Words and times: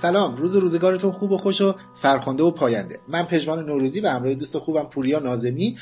سلام 0.00 0.36
روز 0.36 0.56
روزگارتون 0.56 1.12
خوب 1.12 1.32
و 1.32 1.38
خوش 1.38 1.60
و 1.60 1.74
فرخنده 1.94 2.42
و 2.42 2.50
پاینده. 2.50 2.98
من 3.08 3.22
پژمان 3.22 3.66
نوروزی 3.66 4.00
و 4.00 4.08
همراه 4.08 4.34
دوست 4.34 4.58
خوبم 4.58 4.82
پوریا 4.82 5.18
نازمی. 5.18 5.76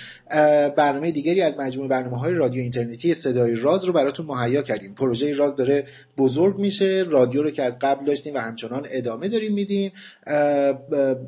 برنامه 0.77 1.11
دیگری 1.11 1.43
از 1.43 1.61
مجموعه 1.61 1.89
برنامه 1.89 2.19
های 2.19 2.35
رادیو 2.35 2.63
اینترنتی 2.63 3.15
صدای 3.15 3.55
راز 3.55 3.85
رو 3.85 3.93
براتون 3.93 4.27
مهیا 4.27 4.63
کردیم. 4.63 4.95
پروژه 4.95 5.33
راز 5.33 5.57
داره 5.57 5.85
بزرگ 6.19 6.59
میشه 6.59 7.05
رادیو 7.09 7.43
رو 7.43 7.51
که 7.51 7.63
از 7.63 7.79
قبل 7.79 8.05
داشتیم 8.05 8.35
و 8.35 8.39
همچنان 8.39 8.87
ادامه 8.91 9.29
داریم 9.29 9.55
میدیم. 9.55 9.93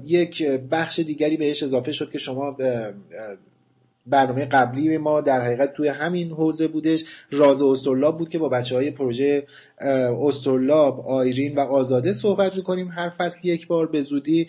یک 0.04 0.46
بخش 0.70 0.98
دیگری 0.98 1.36
بهش 1.36 1.62
اضافه 1.62 1.92
شد 1.92 2.10
که 2.10 2.18
شما 2.18 2.56
برنامه 4.06 4.44
قبلی 4.44 4.98
ما 4.98 5.20
در 5.20 5.44
حقیقت 5.44 5.72
توی 5.72 5.88
همین 5.88 6.30
حوزه 6.30 6.68
بودش. 6.68 7.04
راز 7.30 7.62
استرلاب 7.62 8.18
بود 8.18 8.28
که 8.28 8.38
با 8.38 8.48
بچه 8.48 8.76
های 8.76 8.90
پروژه 8.90 9.46
استرلاب 10.26 11.00
آیرین 11.00 11.54
و 11.54 11.60
آزاده 11.60 12.12
صحبت 12.12 12.56
می‌کنیم 12.56 12.88
هر 12.88 13.08
فصل 13.08 13.48
یک 13.48 13.66
بار. 13.66 13.86
به 13.86 14.00
زودی 14.00 14.48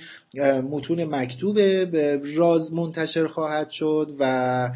متون 0.72 1.06
مکتوب 1.06 1.60
راز 2.36 2.74
منتشر 2.74 3.28
خواهد 3.28 3.70
شد 3.70 4.12
و 4.20 4.72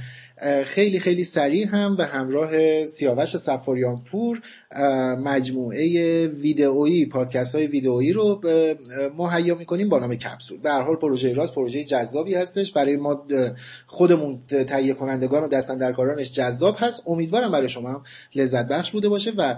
خیلی 0.65 0.99
خیلی 0.99 1.23
سریع 1.23 1.67
هم 1.67 1.95
به 1.95 2.05
همراه 2.05 2.85
سیاوش 2.85 3.37
سفاریان 3.37 4.03
پور 4.03 4.41
مجموعه 5.15 6.27
ویدئویی 6.27 7.05
پادکست 7.05 7.55
های 7.55 7.67
ویدئویی 7.67 8.13
رو 8.13 8.41
مهیا 9.17 9.55
می‌کنیم 9.55 9.89
با 9.89 9.99
نام 9.99 10.15
کپسول. 10.15 10.59
به 10.59 10.69
هر 10.69 10.81
حال 10.81 10.95
پروژه 10.95 11.33
راست 11.33 11.55
پروژه 11.55 11.83
جذابی 11.83 12.35
هستش. 12.35 12.71
برای 12.71 12.98
ما 12.98 13.25
خودمون 13.87 14.39
تهیه 14.67 14.93
کنندگان 14.93 15.43
و 15.43 15.48
دستندرکارانش 15.48 16.31
جذاب 16.31 16.76
هست. 16.79 17.03
امیدوارم 17.07 17.51
برای 17.51 17.70
شما 17.70 17.89
هم 17.89 18.03
لذت 18.35 18.67
بخش 18.67 18.91
بوده 18.91 19.09
باشه 19.09 19.31
و 19.37 19.55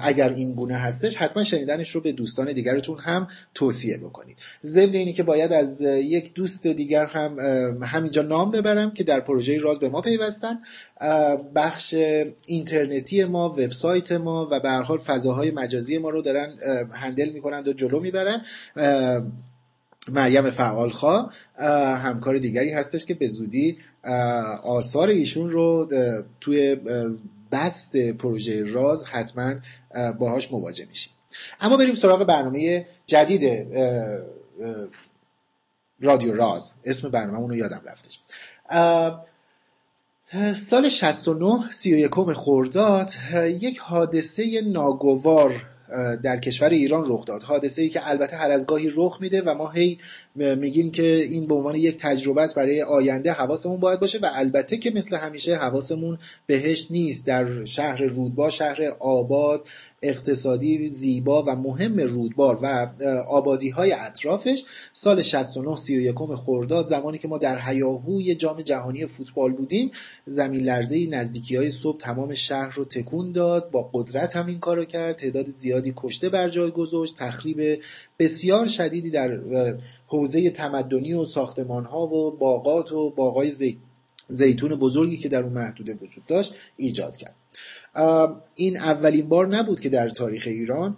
اگر 0.00 0.28
این 0.28 0.52
گونه 0.52 0.74
هستش 0.74 1.16
حتما 1.16 1.44
شنیدنش 1.44 1.90
رو 1.90 2.00
به 2.00 2.12
دوستان 2.12 2.52
دیگرتون 2.52 2.98
هم 2.98 3.28
توصیه 3.54 3.98
بکنید. 3.98 4.38
ضمن 4.64 4.94
اینی 4.94 5.12
که 5.12 5.22
باید 5.22 5.52
از 5.52 5.80
یک 5.82 6.34
دوست 6.34 6.66
دیگر 6.66 7.06
هم 7.06 7.38
همینجا 7.82 8.22
نام 8.22 8.50
ببرم 8.50 8.90
که 8.90 9.04
در 9.04 9.20
پروژه 9.20 9.58
راز 9.58 9.78
به 9.78 9.88
ما 9.88 10.00
پیوستن. 10.00 10.58
بخش 11.54 11.94
اینترنتی 12.46 13.24
ما 13.24 13.48
وبسایت 13.48 14.12
ما 14.12 14.48
و 14.50 14.60
به 14.60 14.68
هر 14.68 14.82
حال 14.82 14.98
فضاهای 14.98 15.50
مجازی 15.50 15.98
ما 15.98 16.10
رو 16.10 16.22
دارن 16.22 16.52
هندل 16.92 17.28
می‌کنند 17.28 17.68
و 17.68 17.72
جلو 17.72 18.00
می‌برن. 18.00 18.42
مریم 20.08 20.50
فعالخوا 20.50 21.30
همکار 21.94 22.38
دیگری 22.38 22.72
هستش 22.72 23.04
که 23.04 23.14
به 23.14 23.26
زودی 23.26 23.78
آثار 24.62 25.08
ایشون 25.08 25.50
رو 25.50 25.88
توی 26.40 26.76
بست 27.54 27.96
پروژه 27.96 28.64
راز 28.72 29.04
حتما 29.04 29.54
باهاش 30.18 30.52
مواجه 30.52 30.86
میشیم. 30.86 31.12
اما 31.60 31.76
بریم 31.76 31.94
سراغ 31.94 32.24
برنامه 32.24 32.86
جدید 33.06 33.68
رادیو 36.00 36.34
راز. 36.34 36.74
اسم 36.84 37.08
برنامه 37.08 37.38
اونو 37.38 37.56
یادم 37.56 37.82
رفتش 37.84 38.20
سال 40.54 40.88
69 40.88 41.70
31 41.70 42.34
خرداد 42.34 43.12
یک 43.60 43.78
حادثه 43.78 44.60
ناگوار 44.60 45.66
در 46.22 46.40
کشور 46.40 46.68
ایران 46.68 47.04
رخ 47.06 47.24
داد. 47.24 47.42
حادثه 47.42 47.82
ای 47.82 47.88
که 47.88 48.10
البته 48.10 48.36
هر 48.36 48.50
از 48.50 48.66
گاهی 48.66 48.90
رخ 48.96 49.18
میده 49.20 49.42
و 49.42 49.54
ما 49.54 49.70
هی 49.70 49.98
میگیم 50.36 50.90
که 50.90 51.16
این 51.16 51.46
به 51.46 51.54
عنوان 51.54 51.74
یک 51.74 51.96
تجربه 51.98 52.42
است 52.42 52.54
برای 52.54 52.82
آینده 52.82 53.32
حواسمون 53.32 53.80
باید 53.80 54.00
باشه 54.00 54.18
و 54.18 54.30
البته 54.32 54.76
که 54.76 54.90
مثل 54.90 55.16
همیشه 55.16 55.56
حواسمون 55.56 56.18
بهش 56.46 56.86
نیست. 56.90 57.26
در 57.26 57.64
شهر 57.64 58.02
رودبار 58.02 58.50
شهر 58.50 58.82
آباد 59.00 59.68
اقتصادی 60.04 60.88
زیبا 60.88 61.42
و 61.42 61.56
مهم 61.56 62.00
رودبار 62.00 62.58
و 62.62 62.88
آبادی 63.28 63.70
های 63.70 63.92
اطرافش 63.92 64.64
سال 64.92 65.22
69 65.22 65.76
31 65.76 66.14
خرداد 66.36 66.86
زمانی 66.86 67.18
که 67.18 67.28
ما 67.28 67.38
در 67.38 67.58
هیاهوی 67.68 68.34
جام 68.34 68.62
جهانی 68.62 69.06
فوتبال 69.06 69.52
بودیم 69.52 69.90
زمین 70.26 70.60
لرزه 70.60 71.06
نزدیکی 71.06 71.56
های 71.56 71.70
صبح 71.70 71.98
تمام 71.98 72.34
شهر 72.34 72.74
رو 72.74 72.84
تکون 72.84 73.32
داد 73.32 73.70
با 73.70 73.90
قدرت 73.92 74.36
هم 74.36 74.46
این 74.46 74.58
کارو 74.58 74.84
کرد 74.84 75.16
تعداد 75.16 75.46
زیادی 75.46 75.92
کشته 75.96 76.28
بر 76.28 76.48
جای 76.48 76.70
گذاشت 76.70 77.16
تخریب 77.16 77.82
بسیار 78.18 78.66
شدیدی 78.66 79.10
در 79.10 79.38
حوزه 80.06 80.50
تمدنی 80.50 81.14
و 81.14 81.24
ساختمان 81.24 81.84
ها 81.84 82.06
و 82.06 82.30
باغات 82.30 82.92
و 82.92 83.10
باغای 83.10 83.52
زیتون 84.28 84.74
بزرگی 84.74 85.16
که 85.16 85.28
در 85.28 85.42
اون 85.42 85.52
محدوده 85.52 85.94
وجود 85.94 86.26
داشت 86.26 86.54
ایجاد 86.76 87.16
کرد. 87.16 87.34
این 88.54 88.76
اولین 88.76 89.28
بار 89.28 89.46
نبود 89.46 89.80
که 89.80 89.88
در 89.88 90.08
تاریخ 90.08 90.44
ایران 90.46 90.96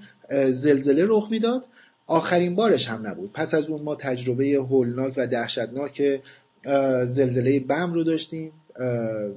زلزله 0.50 1.04
رخ 1.08 1.28
می‌داد. 1.30 1.64
آخرین 2.06 2.54
بارش 2.54 2.88
هم 2.88 3.06
نبود. 3.06 3.32
پس 3.32 3.54
از 3.54 3.70
اون 3.70 3.82
ما 3.82 3.94
تجربه 3.94 4.44
هولناک 4.44 5.14
و 5.16 5.26
دهشتناک 5.26 6.20
زلزله 7.04 7.60
بم 7.60 7.92
رو 7.92 8.04
داشتیم. 8.04 8.52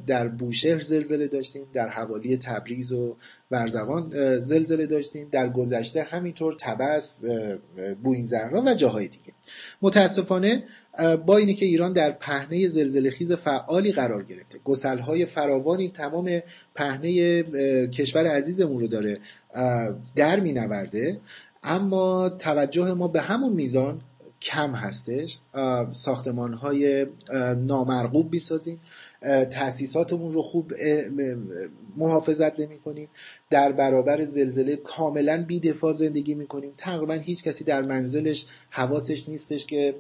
در 0.08 0.28
بوشهر 0.28 0.80
زلزله 0.80 1.28
داشتیم 1.28 1.68
در 1.74 1.88
حوالی 1.88 2.38
تبریز 2.38 2.92
و 2.92 3.18
برزوان 3.50 4.40
زلزله 4.40 4.86
داشتیم. 4.86 5.28
در 5.32 5.50
گذشته 5.50 6.04
همینطور 6.04 6.56
تبس 6.60 7.20
بوین 8.04 8.24
زهرا 8.24 8.62
و 8.62 8.74
جاهای 8.74 9.08
دیگه. 9.08 9.34
متاسفانه 9.82 10.64
با 11.26 11.38
اینه 11.38 11.54
که 11.54 11.66
ایران 11.66 11.94
در 11.94 12.12
پهنه 12.12 12.68
زلزله 12.68 13.10
خیز 13.10 13.32
فعالی 13.32 13.92
قرار 13.92 14.24
گرفته. 14.24 14.60
گسلهای 14.64 15.26
فراوانی 15.26 15.90
تمام 15.90 16.40
پهنه 16.76 17.44
کشور 17.88 18.28
عزیزمون 18.28 18.80
رو 18.80 18.88
داره 18.88 19.18
در 20.16 20.40
می 20.40 20.54
نورده 20.54 21.20
اما 21.64 22.30
توجه 22.30 22.94
ما 22.94 23.08
به 23.08 23.22
همون 23.22 23.54
میزان 23.54 24.02
کم 24.42 24.72
هستش. 24.72 25.40
ساختمان 25.92 26.54
های 26.54 27.08
نامرغوب 27.58 28.32
بیسازیم 28.32 28.80
تاسیساتمون 29.52 30.32
رو 30.32 30.42
خوب 30.42 30.74
محافظت 31.98 32.60
نمی 32.60 32.78
کنیم 32.78 33.10
در 33.50 33.72
برابر 33.72 34.24
زلزله 34.24 34.76
کاملا 34.76 35.46
بی 35.48 35.60
دفاع 35.60 35.92
زندگی 35.92 36.36
می 36.36 36.48
کنیم 36.48 36.72
تقریبا 36.78 37.14
هیچ 37.14 37.44
کسی 37.44 37.64
در 37.64 37.82
منزلش 37.82 38.46
حواسش 38.70 39.30
نیستش 39.30 39.66
که 39.66 39.96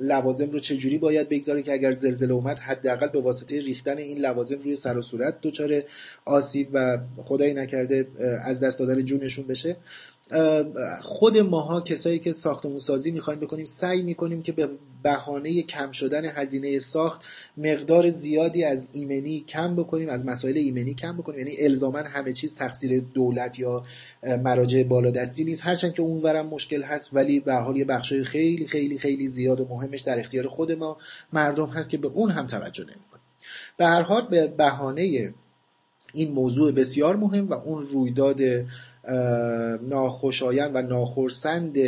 لوازم 0.00 0.50
رو 0.50 0.58
چجوری 0.58 0.98
باید 0.98 1.28
بگذاره 1.28 1.62
که 1.62 1.72
اگر 1.72 1.92
زلزله 1.92 2.34
اومد 2.34 2.58
حداقل 2.58 3.08
به 3.08 3.20
واسطه 3.20 3.60
ریختن 3.60 3.98
این 3.98 4.18
لوازم 4.18 4.58
روی 4.58 4.76
سر 4.76 4.96
و 4.96 5.02
صورت 5.02 5.40
دچار 5.42 5.82
آسیب 6.24 6.68
و 6.72 6.98
خدایی 7.16 7.54
نکرده 7.54 8.06
از 8.44 8.60
دست 8.60 8.78
دادن 8.78 9.04
جونشون 9.04 9.46
بشه. 9.46 9.76
خود 11.02 11.38
ماها 11.38 11.80
کسایی 11.80 12.18
که 12.18 12.32
ساختمون 12.32 12.78
سازی 12.78 13.10
می‌خوایم 13.10 13.40
بکنیم 13.40 13.64
سعی 13.64 14.02
می‌کنیم 14.02 14.42
که 14.42 14.52
به 14.52 14.68
بهانه 15.02 15.62
کم 15.62 15.90
شدن 15.90 16.24
هزینه 16.24 16.78
ساخت 16.78 17.22
مقدار 17.56 18.08
زیادی 18.08 18.64
از 18.64 18.88
ایمنی 18.92 19.40
کم 19.40 19.76
بکنیم 19.76 20.08
از 20.08 20.26
مسائل 20.26 20.56
ایمنی 20.56 20.94
کم 20.94 21.16
بکنیم. 21.16 21.38
یعنی 21.38 21.56
الزاما 21.58 21.98
همه 21.98 22.32
چیز 22.32 22.54
تقصیر 22.54 23.00
دولت 23.00 23.58
یا 23.58 23.84
مراجع 24.44 24.82
بالادستی 24.82 25.44
نیست. 25.44 25.66
هرچند 25.66 25.92
که 25.92 26.02
اونورم 26.02 26.46
مشکل 26.46 26.82
هست 26.82 27.10
ولی 27.12 27.40
به 27.40 27.54
حال 27.54 27.76
یه 27.76 27.84
بخشای 27.84 28.24
خیلی 28.24 28.66
خیلی 28.66 28.98
خیلی 28.98 29.28
زیاد 29.28 29.60
و 29.60 29.66
مهمش 29.70 30.00
در 30.00 30.20
اختیار 30.20 30.48
خود 30.48 30.72
ما 30.72 30.96
مردم 31.32 31.66
هست 31.66 31.90
که 31.90 31.98
به 31.98 32.08
اون 32.08 32.30
هم 32.30 32.46
توجه 32.46 32.82
نمی‌کنیم 32.82 33.22
به 33.76 33.86
هر 33.86 34.02
حال 34.02 34.26
به 34.26 34.46
بهانه 34.46 35.34
این 36.14 36.32
موضوع 36.32 36.72
بسیار 36.72 37.16
مهم 37.16 37.46
و 37.46 37.52
اون 37.52 37.86
رویداد 37.86 38.40
ناخوشایند 39.82 40.70
و 40.74 40.82
ناخرسند 40.82 41.78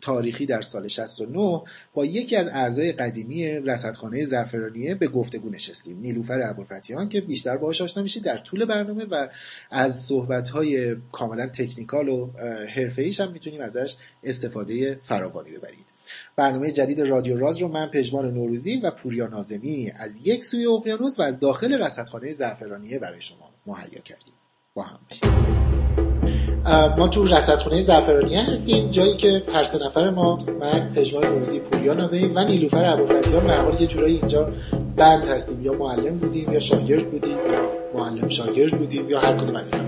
تاریخی 0.00 0.46
در 0.46 0.62
سال 0.62 0.88
69 0.88 1.62
با 1.94 2.04
یکی 2.04 2.36
از 2.36 2.48
اعضای 2.48 2.92
قدیمی 2.92 3.46
رصدخانه 3.46 4.24
زعفرانیه 4.24 4.94
به 4.94 5.08
گفتگو 5.08 5.50
نشستیم. 5.50 5.98
نیلوفر 6.00 6.40
ابوالفتیان 6.42 7.08
که 7.08 7.20
بیشتر 7.20 7.56
باهاش 7.56 7.80
آشنا 7.80 8.02
میشید 8.02 8.22
در 8.22 8.38
طول 8.38 8.64
برنامه 8.64 9.04
و 9.04 9.28
از 9.70 10.00
صحبت‌های 10.00 10.96
کاملا 11.12 11.46
تکنیکال 11.46 12.08
و 12.08 12.30
حرفه‌ایش 12.74 13.20
هم 13.20 13.32
می‌تونیم 13.32 13.60
ازش 13.60 13.96
استفاده 14.24 14.98
فراوانی 15.02 15.50
ببرید. 15.50 15.86
برنامه 16.36 16.70
جدید 16.70 17.00
رادیو 17.00 17.38
راز 17.38 17.58
رو 17.58 17.68
من 17.68 17.86
پژمان 17.86 18.34
نوروزی 18.34 18.76
و 18.76 18.90
پوریا 18.90 19.26
نازمی 19.26 19.92
از 19.96 20.26
یک 20.26 20.44
سوی 20.44 20.66
اقیانوس 20.66 21.20
و 21.20 21.22
از 21.22 21.40
داخل 21.40 21.82
رصدخانه 21.82 22.32
زعفرانیه 22.32 22.98
برای 22.98 23.20
شما 23.20 23.50
مهیا 23.66 24.00
کردیم. 24.00 24.34
با 24.74 24.82
هم 24.82 24.98
ما 26.98 27.08
تو 27.08 27.24
رصدخونه 27.24 27.80
زعفرانیه 27.80 28.42
هستیم 28.42 28.88
جایی 28.88 29.16
که 29.16 29.42
هر 29.54 29.64
سه 29.64 29.86
نفر 29.86 30.10
ما 30.10 30.38
من 30.60 30.88
پژمان 30.94 31.26
نوروزی 31.26 31.60
پوریا 31.60 31.94
نازمی 31.94 32.26
و 32.26 32.44
نیلوفر 32.44 32.84
ابوالفتیان 32.84 33.46
به 33.46 33.54
حال 33.54 33.80
یه 33.80 33.86
جورایی 33.86 34.16
اینجا 34.16 34.52
بند 34.96 35.28
هستیم. 35.28 35.64
یا 35.64 35.72
معلم 35.72 36.18
بودیم 36.18 36.52
یا 36.52 36.60
شاگرد 36.60 37.10
بودیم 37.10 37.36
یا 37.36 37.72
معلم 37.94 38.28
شاگرد 38.28 38.78
بودیم 38.78 39.10
یا 39.10 39.20
هر 39.20 39.36
کدوم 39.36 39.56
از 39.56 39.72
اینا. 39.72 39.84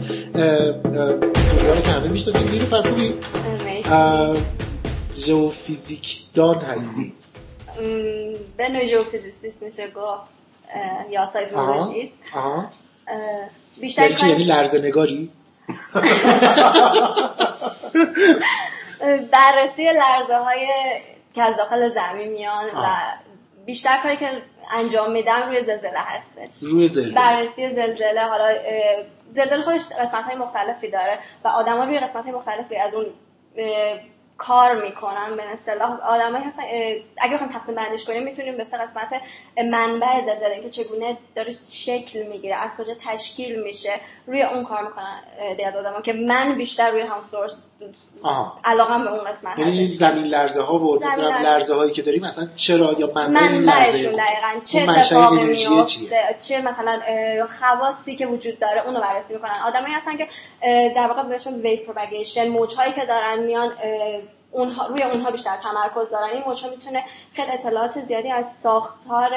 پوریا 0.83 1.75
رو 1.75 1.81
که 1.81 1.91
همه 1.91 2.09
می‌شناسیم. 2.09 2.51
نیلوفر 2.51 2.83
خوبی؟ 2.83 3.15
ژئوفیزیک 5.17 6.19
دان 6.35 6.59
هستی. 6.59 7.13
به 8.57 8.69
نوع 8.69 8.85
ژئوفیزیسیست 8.85 9.63
میشه 9.63 9.87
گفت 9.87 10.33
یا 11.11 11.27
سایزمولوژیست 11.27 12.21
بیشتر 13.81 14.11
یعنی, 14.11 14.31
یعنی 14.31 14.45
لرزه 14.45 14.79
نگاری؟ 14.79 15.31
بررسی 19.33 19.85
لرزه 19.85 20.37
های 20.37 20.67
که 21.35 21.43
از 21.43 21.57
داخل 21.57 21.89
زمین 21.89 22.33
میان 22.33 22.65
و 22.65 22.87
بیشتر 23.67 23.97
کاری 24.03 24.17
که 24.17 24.43
انجام 24.79 25.13
میدم 25.13 25.43
روی 25.47 25.61
زلزله 25.63 25.99
هستش. 25.99 26.63
روی 26.63 26.89
زلزله. 26.89 27.15
بررسی 27.15 27.71
زلزله 27.71 28.21
حالا 28.21 28.49
زلزله 29.31 29.63
خودش 29.63 29.81
قسمت 29.81 30.25
های 30.25 30.37
مختلفی 30.37 30.91
داره 30.91 31.19
و 31.45 31.49
آدما 31.49 31.85
روی 31.85 31.99
قسمت 31.99 32.25
های 32.25 32.33
مختلفی 32.33 32.77
از 32.77 32.95
اون 32.95 33.07
کار 34.39 34.83
می‌کنن 34.83 35.37
به 35.37 35.43
اصطلاح 35.53 36.01
آدمایی 36.01 36.45
هستن 36.45 36.63
اگه 37.19 37.35
بخوایم 37.35 37.53
تقسیم 37.53 37.75
بندیش 37.75 38.05
کنیم 38.05 38.23
می‌تونیم 38.23 38.57
به 38.57 38.65
سه 38.65 38.79
قسمت 38.79 39.23
منبع 39.57 40.25
زلزله 40.25 40.61
که 40.63 40.71
چگونه 40.71 41.19
داره 41.35 41.55
شکل 41.71 42.23
می‌گیره 42.23 42.55
از 42.55 42.77
کجا 42.77 42.95
تشکیل 43.01 43.63
میشه 43.63 44.01
روی 44.27 44.43
اون 44.43 44.65
کار 44.65 44.87
می‌کنن 44.87 45.23
دی 45.57 45.65
از 45.65 45.77
آدما 45.77 46.01
که 46.01 46.13
من 46.13 46.55
بیشتر 46.55 46.91
روی 46.91 47.01
هم 47.01 47.23
سورس 47.31 47.63
علاقم 48.65 49.05
به 49.05 49.13
اون 49.13 49.25
قسمت 49.25 49.59
یعنی 49.59 49.87
زمین 49.87 50.25
لرزه 50.25 50.63
ها 50.63 50.79
و 50.79 51.05
لرزه. 51.19 51.75
هایی 51.75 51.93
که 51.93 52.03
داریم 52.03 52.25
مثلا 52.25 52.49
چرا 52.57 52.93
یا 52.99 53.13
منبع 53.15 53.43
این 53.43 53.63
لرزه 53.63 54.09
دقیقاً. 54.09 54.61
چه 54.65 54.81
اتفاقی 54.89 55.45
میفته؟ 55.45 56.37
چه 56.41 56.63
مثلا 56.63 57.01
خواصی 57.61 58.17
که 58.17 58.27
وجود 58.27 58.59
داره 58.59 58.87
اونو 58.87 59.01
بررسی 59.01 59.35
می‌کنن. 59.35 59.55
آدمایی 59.67 59.95
هستن 59.95 60.17
که 60.17 60.29
در 60.95 61.07
واقع 61.07 61.23
بهشون 61.23 61.55
ویو 61.55 61.85
پروپاگیشن 61.87 62.49
موجهایی 62.49 62.93
که 62.93 63.07
دارن 63.07 63.39
میان 63.39 63.73
اونها 64.51 64.87
روی 64.87 65.03
اونها 65.03 65.31
بیشتر 65.31 65.57
تمرکز 65.57 66.11
دارن. 66.11 66.29
این 66.33 66.43
موجها 66.47 66.71
می‌تونه 66.71 67.05
خیلی 67.35 67.51
اطلاعات 67.51 68.01
زیادی 68.01 68.31
از 68.31 68.53
ساختار 68.63 69.31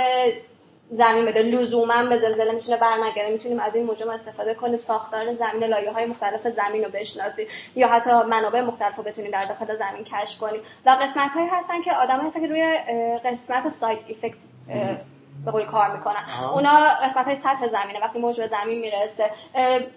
زمین 0.92 1.26
بده. 1.26 1.42
لزوما 1.42 2.06
به 2.06 2.18
زلزله 2.18 2.52
می‌تونه 2.52 2.78
برنگره 2.78 3.32
می‌تونیم 3.32 3.60
از 3.60 3.76
این 3.76 3.86
موجم 3.86 4.10
استفاده 4.10 4.54
کنیم. 4.54 4.78
ساختار 4.78 5.34
زمین 5.34 5.64
لایه 5.64 5.92
های 5.92 6.06
مختلف 6.06 6.48
زمین 6.48 6.84
رو 6.84 6.92
بشناسیم. 6.92 7.48
یا 7.76 7.88
حتی 7.88 8.12
منابع 8.12 8.62
مختلف 8.62 8.96
رو 8.96 9.04
بتونیم 9.04 9.32
در 9.32 9.46
داخل 9.46 9.76
زمین 9.76 10.04
کشف 10.04 10.40
کنیم. 10.40 10.62
و 10.86 10.90
قسمت 10.90 11.32
هایی 11.32 11.48
هستن 11.48 11.82
که 11.82 11.94
آدم 11.94 12.20
هستن 12.20 12.42
که 12.42 12.48
روی 12.48 12.78
قسمت 13.26 13.70
سایت 13.70 14.00
افکت 14.10 14.40
به 15.46 15.52
قول 15.52 15.66
کار 15.66 15.98
می‌کنن. 15.98 16.26
اونا 16.54 16.70
قسمت 17.04 17.26
های 17.26 17.36
سطح 17.36 17.68
زمینه 17.68 18.00
وقتی 18.00 18.20
موج 18.20 18.42
به 18.42 18.48
زمین 18.48 18.80
می‌رسه 18.80 19.32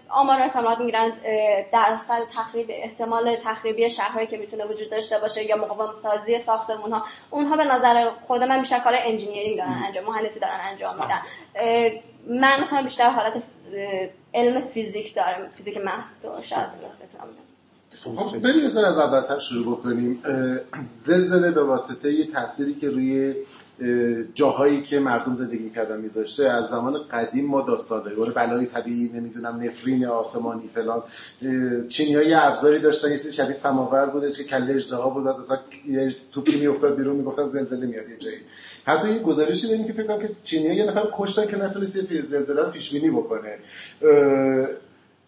آمار 0.09 0.41
احتمالات 0.41 0.79
می‌گیرن 0.79 1.13
درصد 1.73 2.27
تخریب 2.37 2.67
احتمال 2.71 3.37
تخریبی 3.37 3.91
شهرهایی 3.91 4.27
که 4.27 4.37
می‌تونه 4.37 4.65
وجود 4.65 4.91
داشته 4.91 5.19
باشه 5.19 5.45
یا 5.45 5.57
مقاوم 5.57 5.95
سازی 6.03 6.39
ساختمون 6.39 6.93
ها 6.93 7.05
اونها 7.31 7.57
به 7.57 7.65
نظر 7.65 8.11
خود 8.27 8.43
من 8.43 8.59
بیشتر 8.59 8.79
کار 8.79 8.95
engineering 8.97 9.57
دارن 9.59 9.83
انجام 9.87 10.05
مهندسی 10.05 10.41
دارن 10.41 10.61
انجام 10.63 10.95
میدن. 10.95 11.23
من 12.27 12.65
خواهم 12.65 12.85
بیشتر 12.85 13.11
حالت 13.11 13.43
علم 14.35 14.61
فیزیک 14.61 15.15
دارم 15.15 15.51
فیزیک 15.51 15.77
محض 15.77 16.25
رو 16.25 16.43
شاید 16.43 16.69
بتونم 16.71 17.48
خب 17.97 18.39
بریم 18.39 18.65
از 18.65 18.99
اولتر 18.99 19.39
شروع 19.39 19.79
بکنیم. 19.79 20.23
زلزله 20.95 21.51
به 21.51 21.63
واسطه 21.63 22.13
یه 22.13 22.27
تأثیری 22.27 22.75
که 22.75 22.89
روی 22.91 23.35
جاهایی 24.35 24.83
که 24.83 25.01
مردم 25.01 25.35
زندگی 25.35 25.59
می‌کردن 25.59 26.01
میذاشته 26.01 26.49
از 26.49 26.65
زمان 26.69 27.03
قدیم 27.13 27.47
ما 27.47 27.63
داستان 27.63 28.03
داریم 28.03 28.33
بلای 28.35 28.67
طبیعی 28.67 29.11
نمی‌دونم 29.15 29.61
نفرین 29.63 30.07
آسمانی 30.07 30.71
فلان. 30.75 31.03
چینی 31.89 32.15
ها 32.15 32.23
یه 32.23 32.45
ابزاری 32.45 32.79
داشتن 32.79 33.11
یه 33.11 33.17
چیزی 33.17 33.33
شبیه 33.33 33.53
سماور 33.53 34.07
بودش 34.07 34.39
که 34.39 34.45
کله 34.45 34.75
اجدها 34.75 35.11
بود 35.11 35.27
مثلا 35.27 35.59
یه 35.89 36.15
توپی 36.33 36.61
میافتاد 36.61 36.97
بیرون 36.97 37.17
می‌گفتن 37.17 37.45
زلزله 37.45 37.87
میاد 37.87 38.09
یه 38.09 38.17
جایی. 38.17 38.39
حتی 38.85 39.13
یه 39.13 39.19
گزارشی 39.19 39.69
داریم 39.69 39.87
که 39.87 39.93
فکر 39.93 40.07
کنم 40.07 40.19
که 40.19 40.31
چینی 40.43 40.69
ها 40.69 40.75
یه 40.75 40.85
نفر 40.85 41.09
کشتن 41.19 41.47
که 41.47 41.57
نتونست 41.57 42.13
یه 42.13 42.21
زلزله 42.21 42.63
رو 42.63 42.71
پیش 42.71 42.93
بینی 42.93 43.11
بکنه 43.11 43.59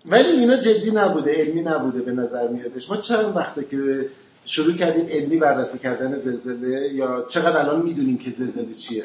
ولی 0.06 0.29
اینا 0.29 0.56
جدی 0.56 0.91
نبوده 0.91 1.32
علمی 1.32 1.62
نبوده 1.62 2.00
به 2.00 2.12
نظر 2.12 2.49
میادش. 2.49 2.91
ما 2.91 2.97
چند 2.97 3.37
وقته 3.37 3.64
که 3.64 4.06
شروع 4.46 4.76
کردیم 4.76 5.08
علمی 5.08 5.37
بررسی 5.37 5.78
کردن 5.78 6.16
زلزله 6.16 6.94
یا 6.94 7.26
چقدر 7.28 7.56
الان 7.58 7.82
می‌دونیم 7.82 8.19
که 8.19 8.31
زلزله 8.31 8.75
چیه؟ 8.75 9.04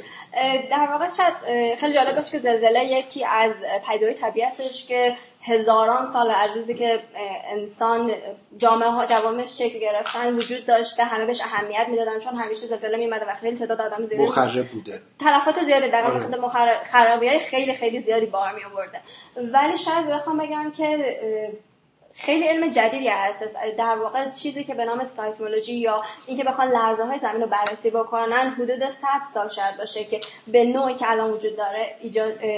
در 0.72 0.88
واقع 0.92 1.08
شاید 1.18 1.34
خیلی 1.76 1.94
جالب 1.94 2.16
باشه 2.16 2.32
که 2.32 2.40
زلزله 2.40 2.86
یکی 2.86 3.26
از 3.26 3.52
پیدای 3.88 4.14
طبیعی 4.14 4.46
هستش 4.48 4.86
که 4.86 5.16
هزاران 5.42 6.06
سال 6.14 6.32
از 6.32 6.68
که 6.68 7.00
انسان 7.52 8.12
جامعه 8.58 8.90
ها 8.90 9.06
جوامعش 9.06 9.58
شکل 9.58 9.80
گرفتن 9.80 10.36
وجود 10.36 10.66
داشته 10.66 11.04
همه 11.04 11.26
بهش 11.26 11.42
اهمیت 11.42 11.88
می‌دادن 11.90 12.20
چون 12.20 12.34
همیشه 12.36 12.68
زلزله 12.68 12.98
میمده 12.98 13.26
و 13.26 13.36
خیلی 13.36 13.58
تعداد 13.58 13.82
آدم 13.82 14.06
زیادی 14.06 14.24
مخرب 14.24 14.68
بوده. 14.68 15.02
تلفات 15.20 15.64
زیادی 15.64 15.90
در 15.90 16.04
آره. 16.04 16.84
خرابی 16.86 17.28
های 17.28 17.40
خیلی 17.40 17.74
خیلی 17.74 18.00
زیادی 18.00 18.26
بار 18.26 18.56
می 18.56 18.64
آورده 18.64 19.00
ولی 19.36 19.78
شاید 19.78 20.08
بخوام 20.08 20.38
بگم 20.38 20.72
که 20.72 21.18
خیلی 22.18 22.48
علم 22.48 22.72
جدیدی 22.72 23.08
هست. 23.08 23.58
در 23.78 23.96
واقع 23.96 24.32
چیزی 24.32 24.64
که 24.64 24.74
به 24.74 24.86
نام 24.86 25.06
سایتمولوژی 25.06 25.74
یا 25.74 26.04
اینکه 26.28 26.44
بخوان 26.44 26.68
لرزه 26.68 27.06
های 27.06 27.20
زمین 27.20 27.42
رو 27.42 27.48
بررسی 27.48 27.90
بکنن 27.90 28.56
حدود 28.60 28.90
100 28.90 29.08
سال 29.34 29.50
شاید 29.50 29.78
باشه 29.78 30.04
که 30.04 30.20
به 30.48 30.66
نوعی 30.66 30.96
که 30.96 31.12
الان 31.12 31.32
وجود 31.32 31.58
داره 31.58 31.96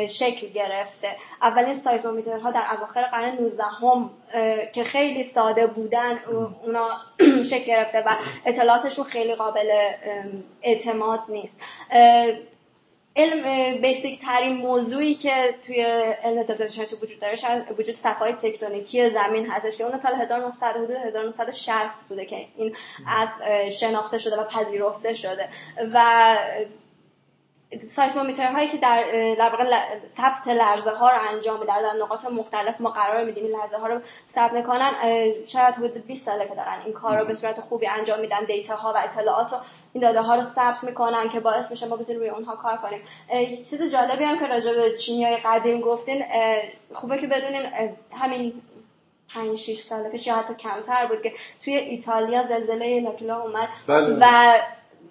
شکل 0.07 0.47
گرفته. 0.47 1.15
اولین 1.41 1.73
سایزمومیترها 1.73 2.51
در 2.51 2.63
اواخر 2.77 3.03
قرن 3.03 3.37
19 3.39 3.63
هم 3.63 4.09
که 4.73 4.83
خیلی 4.83 5.23
ساده 5.23 5.67
بودن 5.67 6.19
اونا 6.63 6.89
شکل 7.51 7.65
گرفته 7.65 8.01
و 8.01 8.15
اطلاعاتشون 8.45 9.05
خیلی 9.05 9.35
قابل 9.35 9.71
اعتماد 10.61 11.19
نیست. 11.29 11.61
علم 13.17 13.77
بیسیک 13.81 14.21
ترین 14.21 14.57
موضوعی 14.57 15.15
که 15.15 15.55
توی 15.65 15.81
علم 16.23 16.43
زلزله 16.43 16.87
وجود 17.01 17.19
داره 17.19 17.65
وجود 17.79 17.95
صفای 17.95 18.33
تکتونیکی 18.33 19.09
زمین 19.09 19.45
هستش 19.45 19.77
که 19.77 19.83
اون 19.83 19.99
سال 19.99 20.15
1900 20.15 20.75
حدود 20.75 20.91
1960 20.91 22.05
بوده 22.09 22.25
که 22.25 22.45
این 22.57 22.75
از 23.07 23.29
شناخته 23.79 24.17
شده 24.17 24.41
و 24.41 24.43
پذیرفته 24.43 25.13
شده 25.13 25.49
و 25.93 26.37
سایسمومیتر 27.87 28.51
هایی 28.51 28.67
که 28.67 28.77
در 28.77 29.03
در 29.39 29.49
واقع 29.49 29.63
ثبت 30.07 30.47
لرزه 30.47 30.91
ها 30.91 31.09
رو 31.09 31.17
انجام 31.33 31.59
میدن 31.59 31.81
در 31.81 31.93
نقاط 32.03 32.25
مختلف 32.25 32.81
ما 32.81 32.89
قرار 32.89 33.23
میدیم 33.23 33.45
این 33.45 33.55
لرزه 33.55 33.77
ها 33.77 33.87
رو 33.87 34.01
ثبت 34.29 34.53
می‌کنن 34.53 34.91
شاید 35.47 35.75
حدود 35.75 36.07
20 36.07 36.25
ساله 36.25 36.47
که 36.47 36.55
دارن 36.55 36.81
این 36.85 36.93
کار 36.93 37.19
رو 37.19 37.25
به 37.25 37.33
صورت 37.33 37.61
خوبی 37.61 37.87
انجام 37.87 38.19
میدن 38.19 38.43
دیتا 38.47 38.75
ها 38.75 38.93
و 38.93 38.97
اطلاعات 38.97 39.53
و 39.53 39.55
این 39.93 40.03
داده 40.03 40.21
ها 40.21 40.35
رو 40.35 40.41
ثبت 40.41 40.83
می‌کنن 40.83 41.29
که 41.29 41.39
باعث 41.39 41.71
میشه 41.71 41.87
ما 41.87 41.95
بتونیم 41.95 42.21
روی 42.21 42.29
اونها 42.29 42.55
کار 42.55 42.77
کنیم 42.77 43.01
چیز 43.69 43.91
جالبی 43.91 44.23
هم 44.23 44.39
که 44.39 44.47
راجع 44.47 44.73
به 44.73 44.97
چینی 44.97 45.25
های 45.25 45.37
قدیم 45.37 45.81
گفتین 45.81 46.23
خوبه 46.93 47.17
که 47.17 47.27
بدونین 47.27 47.61
همین 48.13 48.61
5 49.33 49.57
6 49.57 49.79
سال 49.79 50.09
پیش 50.09 50.27
یا 50.27 50.35
حتی 50.35 50.53
کمتر 50.53 51.05
بود 51.05 51.21
که 51.21 51.33
توی 51.63 51.75
ایتالیا 51.75 52.47
زلزله 52.47 52.99
لاکیلا 52.99 53.41
اومد 53.41 53.69
بله. 53.87 54.17
و 54.21 54.53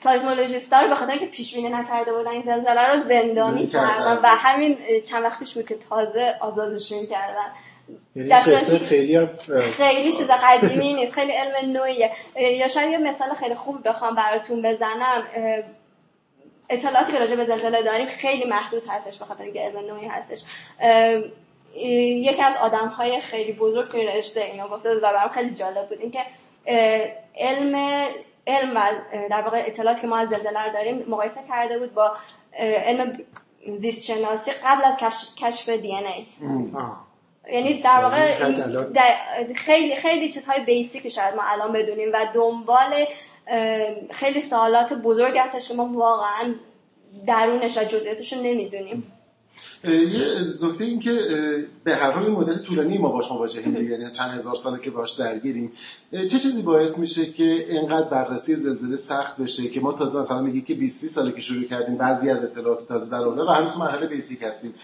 سایزمولوژیستا 0.03 0.81
رو 0.81 0.89
به 0.89 0.95
خاطر 0.95 1.19
که 1.19 1.27
پیش 1.27 1.55
بینی 1.55 1.69
نکرده 1.69 2.13
بودن 2.13 2.31
این 2.31 2.43
زلزله 2.43 2.95
رو 2.95 3.03
زندانی 3.03 3.67
کردن 3.67 4.21
و 4.23 4.27
همین 4.27 4.79
چند 5.05 5.25
وقت 5.25 5.39
پیش 5.39 5.55
بود 5.55 5.69
که 5.69 5.75
تازه 5.75 6.35
آزادشون 6.41 7.07
کردن 7.07 7.53
یعنی 8.17 8.41
خیلی 8.89 9.27
خیلی 9.77 10.13
چیز 10.13 10.31
قدیمی 10.31 10.95
نیست 10.99 11.15
خیلی 11.15 11.33
علم 11.33 11.73
نوعیه. 11.73 12.11
یا 12.37 12.69
شاید 12.69 12.91
یه 12.91 12.99
مثال 12.99 13.35
خیلی 13.35 13.55
خوب 13.55 13.89
بخوام 13.89 14.15
براتون 14.15 14.63
بزنم. 14.63 15.23
اطلاعاتی 16.71 17.13
که 17.13 17.19
راجع 17.19 17.37
به 17.37 17.45
زلزله 17.45 17.83
داریم 17.83 18.07
خیلی 18.07 18.45
محدود 18.45 18.83
هستش 18.89 19.19
به 19.19 19.25
خاطر 19.25 19.45
اینکه 19.45 19.61
علم 19.61 19.79
نوعی 19.79 20.07
هستش. 20.07 20.43
یکی 21.77 22.43
از 22.43 22.57
آدم 22.61 22.89
های 22.89 23.21
خیلی 23.21 23.53
بزرگ 23.53 23.91
توی 23.91 24.07
رشته 24.07 24.41
اینو 24.41 24.69
گفته 24.69 24.95
و 24.95 25.01
برام 25.01 25.29
خیلی 25.29 25.55
جالب 25.55 25.89
بود. 25.89 26.01
اینکه 26.01 26.21
علم 27.37 28.07
علم 28.47 28.77
و 28.77 28.81
در 29.31 29.43
واقع 29.43 29.63
اطلاعاتی 29.67 30.01
که 30.01 30.07
ما 30.07 30.17
از 30.17 30.29
زلزله 30.29 30.73
داریم 30.73 31.05
مقایسه 31.09 31.41
کرده 31.49 31.79
بود 31.79 31.95
با 31.95 32.17
علم 32.59 33.19
زیست 33.77 34.03
شناسی 34.03 34.51
قبل 34.65 34.85
از 34.85 34.97
کشف 35.37 35.69
دی 35.69 35.97
ان 35.97 36.05
ای. 36.07 36.27
یعنی 37.53 37.81
در 37.83 38.03
واقع 38.03 38.53
خیلی 39.55 39.97
خیلی 39.97 40.33
چیزهای 40.33 40.61
بیسیک 40.61 41.09
شاید 41.09 41.35
ما 41.35 41.43
الان 41.45 41.73
بدونیم 41.73 42.09
و 42.13 42.27
دنبال 42.35 43.07
خیلی 44.11 44.41
سوالات 44.41 44.93
بزرگ 44.93 45.39
هستش 45.39 45.69
که 45.69 45.75
ما 45.75 45.85
واقعا 45.93 46.55
درونش 47.27 47.79
و 47.79 47.85
جزئیاتش 47.85 48.33
رو 48.33 48.43
نمی‌دونیم. 48.43 49.13
یه 49.93 50.25
نکته 50.63 50.85
این 50.85 51.01
که 51.01 51.19
به 51.85 51.95
هر 51.95 52.11
حال 52.11 52.31
مدت 52.31 52.63
طولانی 52.63 52.99
ما 52.99 53.09
باش 53.09 53.33
مواجهیم 53.33 53.77
یعنی 53.91 54.11
چند 54.11 54.31
هزار 54.31 54.55
ساله 54.55 54.79
که 54.83 54.91
باش 54.91 55.13
درگیریم. 55.13 55.73
چه 56.13 56.39
چیزی 56.39 56.63
باعث 56.63 56.99
میشه 56.99 57.27
که 57.27 57.45
اینقدر 57.45 58.09
بررسی 58.09 58.55
زلزله 58.55 58.97
سخت 58.97 59.41
بشه 59.41 59.69
که 59.69 59.81
ما 59.81 59.93
تازه 59.93 60.19
مثلا 60.19 60.43
میگی 60.43 60.63
که 60.63 60.75
20 60.75 61.07
ساله 61.07 61.33
که 61.33 61.41
شروع 61.41 61.65
کردیم 61.65 61.97
بعضی 61.97 62.31
از 62.31 62.45
اطلاعات 62.45 62.89
تازه 62.89 63.11
در 63.11 63.25
آورده 63.25 63.43
و 63.43 63.49
هنوز 63.49 63.77
مرحله 63.79 64.07
بیسیک 64.07 64.43
هستیم. 64.43 64.75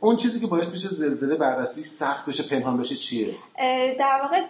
اون 0.00 0.16
چیزی 0.16 0.40
که 0.40 0.46
باعث 0.46 0.72
میشه 0.72 0.88
زلزله 0.88 1.36
بررسی 1.36 1.84
سخت 1.84 2.26
بشه 2.26 2.42
پنهان 2.42 2.76
بشه 2.76 2.96
چیه؟ 2.96 3.34
در 3.98 4.20
واقع 4.22 4.42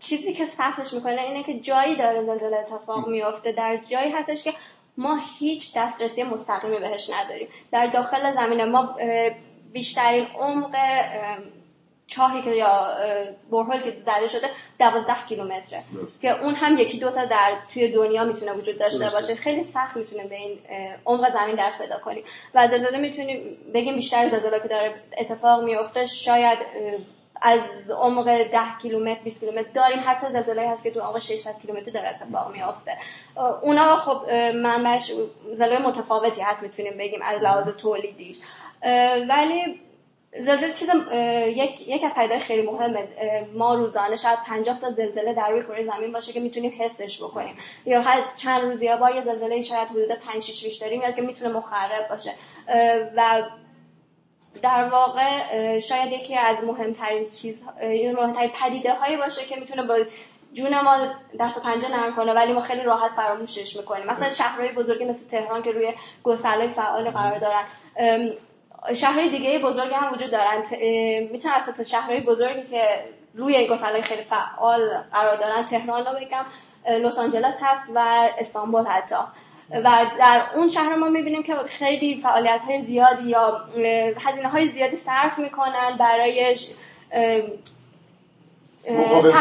چیزی 0.00 0.32
که 0.32 0.46
سختش 0.46 0.92
می‌کنه 0.92 1.22
اینه 1.22 1.42
که 1.42 1.60
جایی 1.60 1.96
داره 1.96 2.22
زلزله 2.22 2.56
اتفاق 2.56 3.08
میفته 3.08 3.52
در 3.52 3.80
جایی 3.90 4.10
هستش 4.10 4.44
که 4.44 4.54
ما 4.96 5.18
هیچ 5.38 5.76
دسترسی 5.76 6.22
مستقیمی 6.22 6.78
بهش 6.78 7.10
نداریم. 7.10 7.48
در 7.72 7.86
داخل 7.86 8.32
زمین 8.34 8.64
ما 8.64 8.96
بیشترین 9.72 10.26
عمق 10.40 10.76
چاهی 12.06 12.42
که 12.42 12.50
یا 12.50 12.86
برهول 13.50 13.80
که 13.80 13.96
زده 13.98 14.28
شده 14.28 14.48
دوازده 14.78 15.14
کیلومتره. 15.28 15.82
که 16.22 16.42
اون 16.44 16.54
هم 16.54 16.76
یکی 16.78 16.98
دوتا 16.98 17.24
در 17.24 17.56
توی 17.74 17.92
دنیا 17.92 18.24
می‌تونه 18.24 18.52
وجود 18.52 18.78
داشته 18.78 19.10
باشه. 19.10 19.34
خیلی 19.34 19.62
سخت 19.62 19.96
می‌تونه 19.96 20.26
به 20.26 20.36
این 20.36 20.58
عمق 21.06 21.32
زمین 21.32 21.56
دست 21.58 21.78
پیدا 21.78 21.98
کنیم. 21.98 22.24
و 22.54 22.68
زلزله 22.68 22.98
می‌تونیم 22.98 23.56
بگیم 23.74 23.94
بیشتر 23.94 24.28
زلزله 24.28 24.60
که 24.60 24.68
داره 24.68 24.94
اتفاق 25.18 25.62
میفته 25.64 26.06
شاید 26.06 26.58
از 27.42 27.90
عمق 27.90 28.24
10 28.24 28.58
کیلومتر 28.82 29.22
20 29.22 29.40
کیلومتر 29.40 29.68
داریم. 29.74 29.98
حتی 30.06 30.26
زلزله 30.28 30.68
هست 30.68 30.84
که 30.84 30.90
تو 30.90 31.00
عمق 31.00 31.18
600 31.18 31.58
کیلومتر 31.62 31.90
داره 31.90 32.08
اتفاق 32.08 32.52
میافته. 32.52 32.98
اونا 33.62 33.96
خب 33.96 34.30
منبعش 34.54 35.12
زلزله 35.48 35.78
متفاوتی 35.78 36.40
هست 36.40 36.62
می‌تونیم 36.62 36.98
بگیم 36.98 37.20
از 37.22 37.42
لحاظ 37.42 37.68
تولیدیش. 37.68 38.36
ولی 39.28 39.80
زلزله 40.38 40.72
چیز 40.72 40.90
یک 41.46 41.88
یک 41.88 42.04
از 42.04 42.14
پدیدهای 42.14 42.40
خیلی 42.40 42.62
مهمه. 42.66 43.08
ما 43.54 43.74
روزانه 43.74 44.16
شاید 44.16 44.38
50 44.46 44.80
تا 44.80 44.90
زلزله 44.90 45.34
در 45.34 45.50
روی 45.50 45.62
کره 45.62 45.84
زمین 45.84 46.12
باشه 46.12 46.32
که 46.32 46.40
می‌تونیم 46.40 46.72
حسش 46.78 47.22
بکنیم. 47.22 47.56
یا 47.86 48.00
هر 48.00 48.22
چند 48.36 48.62
روز 48.62 48.82
یا 48.82 48.96
بار 48.96 49.14
یه 49.14 49.22
زلزله 49.22 49.62
شاید 49.62 49.88
حدود 49.88 50.12
5 50.12 50.42
6 50.42 50.64
ریشتری 50.64 50.98
میاد 50.98 51.14
که 51.14 51.22
می‌تونه 51.22 51.52
مخرب 51.52 52.08
باشه. 52.08 52.32
و 53.16 53.42
در 54.62 54.88
واقع 54.88 55.78
شاید 55.78 56.12
یکی 56.12 56.36
از 56.36 56.64
مهمترین 56.64 57.30
چیز 57.30 57.64
مهمترین 58.16 58.50
پدیده 58.50 58.94
هایی 58.94 59.16
باشه 59.16 59.44
که 59.44 59.56
می‌تونه 59.56 59.82
با 59.82 59.98
جون 60.52 60.80
ما 60.80 60.96
دست 61.40 61.56
و 61.56 61.60
پنجه 61.60 61.90
نرم 61.90 62.16
کنه 62.16 62.32
ولی 62.32 62.52
ما 62.52 62.60
خیلی 62.60 62.82
راحت 62.82 63.10
فراموشش 63.10 63.76
می‌کنیم. 63.76 64.06
مثلا 64.06 64.28
شهرهای 64.28 64.72
بزرگی 64.72 65.04
مثل 65.04 65.28
تهران 65.28 65.62
که 65.62 65.72
روی 65.72 65.94
گسله 66.22 66.68
فعال 66.68 67.10
قرار 67.10 67.38
دارن 67.38 67.64
شهرهای 68.94 69.28
دیگه 69.28 69.58
بزرگی 69.58 69.94
هم 69.94 70.12
وجود 70.12 70.30
دارن. 70.30 70.58
می‌تونم 71.32 71.54
از 71.54 71.90
شهرهای 71.90 72.20
بزرگی 72.20 72.62
که 72.62 73.04
روی 73.34 73.68
گسله 73.68 74.02
خیلی 74.02 74.22
فعال 74.22 74.80
قرار 75.12 75.36
دارن 75.36 75.64
تهران 75.64 76.04
رو 76.06 76.12
بگم 76.20 76.44
لس 76.88 77.18
آنجلس 77.18 77.56
هست 77.60 77.82
و 77.94 78.28
استانبول 78.38 78.84
حتی. 78.84 79.16
و 79.70 80.06
در 80.18 80.42
اون 80.54 80.68
شهر 80.68 80.94
ما 80.94 81.08
می‌بینیم 81.08 81.42
که 81.42 81.54
خیلی 81.54 82.20
فعالیت 82.20 82.60
های 82.66 82.80
زیادی 82.80 83.28
یا 83.28 83.64
هزینه 84.20 84.48
های 84.48 84.66
زیادی 84.66 84.96
صرف 84.96 85.38
می‌کنن 85.38 85.96
برای 85.98 86.56
مقابل 88.90 89.32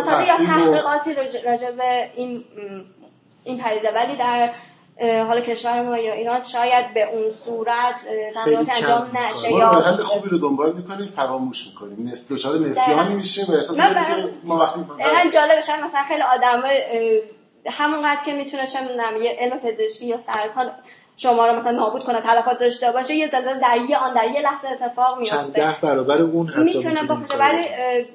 سازی 0.00 0.26
یا 0.26 0.36
تحقیقاتی 0.46 1.14
راجع 1.44 1.70
به 1.70 2.10
این 2.16 2.44
این 3.44 3.58
پدیده. 3.58 3.94
ولی 3.94 4.16
در 4.16 4.50
حالا 5.00 5.40
کشور 5.40 5.82
ما 5.82 5.98
یا 5.98 6.12
ایران 6.12 6.42
شاید 6.42 6.94
به 6.94 7.02
اون 7.02 7.30
صورت 7.44 7.94
تحقیقات 8.34 8.68
انجام 8.68 9.18
نشه 9.18 9.52
یا 9.52 9.68
حل 9.68 10.02
خوبی 10.02 10.28
رو 10.28 10.38
دنبال 10.38 10.72
می‌کنیم 10.72 11.06
فراموش 11.06 11.66
می‌کنیم. 11.66 12.12
دچار 12.30 12.58
نسیانی 12.58 13.14
میشه 13.14 13.44
و 13.44 13.54
احساس 13.54 13.80
ما 14.44 14.56
وقتی 14.56 14.80
جالب 15.32 15.58
بشن 15.58 15.82
مثلا 15.84 16.02
خیلی 16.08 16.22
آدم 16.22 16.62
همونقدر 17.66 18.20
که 18.26 18.32
می‌تونه 18.32 18.66
چه 18.66 18.80
می‌دونم 18.80 19.22
یه 19.22 19.36
علم 19.38 19.58
پزشکی 19.58 20.06
یا 20.06 20.18
سرطان 20.18 20.70
شما 21.16 21.46
رو 21.46 21.56
مثلا 21.56 21.72
نابود 21.72 22.04
کنه 22.04 22.20
تلفات 22.20 22.58
داشته 22.58 22.92
باشه 22.92 23.14
یه 23.14 23.28
زلزله 23.28 23.60
در 23.60 23.78
یه 23.88 23.98
آن 23.98 24.14
در 24.14 24.30
یه 24.30 24.40
لحظه 24.40 24.68
اتفاق 24.68 25.18
میفته 25.18 25.36
چند 25.36 25.52
ده 25.52 25.76
برابر 25.82 26.22
اون 26.22 26.46
حتی 26.46 26.62
می‌تونه 26.62 27.02
باشه 27.02 27.36
ولی 27.38 27.64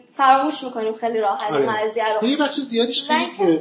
فراموش 0.10 0.64
می‌کنیم 0.64 0.94
خیلی 0.94 1.20
راحت 1.20 1.52
آره. 1.52 1.66
قضیه 1.66 2.04
رو 2.22 2.28
یه 2.28 2.38
بخش 2.38 2.60
زیادیش 2.60 3.12
خیلی 3.12 3.60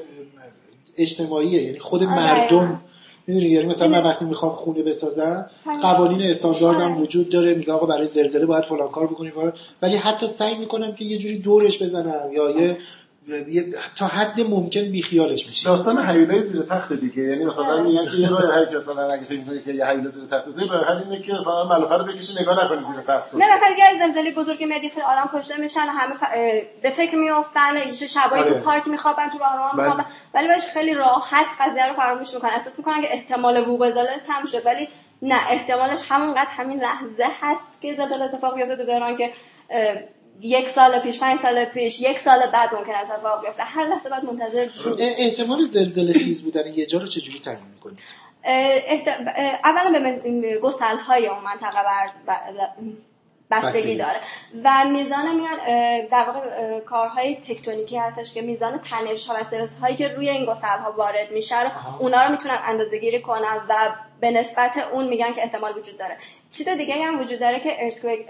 اجتماعیه 0.97 1.63
یعنی 1.63 1.79
خود 1.79 2.03
آره. 2.03 2.15
مردم 2.15 2.81
می‌دونی 3.27 3.47
یعنی 3.47 3.67
مثلا 3.67 3.89
من 3.89 4.05
وقتی 4.05 4.25
می‌خوام 4.25 4.55
خونه 4.55 4.83
بسازم 4.83 5.51
قوانین 5.83 6.23
استانداردم 6.23 6.93
آره. 6.93 7.01
وجود 7.01 7.29
داره 7.29 7.55
میگه 7.55 7.73
آقا 7.73 7.87
برای 7.87 8.07
زلزله 8.07 8.47
باید 8.47 8.65
فلان 8.65 8.89
کار 8.89 9.07
بکنی 9.07 9.33
ولی 9.83 9.97
حتی 9.97 10.27
سعی 10.27 10.59
می‌کنم 10.59 10.95
که 10.95 11.05
یه 11.05 11.19
جوری 11.19 11.39
دورش 11.39 11.83
بزنم 11.83 12.33
یا 12.33 12.51
یه 12.51 12.77
تا 13.97 14.07
حد 14.07 14.41
ممکن 14.41 14.81
بیخیالش 14.81 15.47
میشه 15.47 15.65
داستان 15.65 16.07
حیولای 16.07 16.43
زیر 16.43 16.63
تخت 16.63 16.93
دیگه. 16.93 17.23
یعنی 17.23 17.45
مثلا 17.45 17.83
میگن 17.83 18.11
که 18.11 18.17
یه 18.17 18.29
راه 18.29 18.43
هر 18.43 18.75
مثلا 18.75 19.13
اگه 19.13 19.25
فکر 19.25 19.45
کنی 19.45 19.63
که 19.63 19.73
یه 19.73 19.87
حیوله 19.87 20.09
زیر 20.09 20.29
تخت 20.29 20.49
دیگه 20.49 20.73
راه 20.73 20.85
حل 20.85 20.99
اینه 20.99 21.23
که 21.23 21.33
مثلا 21.33 21.65
ملافه 21.65 21.97
رو 21.97 22.05
بکشی 22.05 22.43
نگاه 22.43 22.65
نکنی 22.65 22.81
زیر 22.81 23.01
تخت. 23.01 23.35
نه 23.35 23.55
مثلا 23.55 23.69
اگه 23.69 23.99
زلزله 23.99 24.31
بزرگ 24.31 24.65
میاد 24.65 24.85
یه 24.85 24.91
آدم 25.07 25.39
کشته 25.39 25.61
میشن 25.61 25.81
همه 25.81 26.15
ف... 26.15 26.25
به 26.83 26.91
فکر 26.91 27.15
میافتن 27.15 27.77
یه 27.77 28.07
شبایی 28.07 28.43
آره. 28.43 28.53
تو 28.53 28.59
پارک 28.65 28.89
میخوابن 28.89 29.29
تو 29.29 29.39
راهرو 29.39 29.77
بله. 29.77 29.87
میخوابن. 29.87 30.11
ولی 30.35 30.49
باش 30.49 30.67
خیلی 30.67 30.95
راحت 30.95 31.47
قضیه 31.61 31.87
رو 31.87 31.95
فراموش 31.95 32.35
می‌کنن. 32.35 32.51
احساس 32.51 32.79
می‌کنن 32.79 33.01
که 33.03 33.13
احتمال 33.13 33.61
وقوع 33.61 33.89
زلزله 33.89 34.23
کم 34.27 34.47
شد. 34.47 34.67
ولی 34.67 34.89
نه 35.23 35.51
احتمالش 35.51 36.03
همونقدر 36.09 36.51
همین 36.51 36.81
لحظه 36.81 37.27
هست 37.43 37.69
که 37.81 37.95
زلزله 37.95 38.25
اتفاق 38.25 38.55
بیفته 38.55 38.77
تو 38.77 39.15
که 39.15 39.31
یک 40.41 40.69
سال 40.69 40.99
پیش 40.99 41.21
پنج 41.21 41.39
سال 41.39 41.65
پیش 41.65 42.01
یک 42.01 42.21
سال 42.21 42.51
بعد 42.51 42.75
ممکن 42.75 42.95
اتفاق 42.95 43.45
بیفته. 43.45 43.63
هر 43.63 43.87
لحظه 43.87 44.09
بعد 44.09 44.25
منتظر 44.25 44.69
احتمال 44.99 45.63
زلزله 45.63 46.13
خیز 46.13 46.45
بودن 46.45 46.67
یه 46.67 46.87
جا 46.87 46.99
رو 46.99 47.07
چجوری 47.07 47.41
تعیین 47.41 47.67
می‌کنید 47.75 47.99
اولا 49.65 50.01
به 50.33 50.61
گسل 50.63 50.97
های 50.97 51.27
اون 51.27 51.45
منطقه 51.45 51.83
بر 52.27 52.41
بستگی 53.51 53.97
داره. 53.97 54.21
و 54.65 54.85
میزان 54.85 55.37
میان 55.37 55.59
در 56.07 56.25
واقع 56.25 56.81
کارهای 56.81 57.35
تکتونیکی 57.35 57.97
هستش 57.97 58.35
که 58.35 58.43
میزان 58.43 58.79
تنش 58.79 59.27
ها 59.27 59.35
و 59.35 59.39
استرس 59.39 59.79
هایی 59.79 59.97
که 59.97 60.09
روی 60.09 60.29
این 60.29 60.47
گسل 60.47 60.79
ها 60.79 60.93
وارد 60.93 61.33
میشه 61.33 61.63
رو 61.63 61.71
اونا 61.99 62.25
رو 62.25 62.33
می‌تونن 62.33 62.59
اندازه 62.65 62.99
گیری 62.99 63.23
کنن 63.23 63.61
و 63.69 63.75
به 64.21 64.31
نسبت 64.31 64.73
اون 64.93 65.09
میگن 65.09 65.33
که 65.33 65.43
احتمال 65.43 65.79
وجود 65.79 65.99
داره. 65.99 66.17
چیز 66.51 66.69
دیگه 66.69 66.95
هم 66.95 67.21
وجود 67.21 67.41
داره 67.41 67.61
که 67.61 67.85
ارسکویک 67.85 68.27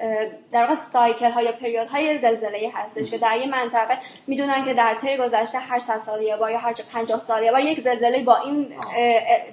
در 0.50 0.60
واقع 0.60 0.74
سایکل 0.74 1.30
ها 1.30 1.42
یا 1.42 1.52
پریود 1.52 1.88
های 1.88 2.18
زلزله 2.18 2.70
هستش 2.74 3.10
که 3.10 3.18
در 3.18 3.38
یه 3.38 3.46
منطقه 3.46 3.98
می‌دونن 4.26 4.64
که 4.64 4.74
در 4.74 4.94
طی 4.94 5.16
گذشته 5.16 5.58
8 5.60 5.98
سال 5.98 6.22
یا 6.22 6.36
بار 6.36 6.50
یا 6.50 6.58
هر 6.58 6.72
50 6.92 7.20
سال 7.20 7.42
یا 7.42 7.52
بار 7.52 7.60
یک 7.60 7.80
زلزله 7.80 8.22
با 8.22 8.36
این 8.36 8.68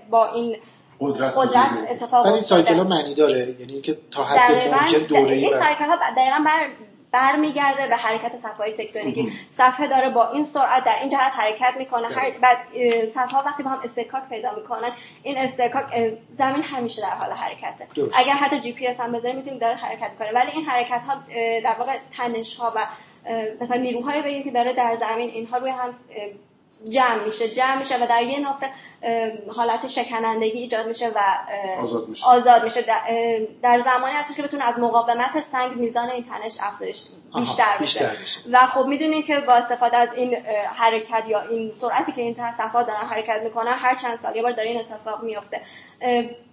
با 0.10 0.30
این 0.30 0.56
قدرت, 1.00 1.34
قدرت 1.38 1.90
اتفاق 1.90 2.26
ولی 2.26 2.42
cycle 2.42 2.76
ها 2.76 2.84
معنی 2.84 3.14
داره. 3.14 3.56
یعنی 3.60 3.82
که 3.82 3.98
تا 4.12 4.24
حد 4.24 4.74
ممکن 4.74 4.98
دوره 4.98 5.36
این 5.36 5.52
cycle 5.52 5.86
ها 5.86 5.98
دقیقا 6.18 6.44
بر 6.46 6.68
برمیگرده 7.14 7.88
به 7.88 7.96
حرکت 7.96 8.36
صفحه 8.36 8.72
تکتونیکی. 8.72 9.32
صفحه 9.52 9.88
داره 9.88 10.10
با 10.10 10.30
این 10.30 10.44
سرعت 10.44 10.84
در 10.84 11.00
این 11.00 11.10
جهت 11.10 11.32
حرکت 11.36 11.74
می‌کنه. 11.78 12.08
هر 12.08 12.32
بعد 12.32 12.58
صفحه 13.14 13.40
وقتی 13.46 13.64
با 13.64 13.70
هم 13.70 13.80
اصطکاک 13.84 14.24
پیدا 14.30 14.56
می‌کنن 14.56 14.92
این 15.24 15.38
اصطکاک 15.38 15.86
زمین 16.32 16.64
همیشه 16.64 17.02
در 17.02 17.10
حال 17.10 17.32
حرکته. 17.32 17.88
اگر 18.14 18.34
حتی 18.34 18.60
جی 18.60 18.74
پی 18.74 18.88
اس 18.88 19.00
هم 19.00 19.12
بذاریم 19.12 19.38
می‌تونیم 19.38 19.60
داره 19.60 19.76
حرکت 19.76 20.12
کنه. 20.20 20.32
ولی 20.32 20.52
این 20.52 20.66
حرکت 20.66 21.04
ها 21.08 21.24
در 21.64 21.76
واقع 21.80 21.98
تنش 22.18 22.58
ها 22.58 22.74
و 22.76 22.80
مثلا 23.62 23.82
نیروهای 23.82 24.22
بگیم 24.22 24.44
که 24.44 24.52
داره 24.52 24.74
در 24.74 24.96
زمین 24.96 25.30
اینها 25.30 25.58
روی 25.58 25.70
هم 25.70 25.94
جمع 26.90 27.24
میشه. 27.26 27.50
جمع 27.50 27.78
میشه 27.78 28.04
و 28.04 28.08
در 28.08 28.24
یه 28.24 28.40
نقطه 28.40 28.70
حالت 29.56 29.88
شکنندگی 29.88 30.60
ایجاد 30.60 30.88
میشه 30.88 31.08
و 31.08 31.20
آزاد 31.82 32.10
میشه, 32.10 32.26
آزاد 32.26 32.64
میشه. 32.64 32.82
در 33.62 33.80
زمانی 33.80 34.14
هست 34.14 34.36
که 34.36 34.44
بتونه 34.44 34.64
از 34.64 34.80
مقاومت 34.80 35.40
سنگ 35.40 35.76
میزان 35.76 36.10
این 36.10 36.24
تنش 36.24 36.58
افزایش 36.62 37.04
بیشتر, 37.36 37.78
بیشتر 37.80 38.16
بشه 38.22 38.40
و 38.52 38.68
خب 38.68 38.86
می‌دونید 38.86 39.26
که 39.26 39.40
با 39.40 39.54
استفاده 39.54 39.98
از 39.98 40.10
این 40.16 40.36
حرکت 40.76 41.24
یا 41.28 41.42
این 41.42 41.74
سرعتی 41.74 42.12
که 42.12 42.22
این 42.22 42.34
صفحات 42.58 42.88
دارن 42.88 43.08
حرکت 43.08 43.42
می‌کنن 43.42 43.74
هر 43.74 43.96
چند 43.96 44.16
سال 44.16 44.36
یه 44.36 44.42
بار 44.42 44.52
داره 44.52 44.70
این 44.70 44.80
اتفاق 44.80 45.24
میفته 45.24 45.62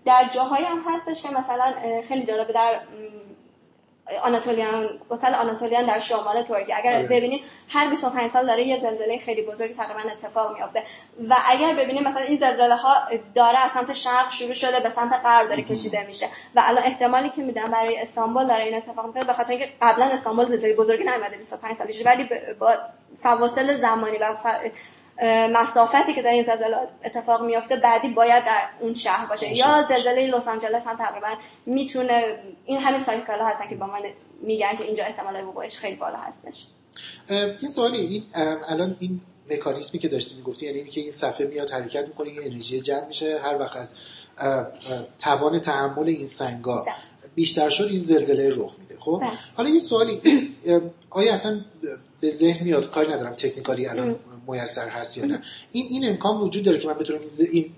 در 0.05 0.29
جاهایی 0.35 0.65
هم 0.65 0.85
هستش 0.89 1.23
که 1.23 1.29
مثلا 1.39 1.75
خیلی 2.09 2.27
جالبه 2.27 2.53
در 2.53 2.81
آناتولیان 4.23 4.89
گوتل 5.09 5.35
آناتولیان 5.35 5.87
در 5.87 5.99
شمال 5.99 6.43
ترکیه. 6.43 6.77
اگر 6.77 6.95
آره. 6.95 7.07
ببینید 7.07 7.45
هر 7.69 7.91
25 7.91 8.31
سال 8.31 8.47
داره 8.47 8.67
یه 8.67 8.79
زلزله 8.79 9.19
خیلی 9.19 9.43
بزرگی 9.43 9.75
تقریبا 9.75 10.11
اتفاق 10.11 10.55
میافته. 10.55 10.83
و 11.29 11.37
اگر 11.47 11.75
ببینید 11.75 12.09
مثلا 12.09 12.23
این 12.23 12.39
زلزله 12.39 12.75
ها 12.75 12.95
داره 13.35 13.59
از 13.59 13.71
سمت 13.71 13.93
شرق 13.93 14.33
شروع 14.33 14.53
شده 14.53 14.81
به 14.81 14.91
سمت 14.91 15.13
غرب 15.25 15.49
داره 15.49 15.63
کشیده 15.63 16.07
میشه. 16.07 16.27
و 16.55 16.63
الان 16.65 16.85
احتمالی 16.85 17.31
که 17.31 17.43
میدن 17.43 17.65
برای 17.65 17.99
استانبول 17.99 18.47
داره 18.47 18.65
این 18.65 18.75
اتفاق 18.75 19.07
میفته 19.07 19.25
به 19.25 19.33
خاطر 19.33 19.51
اینکه 19.51 19.73
قبلا 19.83 20.05
استانبول 20.05 20.45
زلزله 20.45 20.75
بزرگی 20.75 21.05
نیومده 21.05 21.37
25 21.37 21.77
سال 21.77 21.87
ولی 22.05 22.29
با 22.59 22.75
فواصل 23.23 23.77
زمانی 23.77 24.19
و 24.19 24.37
مسافتی 25.53 26.15
که 26.15 26.23
در 26.23 26.33
این 26.33 26.45
زلزله 26.45 26.77
اتفاق 27.05 27.45
میافته 27.45 27.77
بعدی 27.77 28.09
باید 28.09 28.45
در 28.45 28.63
اون 28.81 28.95
شهر 28.95 29.27
باشه. 29.27 29.57
یا 29.57 29.87
زلزله 29.89 30.27
لس 30.27 30.49
آنجلس 30.49 30.87
هم 30.87 30.97
تقریبا 30.97 31.29
می‌تونه 31.67 32.39
این 32.65 32.79
همین 32.79 33.03
سایکل 33.05 33.39
ها 33.39 33.49
هستن 33.49 33.69
که 33.69 33.77
با 33.77 33.87
من 33.87 34.01
میگن 34.43 34.77
که 34.77 34.85
اینجا 34.85 35.05
احتمال 35.05 35.45
وقوعش 35.45 35.79
خیلی 35.79 35.97
بالا 35.97 36.17
هستش. 36.17 36.67
یه 37.63 37.69
سوالی 37.69 37.99
این 37.99 38.25
الان 38.69 38.97
این 39.01 39.21
مکانیزمی 39.51 40.01
که 40.01 40.09
داشتی 40.09 40.37
می‌گفتی 40.37 40.67
یعنی 40.67 40.79
اینکه 40.79 41.01
این 41.01 41.11
صفحه 41.11 41.47
میاد 41.47 41.71
حرکت 41.71 42.07
می‌کنه 42.07 42.29
این 42.29 42.41
انرژی 42.45 42.81
جمع 42.81 43.07
میشه 43.07 43.41
هر 43.43 43.59
وقت 43.59 43.77
از 43.77 43.95
توان 45.19 45.59
تحمل 45.59 46.09
این 46.09 46.27
سنگا 46.27 46.85
بیشتر 47.35 47.71
شد 47.71 47.85
این 47.85 48.03
زلزله 48.03 48.49
رخ 48.49 48.73
میده 48.79 48.97
خب؟ 49.01 49.19
بله. 49.21 49.31
حالا 49.57 49.69
یه 49.69 49.79
سوالی 49.79 50.21
آیا 51.11 51.35
اصلا 51.35 51.61
به 52.21 52.31
ذهن 52.31 52.65
میاد؟ 52.65 52.91
کاری 52.91 53.13
ندارم 53.13 53.35
تکنیکالی 53.35 53.87
الان 53.87 54.17
میسر 54.51 54.89
هست 54.89 55.19
یا 55.19 55.25
نه. 55.25 55.43
این 55.73 55.87
این 55.91 56.09
امکان 56.09 56.37
وجود 56.37 56.65
داره 56.65 56.79
که 56.79 56.89
من 56.89 56.95
بتونم 56.95 57.21
این 57.53 57.75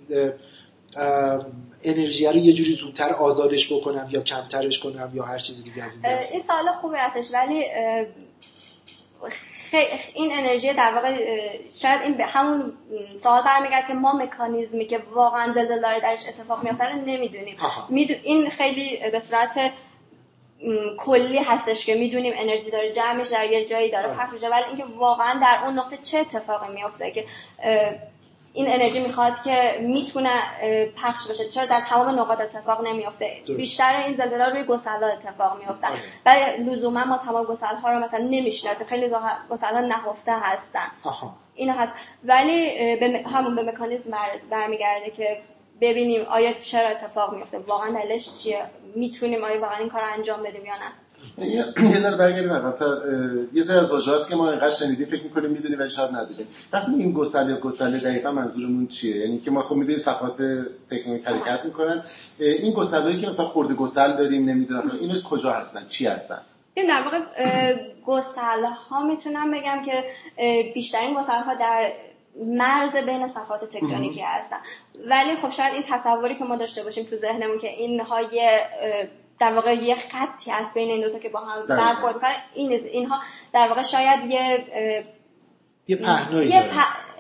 انرژی 1.83 2.27
رو 2.27 2.37
یه 2.37 2.53
جوری 2.53 2.73
زودتر 2.73 3.13
آزادش 3.13 3.73
بکنم 3.73 4.09
یا 4.11 4.21
کمترش 4.21 4.81
کنم 4.81 5.11
یا 5.15 5.23
هر 5.23 5.39
چیزی 5.39 5.63
دیگه 5.63 5.85
از 5.85 6.05
این 6.05 6.15
این 6.33 6.43
سوال 6.43 6.73
خوبه 6.81 6.99
ولی 7.33 7.65
این 10.15 10.33
انرژی 10.33 10.73
در 10.73 10.95
واقع 10.95 11.17
شاید 11.79 12.03
این 12.03 12.15
به 12.15 12.27
همون 12.27 12.73
سوال 13.23 13.43
برمیگرد 13.43 13.87
که 13.87 13.95
ما 13.95 14.13
مکانیزمی 14.13 14.87
که 14.87 14.99
واقعا 15.13 15.53
زلزله 15.53 15.81
داره 15.81 16.01
درش 16.01 16.29
اتفاق 16.29 16.65
میافته 16.65 16.95
نمی‌دونیم. 16.95 17.57
این 18.23 18.51
خیلی 18.51 19.11
به 19.13 19.19
صورت 19.19 19.73
کلی 20.99 21.39
هستش 21.39 21.87
که 21.87 21.95
می‌دونیم 21.95 22.33
انرژی 22.37 22.71
داره 22.71 22.93
جمعش 22.93 23.29
در 23.29 23.45
یه 23.45 23.65
جایی 23.65 23.91
داره 23.91 24.09
پخش 24.09 24.33
میشه. 24.33 24.49
ولی 24.49 24.65
اینکه 24.65 24.85
واقعا 24.85 25.41
در 25.41 25.65
اون 25.65 25.79
نقطه 25.79 25.97
چه 25.97 26.19
اتفاقی 26.19 26.73
میافته 26.73 27.11
که 27.11 27.25
این 28.55 28.67
انرژی 28.69 29.01
می‌خواد 29.01 29.43
که 29.45 29.79
می‌تونه 29.81 30.31
پخش 31.03 31.29
بشه؟ 31.29 31.45
چرا 31.45 31.67
در 31.67 31.81
تمام 31.81 32.21
نقاط 32.21 32.41
اتفاق 32.41 32.87
نمیافته؟ 32.87 33.31
بیشتر 33.57 34.03
این 34.07 34.15
زلزله 34.15 34.49
روی 34.49 34.65
گسلا 34.65 35.07
اتفاق 35.07 35.59
میافتن 35.59 35.89
آره. 35.89 36.01
و 36.27 36.61
لزوما 36.63 37.05
ما 37.05 37.19
تمام 37.19 37.45
گسل 37.45 37.77
ها 37.77 37.91
رو 37.91 37.99
مثلا 37.99 38.21
نمی‌شناسیم. 38.21 38.87
خیلی 38.87 39.11
گسل 39.51 39.75
ها 39.75 39.81
نهفته 39.81 40.33
هستن. 40.41 40.91
اینا 41.55 41.73
هست. 41.73 41.93
ولی 42.25 42.97
به 42.97 43.25
همون 43.35 43.55
به 43.57 43.63
مکانیزم 43.63 44.11
برمیگرده 44.51 45.11
که 45.11 45.43
ببینیم 45.83 46.21
آیا 46.31 46.53
چرا 46.53 46.89
اتفاق 46.89 47.35
میفته 47.35 47.59
واقعا 47.59 48.03
دلش 48.05 48.29
چیه؟ 48.39 48.63
می‌تونیم 48.95 49.45
آیا 49.45 49.61
واقعا 49.61 49.79
این 49.79 49.89
کار 49.89 50.01
رو 50.01 50.13
انجام 50.13 50.43
بدیم 50.43 50.65
یا 50.65 50.73
نه؟ 50.75 50.93
یه 51.91 51.99
ذره 51.99 52.17
برگردیم 52.17 52.53
عقب‌تر 52.53 52.97
یه 53.53 53.63
سری 53.63 53.77
از 53.77 53.91
واژه‌هاست 53.91 54.31
که 54.31 54.37
ما 54.37 54.51
اینقدر 54.51 54.71
شنیدیم 54.71 55.07
فکر 55.07 55.23
می‌کنیم 55.23 55.51
می‌دونیم 55.51 55.79
ولی 55.79 55.91
شاید 55.91 56.11
ندونیم. 56.11 56.47
وقتی 56.73 56.93
این 56.95 57.13
گسل 57.13 57.51
یا 57.51 57.57
گسله 57.57 57.99
دقیقا 57.99 58.33
منظورمون 58.33 58.87
چیه؟ 58.87 59.17
یعنی 59.17 59.39
که 59.41 59.51
ما 59.51 59.63
خب 59.63 59.75
می‌دونیم 59.75 59.99
صفات 59.99 60.37
تکنیک 60.91 61.27
حرکت 61.27 61.65
می‌کنن. 61.65 62.05
این 62.39 62.73
گسلایی 62.73 63.21
که 63.21 63.27
مثلا 63.27 63.47
خورده 63.47 63.75
گسل 63.75 64.13
داریم 64.13 64.49
نمی‌دونم 64.49 64.99
اینو 65.01 65.15
کجا 65.31 65.53
هستن؟ 65.53 65.89
چی 65.89 66.07
هستن؟ 66.07 66.41
این 66.75 66.87
در 66.87 67.03
واقع 67.03 67.19
گسل 68.07 68.65
ها 68.91 69.03
می‌تونم 69.03 69.51
بگم 69.51 69.83
که 69.87 70.05
بیشترین 70.75 71.15
گسل 71.15 71.33
ها 71.33 71.55
در 71.55 71.93
مرز 72.37 72.97
بین 72.97 73.27
صفات 73.27 73.65
تکتونیکی 73.65 74.21
هستن. 74.21 74.57
ولی 75.07 75.37
خب 75.37 75.51
شاید 75.51 75.75
این 75.75 75.83
تصوری 75.89 76.35
که 76.35 76.45
ما 76.45 76.57
داشته 76.57 76.85
باشیم 76.85 77.05
تو 77.05 77.17
ذهنمون 77.17 77.59
که 77.59 77.69
اینها 77.69 78.21
یه 78.21 78.61
در 79.39 79.53
واقع 79.53 79.75
یه 79.75 79.95
خطی 79.95 80.51
هست 80.51 80.75
بین 80.75 80.91
این 80.91 81.01
دوتا 81.01 81.19
که 81.19 81.29
با 81.29 81.41
هم 81.41 81.67
برخورد 81.67 82.15
می‌کنن 82.15 82.33
این 82.55 82.73
اینها 82.73 83.21
در 83.53 83.69
واقع 83.69 83.83
شاید 83.83 84.25
یه 84.25 84.65
یه 85.87 85.97
پهنایی 85.97 86.49
یه 86.49 86.63
پهنا 86.63 87.12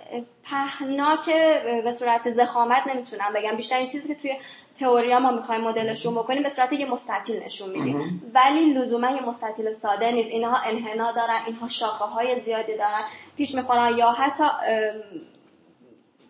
که 1.24 1.62
به 1.84 1.92
صورت 1.92 2.30
زخامت 2.30 2.86
نمی‌تونم 2.86 3.32
بگم. 3.34 3.56
بیشتر 3.56 3.76
این 3.76 3.88
چیزی 3.88 4.08
که 4.08 4.14
توی 4.14 4.36
تئوریا 4.74 5.20
ما 5.20 5.30
می‌خوایم 5.30 5.60
مدلشون 5.60 6.14
بکنیم 6.14 6.42
به 6.42 6.48
صورت 6.48 6.72
یه 6.72 6.90
مستطیل 6.90 7.42
نشون 7.44 7.70
میدیم. 7.70 8.30
ولی 8.34 8.72
لزوما 8.72 9.10
یه 9.10 9.22
مستطیل 9.22 9.72
ساده 9.72 10.12
نیست. 10.12 10.30
اینها 10.30 10.56
انحنا 10.56 11.12
دارن 11.12 11.40
اینها 11.46 11.68
شاخه 11.68 12.04
های 12.04 12.40
زیادی 12.40 12.76
دارن 12.76 13.02
پیش 13.36 13.54
می‌خورن 13.54 13.96
یا 13.96 14.10
حتی 14.10 14.44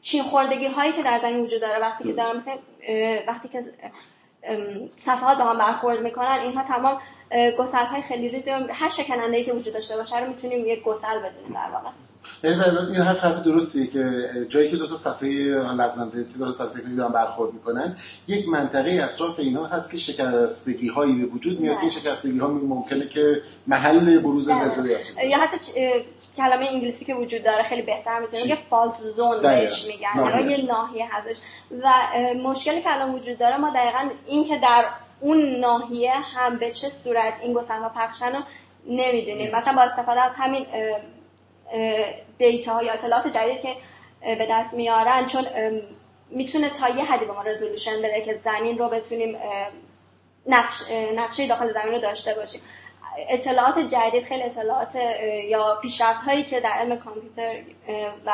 چین 0.00 0.22
خوردگی 0.22 0.66
هایی 0.66 0.92
که 0.92 1.02
در 1.02 1.18
زمین 1.18 1.40
وجود 1.40 1.60
داره 1.60 1.78
وقتی 1.78 2.04
که 2.04 2.12
دارم 2.12 2.44
وقتی 3.28 3.48
که 3.48 3.62
صفحات 4.98 5.38
با 5.38 5.44
هم 5.44 5.58
برخورد 5.58 6.00
می‌کنن 6.00 6.38
اینها 6.42 6.64
تمام 6.64 6.98
گسل 7.58 7.86
های 7.86 8.02
خیلی 8.02 8.28
ریزی 8.28 8.50
هر 8.50 8.88
شکننده 8.88 9.36
ای 9.36 9.44
که 9.44 9.52
وجود 9.52 9.74
داشته 9.74 9.96
باشه 9.96 10.20
رو 10.20 10.28
می‌تونیم 10.28 10.66
یک 10.66 10.82
گسل 10.82 11.18
بدونیم 11.18 11.52
در 11.54 11.70
واقع. 11.72 11.90
یعنی 12.44 12.62
این 12.62 13.02
حرف 13.02 13.24
حرف 13.24 13.42
درستیه 13.42 13.86
که 13.86 14.28
جایی 14.48 14.70
که 14.70 14.76
دو 14.76 14.88
تا 14.88 14.96
صفحه 14.96 15.28
لغزنده 15.72 16.22
دو 16.22 16.46
تا 16.46 16.52
صفحه 16.52 16.68
تکنیکی 16.68 16.96
دارن 16.96 17.12
برخورد 17.12 17.54
می‌کنن 17.54 17.96
یک 18.28 18.48
منطقه 18.48 19.00
اطراف 19.02 19.38
اینا 19.38 19.66
هست 19.66 19.90
که 19.90 19.96
شکستگی 19.96 20.88
هایی 20.88 21.12
به 21.12 21.26
وجود 21.26 21.60
میاد. 21.60 21.74
که 21.74 21.80
این 21.80 21.90
شکستگی 21.90 22.38
ها 22.38 22.48
ممکنه 22.48 23.08
که 23.08 23.42
محل 23.66 24.18
بروز 24.18 24.46
زلزله 24.46 25.00
یا 25.28 25.38
حتی 25.38 25.56
کلمه 26.36 26.66
انگلیسی 26.70 27.04
که 27.04 27.14
وجود 27.14 27.44
داره 27.44 27.62
خیلی 27.62 27.82
بهتر 27.82 28.20
می‌تونه 28.20 28.42
که 28.42 28.54
فالت 28.54 28.96
زون 29.16 29.42
بهش 29.42 29.86
میگن. 29.86 30.50
یه 30.50 30.66
ناحیه 30.66 31.08
هستش. 31.10 31.36
و 31.82 31.92
مشکلی 32.44 32.82
که 32.82 32.94
الان 32.94 33.14
وجود 33.14 33.38
داره 33.38 33.56
ما 33.56 33.70
دقیقا 33.70 34.10
این 34.26 34.44
که 34.44 34.58
در 34.58 34.84
اون 35.20 35.60
ناحیه 35.60 36.12
هم 36.14 36.56
به 36.56 36.70
چه 36.70 36.88
صورت 36.88 37.34
این 37.42 37.52
گسل 37.52 37.80
ها 37.80 37.88
پخشن 37.88 38.32
رو 38.32 38.38
نمی‌دونیم. 38.86 39.56
مثلا 39.56 39.72
با 39.72 39.82
استفاده 39.82 40.20
از 40.20 40.32
همین 40.38 40.66
دیتا 42.38 42.82
یا 42.82 42.92
اطلاعات 42.92 43.26
جدید 43.26 43.60
که 43.60 43.76
به 44.22 44.46
دست 44.50 44.74
میارن 44.74 45.26
چون 45.26 45.46
می‌تونه 46.30 46.70
تا 46.70 46.88
یه 46.88 47.04
حدی 47.04 47.24
به 47.24 47.32
ما 47.32 47.42
رزولوشن 47.42 47.98
بده 47.98 48.20
که 48.20 48.40
زمین 48.44 48.78
رو 48.78 48.88
بتونیم 48.88 49.36
نقش، 50.46 50.82
نقشه 51.16 51.46
داخل 51.48 51.72
زمین 51.72 51.92
رو 51.92 51.98
داشته 51.98 52.34
باشیم. 52.34 52.60
اطلاعات 53.28 53.78
جدید 53.78 54.24
خیلی 54.24 54.42
اطلاعات 54.42 54.94
یا 55.48 55.78
پیشرفت 55.82 56.20
هایی 56.20 56.42
که 56.42 56.60
در 56.60 56.70
علم 56.70 56.98
کامپیوتر 56.98 57.62
و 58.26 58.32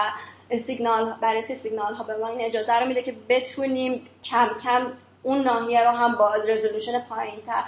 سیگنال 0.57 1.15
بررسی 1.21 1.55
سیگنال 1.55 1.95
ها 1.95 2.05
به 2.05 2.17
ما 2.17 2.29
این 2.29 2.41
اجازه 2.41 2.75
رو 2.75 2.87
میده 2.87 3.03
که 3.03 3.15
بتونیم 3.29 4.09
کم 4.25 4.49
کم 4.65 4.93
اون 5.23 5.43
ناحیه 5.43 5.85
رو 5.85 5.91
هم 5.91 6.15
با 6.15 6.35
رزولوشن 6.35 7.01
پایین 7.01 7.41
تر 7.47 7.65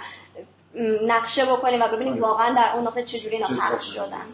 نقشه 1.07 1.45
بکنیم 1.45 1.81
و 1.81 1.87
ببینیم 1.87 2.13
آره. 2.13 2.21
واقعا 2.21 2.53
در 2.53 2.75
اون 2.75 2.87
نقطه 2.87 3.03
چجوری 3.03 3.35
اینا 3.35 3.47
پخش 3.47 3.95
شدن. 3.95 4.25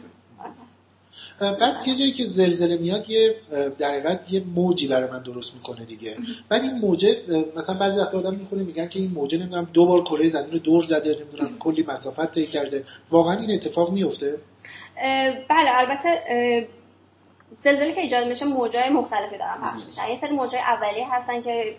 بعد 1.40 1.88
یه 1.88 1.96
جایی 1.96 2.12
که 2.12 2.26
زلزله 2.26 2.78
میاد 2.78 3.10
یه 3.10 3.36
در 3.80 4.20
یه 4.30 4.44
موجی 4.56 4.88
برای 4.88 5.10
من 5.10 5.24
درست 5.24 5.54
می‌کنه 5.54 5.86
دیگه. 5.86 6.18
بعد 6.50 6.62
این 6.62 6.74
موجه 6.74 7.18
مثلا 7.56 7.76
بعضی 7.76 8.00
وقتا 8.00 8.18
آدم 8.18 8.36
می‌خونه 8.36 8.64
میگن 8.64 8.88
که 8.88 9.00
این 9.00 9.12
موجه 9.12 9.38
نمی‌دونم 9.38 9.70
دو 9.74 9.86
بار 9.86 10.04
کره 10.04 10.28
زمین 10.28 10.52
رو 10.52 10.60
دور 10.60 10.84
زده 10.84 11.18
نمی‌دونم 11.22 11.58
کلی 11.60 11.86
مسافت 11.88 12.32
طی 12.32 12.46
کرده. 12.46 12.84
واقعا 13.12 13.38
این 13.38 13.52
اتفاق 13.52 13.92
میفته 13.92 14.38
بله 15.50 15.70
البته 15.76 16.10
زلزله 17.64 17.94
که 17.94 18.02
ایجاد 18.02 18.28
میشه 18.28 18.46
موجای 18.46 18.90
مختلفی 18.90 19.38
دارن 19.38 19.62
پخش 19.62 19.86
میشن. 19.86 20.10
یه 20.10 20.16
سری 20.16 20.36
موجای 20.36 20.60
اولیه 20.60 21.08
هستن 21.12 21.42
که 21.42 21.76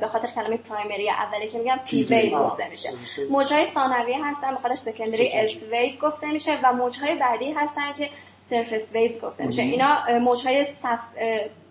به 0.00 0.06
خاطر 0.06 0.28
کلمه 0.28 0.56
primary 0.56 1.10
اولیه 1.10 1.48
که 1.48 1.58
میگم 1.58 1.80
P 1.84 2.02
wave 2.02 2.38
گفته 2.38 2.68
میشه. 2.68 2.90
موجای 3.30 3.66
ثانویه 3.66 4.24
هستن 4.24 4.54
به 4.54 4.60
خاطر 4.60 4.74
secondary 4.74 5.32
S 5.32 5.62
wave 5.62 5.98
گفته 5.98 6.32
میشه 6.32 6.58
و 6.62 6.72
موجهای 6.72 7.14
بعدی 7.14 7.52
هستن 7.52 7.92
که 7.98 8.10
surface 8.40 8.92
waves 8.92 9.20
گفته 9.20 9.46
میشه. 9.46 9.62
اینا 9.62 10.18
موجهای 10.20 10.64
صف 10.64 11.00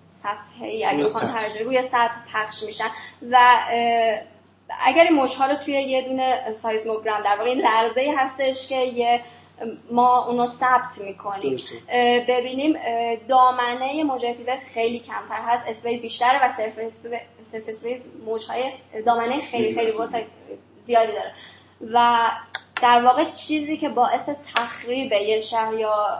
صفحه 0.10 0.84
اگه 0.88 1.64
روی 1.64 1.82
سطح. 1.82 2.16
پخش 2.34 2.64
میشن. 2.64 2.90
و 3.32 3.38
اگر 4.86 5.04
این 5.04 5.14
موجها 5.14 5.46
رو 5.46 5.56
توی 5.56 5.74
یه 5.74 6.02
دونه 6.02 6.54
seismogram 6.54 7.22
در 7.22 7.36
واقع 7.38 7.50
این 7.50 7.62
لرزه 7.62 8.14
هستش 8.18 8.68
که 8.68 8.76
یه 8.76 9.22
ما 9.92 10.26
اونو 10.26 10.46
ثبت 10.46 11.02
می‌کنیم. 11.06 11.58
ببینیم 12.28 12.78
دامنه 13.28 14.04
موج 14.04 14.26
P 14.26 14.33
wave 14.33 14.60
خیلی 14.74 15.00
کمتر 15.00 15.42
هست 15.48 15.68
S 15.68 15.74
wave 15.74 15.98
بیشتره 15.98 16.46
و 16.46 16.50
سرفس 17.52 17.84
ویز 17.84 18.04
موجهای 18.26 18.72
دامنه 19.06 19.42
خیلی 19.42 19.76
خیلی 19.76 19.92
زیادی 20.80 21.12
داره. 21.12 21.34
و 21.94 22.18
در 22.82 23.06
واقع 23.06 23.24
چیزی 23.32 23.78
که 23.78 23.90
باعث 23.90 24.30
تخریب 24.56 25.12
یه 25.12 25.40
شهر 25.40 25.74
یا 25.74 26.18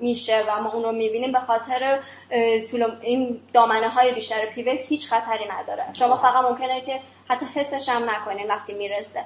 میشه 0.00 0.44
و 0.48 0.62
ما 0.62 0.72
اون 0.72 0.82
رو 0.82 0.92
می‌بینیم 0.92 1.32
به 1.32 1.38
خاطر 1.38 1.98
طول 2.70 2.96
این 3.00 3.40
دامنه 3.52 3.88
های 3.88 4.12
بیشتر 4.12 4.46
پیوه 4.46 4.72
هیچ 4.72 5.08
خطری 5.08 5.44
نداره. 5.48 5.84
شما 5.92 6.16
فقط 6.16 6.44
ممکنه 6.44 6.80
که 6.80 7.00
حتی 7.28 7.46
حسش 7.54 7.88
هم 7.88 8.10
نکنین 8.10 8.48
وقتی 8.48 8.72
می‌رسه. 8.72 9.24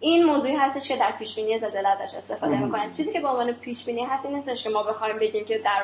این 0.00 0.24
موضوعی 0.24 0.56
هستش 0.56 0.88
که 0.88 0.96
در 0.96 1.12
پیش 1.12 1.36
بینی 1.36 1.58
زلزله 1.58 1.88
ازش 1.88 2.14
استفاده 2.14 2.58
می‌کنن. 2.58 2.90
چیزی 2.90 3.12
که 3.12 3.20
به 3.20 3.28
عنوان 3.28 3.52
پیش 3.52 3.84
بینی 3.84 4.04
هست 4.04 4.26
این 4.26 4.36
نیستش 4.36 4.64
که 4.64 4.70
ما 4.70 4.82
بخوایم 4.82 5.18
بگیم 5.18 5.44
که 5.44 5.58
در 5.58 5.82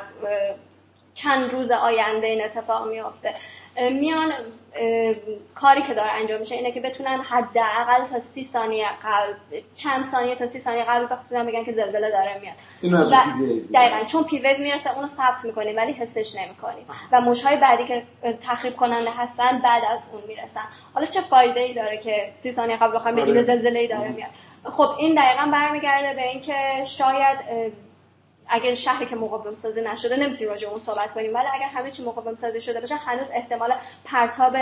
چند 1.14 1.53
روز 1.53 1.70
آینده 1.70 2.27
این 2.27 2.44
اتفاق 2.44 2.88
میافته. 2.88 3.35
میان 3.81 4.33
کاری 5.55 5.83
که 5.83 5.95
داره 5.95 6.12
انجام 6.12 6.40
میشه 6.40 6.55
اینه 6.55 6.73
که 6.73 6.81
بتونن 6.81 7.21
حداقل 7.21 8.05
تا 8.11 8.19
سی 8.19 8.45
ثانیه 8.45 8.87
قبل 9.05 9.61
چند 9.75 10.07
ثانیه 10.07 10.37
تا 10.37 10.47
سی 10.47 10.59
ثانیه 10.59 10.85
قبل 10.85 11.07
بتونن 11.07 11.47
بگن 11.47 11.64
که 11.64 11.73
زلزله 11.73 12.11
داره 12.11 12.40
میاد. 12.40 13.03
و 13.12 13.14
دقیقا 13.75 14.05
چون 14.05 14.25
پی 14.25 14.38
ویو 14.38 14.59
می‌رسه 14.59 14.95
اونو 14.95 15.07
ثبت 15.07 15.45
می‌کنیم 15.45 15.77
ولی 15.77 15.93
حسش 15.93 16.35
نمی‌کنیم 16.35 16.85
و 17.12 17.21
موشهای 17.21 17.57
بعدی 17.57 17.85
که 17.85 18.03
تخریب 18.40 18.77
کننده 18.77 19.11
هستن 19.11 19.59
بعد 19.59 19.83
از 19.85 20.01
اون 20.12 20.23
می‌رسن. 20.29 20.64
حالا 20.95 21.07
چه 21.07 21.21
فایده 21.21 21.61
ای 21.61 21.75
داره 21.75 21.99
که 21.99 22.33
سی 22.37 22.53
ثانیه 22.53 22.77
قبل 22.77 22.95
بخوایم 22.95 23.16
بگیم 23.16 23.35
آره. 23.35 23.43
زلزله 23.43 23.79
ای 23.79 23.88
داره 23.88 24.09
میاد؟ 24.09 24.31
خب 24.64 24.95
این 24.99 25.14
دقیقا 25.14 25.51
برمیگرده 25.53 26.14
به 26.14 26.29
اینکه 26.29 26.85
شاید 26.85 27.38
اگر 28.51 28.75
شهری 28.75 29.07
که 29.07 29.17
مقاوم 29.17 29.55
سازی 29.55 29.83
نشده 29.83 30.17
نمی‌تونیم 30.17 30.51
راجع 30.51 30.69
اون 30.69 30.79
صحبت 30.79 31.15
کنیم 31.15 31.35
ولی 31.35 31.47
اگر 31.55 31.67
همه 31.67 31.91
چی 31.91 32.05
مقاوم 32.05 32.37
سازی 32.37 32.61
شده 32.61 32.81
باشه 32.81 32.95
هنوز 32.95 33.27
احتمال 33.33 33.75
پرتاب 34.05 34.57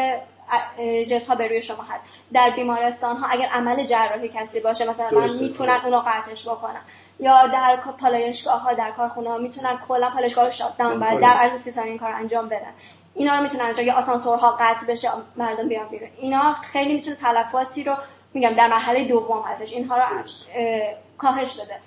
جنس 1.08 1.28
ها 1.28 1.34
به 1.34 1.48
روی 1.48 1.62
شما 1.62 1.82
هست. 1.82 2.04
در 2.32 2.50
بیمارستان 2.50 3.16
ها 3.16 3.26
اگر 3.30 3.46
عمل 3.46 3.86
جراحی 3.86 4.28
کسی 4.28 4.60
باشه 4.60 4.90
مثلا 4.90 5.10
من 5.10 5.30
می‌تونن 5.30 5.80
اونو 5.84 6.02
قطعش 6.06 6.48
بکنم. 6.48 6.80
یا 7.20 7.46
در 7.46 7.76
پالایشگاه 7.76 8.62
ها 8.62 8.72
در 8.72 8.90
کارخونه 8.90 9.30
ها 9.30 9.38
می‌تونن 9.38 9.78
کلا 9.88 10.10
پالایشگاه 10.10 10.44
رو 10.44 10.50
شات 10.50 10.76
داون 10.76 11.20
در 11.20 11.28
عرض 11.28 11.60
سی 11.60 11.70
ثانیه 11.70 11.90
این 11.90 11.98
کار 11.98 12.12
انجام 12.12 12.48
بدن. 12.48 12.70
اینا 13.14 13.36
رو 13.36 13.42
می‌تونن 13.42 13.64
انجام 13.64 13.86
یا 13.86 13.94
آسانسورها 13.94 14.56
قطع 14.60 14.86
بشه 14.86 15.08
مردم 15.36 15.68
بیان 15.68 15.88
بیرون. 15.88 16.08
اینا 16.16 16.52
خیلی 16.52 16.94
می‌تونه 16.94 17.16
تلفاتی 17.16 17.84
رو 17.84 17.96
میگم 18.34 18.50
در 18.50 18.68
مرحله 18.68 19.04
دوم 19.04 19.42
هستش 19.42 19.72
اینها 19.72 19.96
رو 19.96 20.04
کاهش 21.18 21.60
بده. 21.60 21.80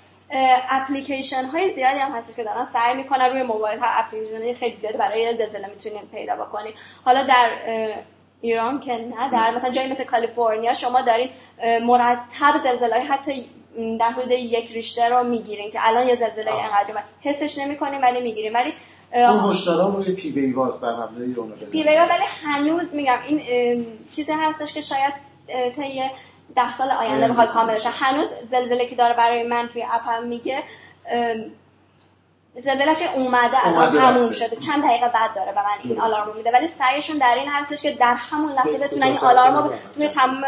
اپلیکیشن 0.69 1.45
های 1.45 1.75
زیادی 1.75 1.99
هم 1.99 2.11
هست 2.11 2.35
که 2.35 2.43
دارن 2.43 2.63
سعی 2.63 2.97
می‌کنن 2.97 3.25
روی 3.25 3.43
موبایل 3.43 3.79
ها 3.79 3.85
اپلیکیشن 3.89 4.53
خیلی 4.59 4.75
زیاد 4.75 4.97
برای 4.97 5.35
زلزله 5.35 5.67
می‌تونیم 5.67 6.01
پیدا 6.11 6.35
بکنید 6.35 6.73
حالا 7.05 7.23
در 7.23 7.49
ایران 8.41 8.79
که 8.79 8.93
نه 8.93 9.29
در 9.31 9.51
مثلا 9.55 9.69
جایی 9.69 9.89
مثل 9.89 10.03
کالیفرنیا 10.03 10.73
شما 10.73 11.01
دارین 11.01 11.29
مرتب 11.83 12.57
زلزله 12.63 12.93
های 12.93 13.03
حتی 13.03 13.45
در 13.99 14.09
حدود 14.09 14.31
یک 14.31 14.71
ریشتر 14.71 15.09
رو 15.09 15.23
می‌گیرین 15.23 15.71
که 15.71 15.79
الان 15.87 16.07
یه 16.07 16.15
زلزله 16.15 16.55
اینقدر 16.55 17.03
حسش 17.21 17.57
نمی‌کنیم 17.57 18.01
ولی 18.01 18.21
می‌گیریم 18.21 18.53
ولی 18.53 18.73
اون 19.13 19.51
هشدارام 19.51 19.95
روی 19.95 20.13
P 20.13 20.16
wave 20.16 20.29
و 20.31 20.51
S 20.51 20.83
در 20.83 20.95
مبدأ 20.95 21.41
اونا 21.41 21.55
P 21.55 21.83
wave 21.83 21.89
ولی 21.89 22.25
هنوز 22.43 22.93
میگم 22.93 23.17
این 23.27 23.85
چیزی 24.11 24.31
هستش 24.31 24.73
که 24.73 24.81
شاید 24.81 25.13
تا 25.75 25.83
یه 25.83 26.11
ده 26.55 26.71
سال 26.71 26.91
آینده 26.91 27.27
بخواد 27.27 27.49
کامل 27.49 27.73
بشه. 27.73 27.89
هنوز 27.89 28.27
زلزله 28.49 28.87
که 28.87 28.95
داره 28.95 29.13
برای 29.13 29.43
من 29.43 29.67
توی 29.67 29.83
اپم 29.91 30.23
میگه 30.23 30.63
زلزله 32.55 32.95
که 32.95 33.13
اومده 33.15 33.67
الان 33.67 33.91
تموم 33.91 34.31
شده. 34.31 34.55
چند 34.55 34.83
دقیقه 34.83 35.07
بعد 35.07 35.35
داره 35.35 35.51
به 35.51 35.61
من 35.61 35.77
این 35.83 36.01
آلارم 36.01 36.37
میده. 36.37 36.51
ولی 36.51 36.67
سعیشون 36.67 37.17
در 37.17 37.35
این 37.35 37.49
هستش 37.49 37.81
که 37.81 37.91
در 37.91 38.13
همون 38.13 38.51
لحظه 38.51 38.77
بتونن 38.77 39.03
این 39.03 39.17
آلارم 39.17 39.57
رو 39.57 39.73
توی 39.95 40.07
تمام 40.07 40.43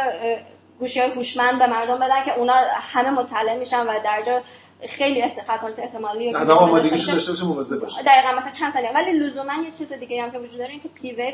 گوشی 0.80 1.00
های 1.00 1.10
هوشمند 1.10 1.60
به 1.60 1.68
مردم 1.68 2.00
بدن 2.00 2.24
که 2.26 2.38
اونا 2.38 2.54
همه 2.94 3.10
مطلع 3.10 3.56
میشن 3.56 3.88
و 3.88 4.00
در 4.04 4.22
جا 4.26 4.42
خیلی 4.89 5.22
خطرات 5.48 5.80
احتمالی 5.80 6.36
آدم 6.36 6.52
آمادگیش 6.52 7.10
داشته 7.10 7.32
باشه. 7.32 7.46
مواظب 7.46 7.82
باشه 7.82 8.04
دقیقاً 8.04 8.32
مثلا 8.38 8.52
چند 8.52 8.74
ثانیه. 8.74 8.91
ولی 8.96 9.12
لزوما 9.12 9.54
یه 9.65 9.72
چیز 9.72 9.93
دیگه 9.93 10.24
هم 10.24 10.32
که 10.32 10.38
وجود 10.38 10.58
داره 10.58 10.72
این 10.72 10.80
که 10.80 10.89
پی 10.89 11.34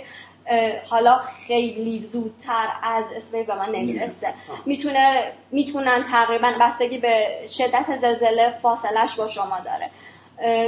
حالا 0.90 1.18
خیلی 1.18 2.02
زودتر 2.02 2.68
از 2.84 3.06
اسوی 3.16 3.44
به 3.44 3.56
من 3.56 3.70
نمی‌رسه. 3.70 4.28
می‌تونه 4.66 5.34
می‌تونن 5.52 6.04
تقریبا 6.12 6.54
بستگی 6.62 6.98
به 6.98 7.28
شدت 7.48 7.86
زلزله 8.02 8.50
فاصلش 8.50 9.16
با 9.16 9.28
شما 9.28 9.58
داره. 9.60 9.90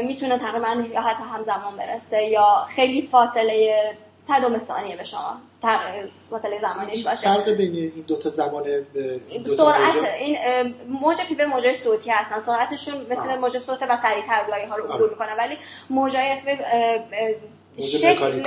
می‌تونه 0.04 0.38
تقریبا 0.38 0.84
یا 0.94 1.02
حتی 1.02 1.24
همزمان 1.24 1.78
برسه 1.78 2.24
یا 2.24 2.66
خیلی 2.70 3.02
فاصله 3.02 3.84
صدم 4.28 4.58
ثانیه 4.58 4.98
به 4.98 5.04
شما. 5.04 5.38
فاصله 6.30 6.60
زمانیش 6.62 7.08
باشه. 7.08 7.22
فرق 7.22 7.50
بین 7.50 7.76
این 7.76 8.06
دو 8.08 8.16
تا 8.16 8.30
زمان 8.30 8.64
دو 9.44 9.56
سرعت 9.56 9.96
این 10.20 10.38
موج 10.88 11.22
پیوه 11.22 11.46
موج 11.46 11.72
صوتی 11.72 12.10
هستن. 12.10 12.40
سرعتشون 12.40 13.06
مثل 13.10 13.38
موج 13.40 13.60
صوت 13.60 13.80
و 13.90 13.96
سریعتر 13.96 14.46
لایه 14.50 14.70
ها 14.70 14.76
رو 14.76 14.94
عبور 14.94 15.10
می‌کنه 15.10 15.36
ولی 15.38 15.58
موجای 15.90 16.30
اسم 16.30 16.58
شکل 17.80 18.44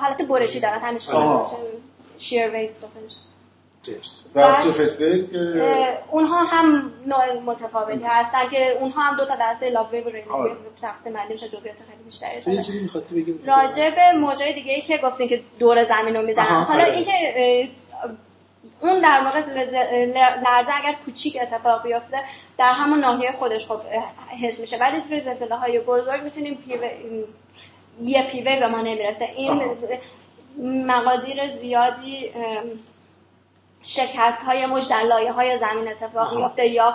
حالت 0.00 0.22
برشی 0.22 0.60
دارن. 0.60 0.78
همین 0.78 1.00
شیر 2.18 2.68
و 4.34 4.54
که 5.32 5.98
اونها 6.10 6.44
هم 6.44 6.92
نوع 7.06 7.40
متفاوتی 7.46 8.04
هستن 8.04 8.48
که 8.48 8.78
اونها 8.80 9.02
هم 9.02 9.16
دو 9.16 9.26
تا 9.26 9.36
دسته 9.40 9.70
لاو 9.70 9.90
ویو 9.90 10.04
و 10.04 10.10
ویو 10.10 10.54
تقسیم 10.82 11.12
بندی 11.12 11.32
میشه 11.32 11.48
جزئیات 11.48 11.76
خیلی 11.76 12.02
بیشتری 12.04 12.40
تو 12.40 12.50
یه 12.50 12.62
چیزی 12.62 12.82
می‌خواستی 12.82 13.22
بگی؟ 13.22 13.40
راجع 13.46 13.90
به 13.90 14.18
موجای 14.18 14.52
دیگه 14.52 14.72
ای 14.72 14.80
که 14.80 14.98
گفتین 14.98 15.28
که 15.28 15.42
دور 15.58 15.84
زمین 15.84 16.16
رو 16.16 16.22
می‌زنن. 16.22 16.44
حالا 16.44 16.84
اینکه 16.84 17.12
اون 18.80 19.00
در 19.00 19.22
واقع 19.24 19.40
لرزه 20.44 20.72
اگر 20.74 20.96
کوچیک 21.04 21.38
اتفاق 21.42 21.82
بیفته 21.82 22.18
در 22.58 22.72
همون 22.72 23.00
ناحیه 23.00 23.32
خودش 23.32 23.66
خب 23.66 23.80
حس 24.42 24.60
میشه. 24.60 24.78
ولی 24.78 25.00
توی 25.00 25.20
زلزله 25.20 25.56
های 25.56 25.80
بزرگ 25.80 26.22
می‌تونیم 26.22 26.54
پیوه 26.54 26.90
یه 28.02 28.22
پیوه 28.30 28.60
به 28.60 28.66
ما 28.66 28.78
نمی‌رسه. 28.78 29.24
این 29.36 29.62
مقادیر 30.86 31.56
زیادی 31.56 32.30
شکست 33.82 34.42
های 34.46 34.66
موج 34.66 34.88
در 34.88 35.02
لایه 35.02 35.32
های 35.32 35.58
زمین 35.58 35.88
اتفاق 35.88 36.36
میفته 36.36 36.66
یا 36.66 36.94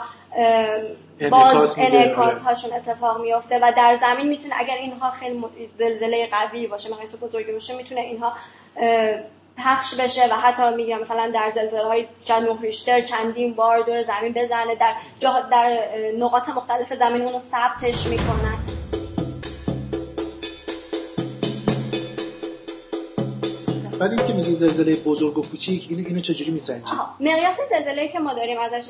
باز 1.32 1.76
انعکاس 1.78 2.42
هاشون 2.42 2.74
اتفاق 2.74 3.22
میفته 3.22 3.60
و 3.62 3.74
در 3.78 4.00
زمین 4.02 4.28
می‌تونه 4.28 4.56
اگر 4.58 4.76
اینها 4.76 5.12
خیلی 5.12 5.46
زلزله 5.80 6.28
قوی 6.32 6.68
باشه 6.68 6.90
مقیاس 6.92 7.16
بزرگی 7.16 7.52
باشه 7.52 7.76
می‌تونه 7.76 8.02
اینها 8.02 8.34
پخش 9.58 9.96
بشه 9.96 10.22
و 10.26 10.34
حتی 10.34 10.76
میگم 10.76 11.00
مثلا 11.00 11.32
در 11.34 11.50
زلزله 11.50 11.84
های 11.84 12.08
چند 12.26 12.62
ریشتر 12.62 13.02
چندین 13.02 13.54
بار 13.54 13.82
دور 13.82 14.04
زمین 14.04 14.34
بزنه 14.34 14.76
در 14.76 14.94
در 15.52 15.80
نقاط 16.20 16.50
مختلف 16.50 16.94
زمین 16.94 17.22
اونو 17.22 17.40
ثبتش 17.40 18.08
می‌کنن. 18.08 18.75
بعد 24.00 24.12
اینکه 24.12 24.34
میگی 24.34 24.52
زلزله 24.52 24.96
بزرگ 24.96 25.38
و 25.38 25.42
کوچیک 25.42 25.88
اینو 25.90 26.08
اینو 26.08 26.20
چجوری 26.20 26.52
میسنجی؟ 26.52 26.92
مقیاس 27.20 27.58
زلزله 27.70 28.08
که 28.08 28.20
ما 28.20 28.34
داریم 28.34 28.60
ازش 28.60 28.90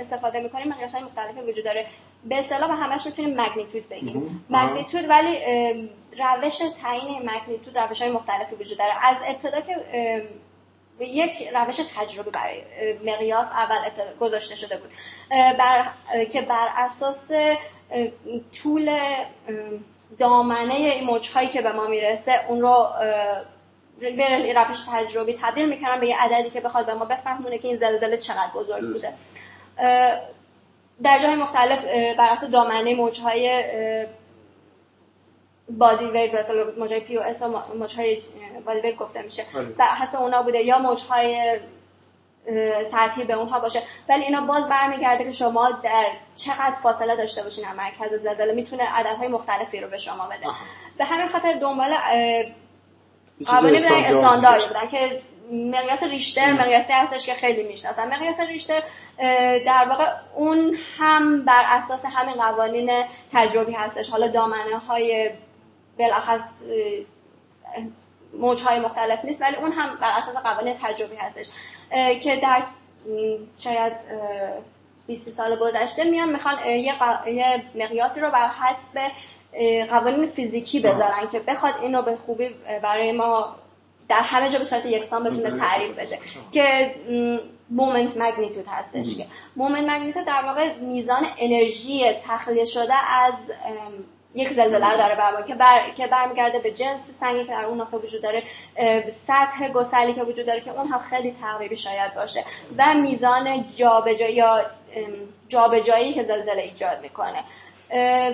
استفاده 0.00 0.40
می‌کنیم 0.40 0.68
مقیاس 0.68 0.94
های 0.94 1.04
مختلفی 1.04 1.40
وجود 1.40 1.64
داره. 1.64 1.86
به 2.24 2.38
اصطلاح 2.38 2.68
به 2.68 2.74
همش 2.74 3.06
می‌تونیم 3.06 3.40
مگنیتود 3.40 3.88
بگیم 3.88 4.44
مگنیتود 4.50 5.08
ولی 5.08 5.38
روش 6.18 6.58
تعیین 6.82 7.30
مگنیتود 7.30 7.78
روش 7.78 8.02
های 8.02 8.10
مختلفی 8.10 8.56
وجود 8.56 8.78
داره. 8.78 8.92
از 9.02 9.16
ابتدا 9.26 9.60
که 9.60 9.76
یک 11.00 11.48
روش 11.54 11.76
تجربه 11.96 12.30
برای 12.30 12.62
مقیاس 13.06 13.46
اول 13.46 13.76
گذاشته 14.20 14.56
شده 14.56 14.76
بود. 14.76 14.90
بر... 15.30 15.88
که 16.32 16.42
بر 16.42 16.68
اساس 16.76 17.30
طول 18.62 18.98
دامنه 20.18 21.02
موجهایی 21.04 21.48
که 21.48 21.62
به 21.62 21.72
ما 21.72 21.86
می‌رسه 21.86 22.32
اون 22.48 22.60
رو 22.60 22.86
این 24.00 24.56
روش 24.56 24.84
تجربی 24.92 25.38
تبدیل 25.42 25.68
می‌کردن 25.68 26.00
به 26.00 26.06
یه 26.06 26.22
عددی 26.22 26.50
که 26.50 26.60
بخواد 26.60 26.86
به 26.86 26.94
ما 26.94 27.04
بفهمونه 27.04 27.58
که 27.58 27.68
این 27.68 27.76
زلزله 27.76 28.16
چقدر 28.16 28.50
بزرگ 28.54 28.92
بوده. 28.92 29.08
در 31.02 31.18
جای 31.18 31.34
مختلف 31.34 31.84
بر 32.18 32.32
اساس 32.32 32.50
دامنه 32.50 32.94
موجهای 32.94 33.64
body 35.70 36.04
wave 36.04 36.38
مثلا 36.38 36.72
موجهای 36.78 37.00
P 37.00 37.16
و 37.16 37.22
S 37.22 37.42
و 37.42 37.62
موجهای 37.78 38.22
بادی 38.66 38.80
ویو 38.80 38.96
گفته 38.96 39.22
میشه. 39.22 39.44
بله. 39.54 39.64
بر 39.64 39.94
حسب 39.94 40.18
اونا 40.18 40.42
بوده 40.42 40.58
یا 40.58 40.78
موجهای 40.78 41.58
سطحی 42.90 43.24
به 43.24 43.32
اونها 43.32 43.60
باشه. 43.60 43.82
ولی 44.08 44.24
اینا 44.24 44.40
باز 44.40 44.68
برمیگرده 44.68 45.24
که 45.24 45.30
شما 45.30 45.70
در 45.70 46.06
چقدر 46.36 46.76
فاصله 46.82 47.16
داشته 47.16 47.42
باشین 47.42 47.64
از 47.66 47.76
مرکز 47.76 48.14
زلزله 48.14 48.52
می‌تونه 48.52 48.82
عددهای 48.82 49.28
مختلفی 49.28 49.80
رو 49.80 49.88
به 49.88 49.98
شما 49.98 50.26
بده. 50.26 50.46
به 50.98 51.04
همین 51.04 51.28
خاطر 51.28 51.52
دنبال 51.52 51.94
قوانین 53.46 53.82
بودن 53.82 54.04
استاندارد. 54.04 54.66
بودن 54.68 54.88
که 54.88 55.22
مقیاس 55.52 56.02
ریشتر 56.02 56.52
مقیاسی 56.52 56.92
هستش 56.92 57.26
که 57.26 57.34
خیلی 57.34 57.62
می‌شناسن. 57.62 58.08
مقیاس 58.08 58.40
ریشتر 58.40 58.82
در 59.66 59.86
واقع 59.88 60.06
اون 60.34 60.76
هم 60.98 61.44
بر 61.44 61.64
اساس 61.66 62.04
همین 62.04 62.34
قوانین 62.34 63.04
تجربی 63.32 63.72
هستش. 63.72 64.10
حالا 64.10 64.30
دامنه 64.30 64.78
های 64.88 65.30
بالاخص 65.98 66.62
موج 68.32 68.62
های 68.62 68.80
مختلف 68.80 69.24
نیست 69.24 69.42
ولی 69.42 69.56
اون 69.56 69.72
هم 69.72 69.96
بر 70.00 70.18
اساس 70.18 70.36
قوانین 70.36 70.76
تجربی 70.82 71.16
هستش. 71.16 71.46
که 72.22 72.36
در 72.36 72.62
شاید 73.58 73.92
20 75.06 75.30
سال 75.30 75.56
گذشته 75.56 76.04
میان 76.04 76.28
می‌خوان 76.28 76.66
یه, 76.66 76.94
یه 77.26 77.64
مقیاسی 77.74 78.20
رو 78.20 78.30
بر 78.30 78.48
حسب 78.48 79.00
قوانین 79.90 80.26
فیزیکی 80.26 80.80
بذارن 80.80 81.28
که 81.32 81.38
بخواد 81.38 81.74
این 81.82 81.94
رو 81.94 82.02
به 82.02 82.16
خوبی 82.16 82.48
برای 82.82 83.12
ما 83.12 83.56
در 84.08 84.20
همه 84.20 84.50
جا 84.50 84.58
به 84.58 84.64
صورت 84.64 84.86
یکسان 84.86 85.24
بتونه 85.24 85.50
تعریف 85.50 85.98
بشه. 85.98 86.18
که 86.52 86.94
مومنت 87.70 88.16
مگنیتود 88.16 88.66
هستش 88.66 89.16
که. 89.16 89.26
مومنت 89.56 89.90
مگنیتود 89.90 90.24
در 90.24 90.42
واقع 90.42 90.74
میزان 90.74 91.26
انرژی 91.38 92.12
تخلیه 92.12 92.64
شده 92.64 92.94
از 92.94 93.52
یک 94.34 94.48
زلزله 94.48 94.90
رو 94.90 94.96
داره 94.96 95.14
برای 95.14 95.44
که 95.44 95.54
بر 95.54 95.90
که 95.90 96.06
برمیگرده 96.06 96.58
به 96.58 96.70
جنس 96.70 97.10
سنگی 97.10 97.44
که 97.44 97.52
در 97.52 97.64
اون 97.64 97.80
نقطه 97.80 97.96
وجود 97.96 98.22
داره 98.22 98.42
سطح 99.26 99.72
گسلی 99.72 100.12
که 100.12 100.22
وجود 100.22 100.46
داره 100.46 100.60
که 100.60 100.70
اون 100.70 100.88
هم 100.88 100.98
خیلی 100.98 101.32
تقریبی 101.32 101.76
شاید 101.76 102.14
باشه 102.14 102.44
و 102.78 102.94
میزان 102.94 103.66
جابجایی 103.76 104.34
یا 104.34 104.60
جابجایی 105.48 106.12
که 106.12 106.24
زلزله 106.24 106.62
ایجاد 106.62 107.02
می‌کنه. 107.02 107.44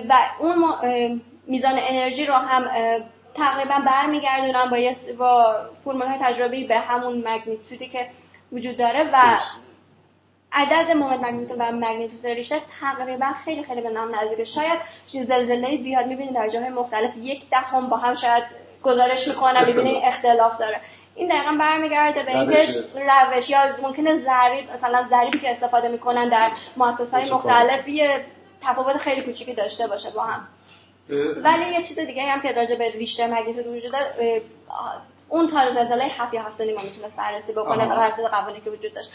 و 0.09 0.13
اون 0.39 1.21
میزان 1.47 1.73
انرژی 1.77 2.25
رو 2.25 2.33
هم 2.33 2.65
تقریبا 3.33 3.75
برمیگردونن 3.85 4.69
با 4.69 4.77
با 5.17 5.55
فرمول 5.83 6.07
های 6.07 6.17
تجربی 6.19 6.67
به 6.67 6.79
همون 6.79 7.27
مگنیتودی 7.27 7.87
که 7.87 8.09
وجود 8.51 8.77
داره 8.77 9.09
و 9.13 9.39
عدد 10.51 10.91
مومنت 10.91 11.19
مگنیتود 11.23 11.59
و 11.59 11.71
مگنیتود 11.71 12.27
ریشتر 12.27 12.59
تقریبا 12.81 13.25
خیلی 13.45 13.63
خیلی 13.63 13.81
به 13.81 13.89
نام 13.89 14.15
نزدیکه 14.15 14.43
شاید 14.43 14.79
زلزله 15.05 15.77
بیاد 15.77 16.07
می‌بینید 16.07 16.35
در 16.35 16.47
جاهای 16.47 16.69
مختلف 16.69 17.13
یک 17.17 17.49
دهم 17.49 17.89
با 17.89 17.97
هم 17.97 18.15
شاید 18.15 18.43
گزارش 18.83 19.27
می‌کنن 19.27 19.65
می‌بینید 19.65 20.01
اختلاف 20.03 20.57
داره. 20.57 20.81
این 21.15 21.29
دقیقا 21.29 21.57
برمیگرده 21.59 22.23
به 22.23 22.37
اینکه 22.39 22.57
روش. 22.95 23.49
یا 23.49 23.59
ممکنه 23.83 24.19
ضریب 24.19 24.71
مثلا 24.73 25.07
ضریبی 25.09 25.39
که 25.39 25.51
استفاده 25.51 25.89
می‌کنن 25.89 26.29
در 26.29 26.51
مؤسسات 26.77 27.13
های 27.13 27.31
مختلف 27.31 27.87
یه 27.87 28.25
تفاوت 28.65 28.97
خیلی 28.97 29.21
کوچیکی 29.21 29.53
داشته 29.53 29.87
باشه 29.87 30.09
با 30.09 30.23
هم. 30.23 30.47
ولی 31.43 31.71
یه 31.71 31.83
چیز 31.83 31.99
دیگه 31.99 32.23
هم 32.23 32.41
که 32.41 32.51
راجع 32.51 32.75
به 32.75 32.89
ریشتر 32.89 33.27
مگنیتود 33.27 33.67
وجود 33.67 33.95
اون 35.29 35.47
تار 35.47 35.69
زلزله 35.69 36.03
7 36.03 36.33
یا 36.33 36.41
7 36.41 36.61
ما 36.61 36.81
می‌تونست 36.81 37.17
بررسی 37.17 37.51
بکنه 37.51 37.85
بر 37.85 38.07
اساس 38.07 38.25
قوانینی 38.25 38.61
که 38.61 38.69
وجود 38.69 38.93
داشت. 38.93 39.11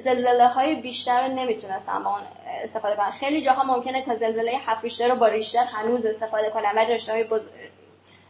زلزله 0.00 0.46
های 0.46 0.74
بیشتر 0.74 1.28
رو 1.28 1.34
نمی‌تونستن 1.34 2.02
با 2.02 2.10
اون 2.10 2.20
استفاده 2.62 2.96
کنن 2.96 3.10
خیلی 3.10 3.42
جاها 3.42 3.76
ممکنه 3.76 4.02
تا 4.02 4.16
زلزله 4.16 4.52
7 4.66 4.84
ریشتر 4.84 5.08
رو 5.08 5.16
با 5.16 5.26
ریشتر 5.26 5.64
هنوز 5.64 6.06
استفاده 6.06 6.50
کنن 6.50 6.72
ولی 6.76 6.94
رشته 6.94 7.12
های 7.12 7.24
بز... 7.24 7.40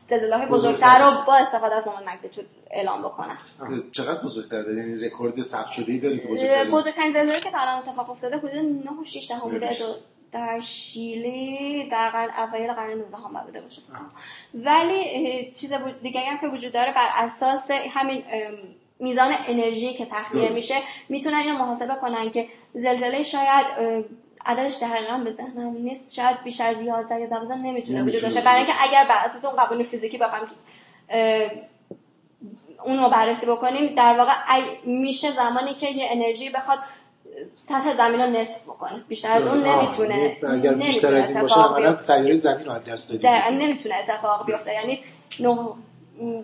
زلزله 0.09 0.37
های 0.37 0.47
بزرگتر 0.47 0.99
رو 0.99 1.11
با 1.27 1.35
استفاده 1.35 1.75
از 1.75 1.87
moment 1.87 2.03
magnitude 2.09 2.47
اعلام 2.71 3.03
بکنن 3.03 3.38
چقدر 3.92 4.23
بزرگتر 4.23 4.62
داره 4.62 4.77
یعنی 4.77 4.97
رکورد 5.07 5.42
ثبت 5.42 5.71
شده 5.71 5.92
ای 5.92 5.99
داری 5.99 6.21
که 6.21 6.29
بزرگتر 6.29 6.71
بزرگترین 6.71 7.12
زلزله 7.12 7.40
که 7.40 7.51
تا 7.51 7.59
الان 7.59 7.79
اتفاق 7.79 8.11
افتاده 8.11 8.37
حدود 8.37 8.55
9 8.55 8.90
و 9.01 9.05
6 9.05 9.33
بوده. 9.42 9.71
در 10.33 10.61
شیلی 10.61 11.89
در 11.89 12.11
قرن 12.11 12.31
اوایل 12.39 12.73
قرن 12.73 12.99
19 12.99 13.17
هم 13.17 13.45
بوده 13.47 13.61
باشه 13.61 13.83
ولی 14.55 15.53
چیز 15.53 15.73
دیگه 16.03 16.21
هم 16.21 16.39
که 16.39 16.49
وجود 16.49 16.73
داره 16.73 16.93
بر 16.93 17.09
اساس 17.12 17.71
همین 17.71 18.23
میزان 18.99 19.33
انرژی 19.49 19.95
که 19.95 20.07
تخلیه 20.07 20.49
میشه 20.49 20.75
می‌تونن 21.09 21.37
اینو 21.37 21.59
محاسبه 21.59 21.95
کنن 21.95 22.31
که 22.31 22.47
زلزله 22.75 23.23
شاید 23.23 23.67
عددش 24.47 24.77
دقیقا 24.83 25.19
به 25.19 25.33
ذهنم 25.33 25.73
نیست 25.73 26.15
شاید 26.15 26.43
بیشتر 26.43 26.71
از 26.71 26.83
11 26.83 27.21
یا 27.21 27.27
12 27.27 27.55
نمی‌تونه 27.55 28.03
وجود 28.03 28.23
داشته 28.23 28.41
برای 28.41 28.57
اینکه 28.57 28.73
اگر 28.83 29.05
بر 29.09 29.25
اساس 29.25 29.45
اون 29.45 29.57
قوانین 29.57 29.85
فیزیکی 29.85 30.19
بخوایم 30.19 30.47
اون 32.85 32.99
رو 32.99 33.09
بررسی 33.09 33.47
بکنیم 33.47 33.95
در 33.95 34.19
واقع 34.19 34.33
میشه 34.85 35.31
زمانی 35.31 35.75
که 35.75 35.89
یه 35.91 36.07
انرژی 36.11 36.51
بخواد 36.51 36.79
سطح 37.69 37.97
زمین 37.97 38.21
رو 38.21 38.31
نصف 38.31 38.63
بکنه 38.63 39.05
بیشتر 39.09 39.33
از 39.33 39.47
اون 39.47 39.59
نمی‌تونه 39.59 40.37
اگر 40.53 40.75
بیشتر 40.75 41.15
از 41.15 41.31
این 41.31 41.41
باشه 41.41 41.59
اولا 41.59 41.95
سیاره 41.95 42.35
زمین 42.35 42.67
رو 42.67 42.73
از 42.73 42.85
دست 42.85 43.13
دادیم 43.13 43.59
نمی‌تونه 43.63 43.95
اتفاق 43.95 44.47
بیفته. 44.47 44.75
یعنی 44.75 45.01
نه 45.41 45.69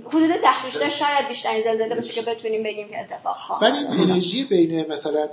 حدود 0.09 0.29
ده 0.29 0.65
ریشتر 0.65 0.89
شاید 0.89 1.29
بیشتر 1.29 1.61
زلزله 1.65 1.95
باشه 1.95 2.13
که 2.13 2.31
بتونیم 2.31 2.63
بگیم 2.63 2.89
که 2.89 3.01
اتفاق 3.01 3.37
خواهد 3.37 3.63
ولی 3.63 4.03
انرژی 4.03 4.45
بین 4.45 4.93
مثلا 4.93 5.29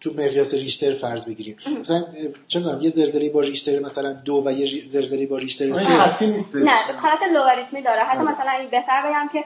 تو 0.00 0.10
مقیاس 0.12 0.54
ریشتر 0.54 0.94
فرض 0.94 1.24
بگیریم. 1.24 1.56
مثلا 1.80 2.04
چه 2.48 2.60
یه 2.80 2.90
زلزله 2.90 3.28
با 3.28 3.40
ریشتر 3.40 3.78
مثلا 3.78 4.12
دو 4.12 4.42
و 4.46 4.52
یه 4.52 4.86
زلزله 4.86 5.26
با 5.26 5.38
ریشتر 5.38 5.72
سه. 5.72 6.58
نه 6.58 6.70
حالت 7.02 7.22
لوگاریتمی 7.34 7.82
داره. 7.82 8.00
حتی 8.02 8.20
آره. 8.20 8.30
مثلا 8.30 8.52
بهتر 8.70 9.02
بگم 9.06 9.28
که 9.32 9.44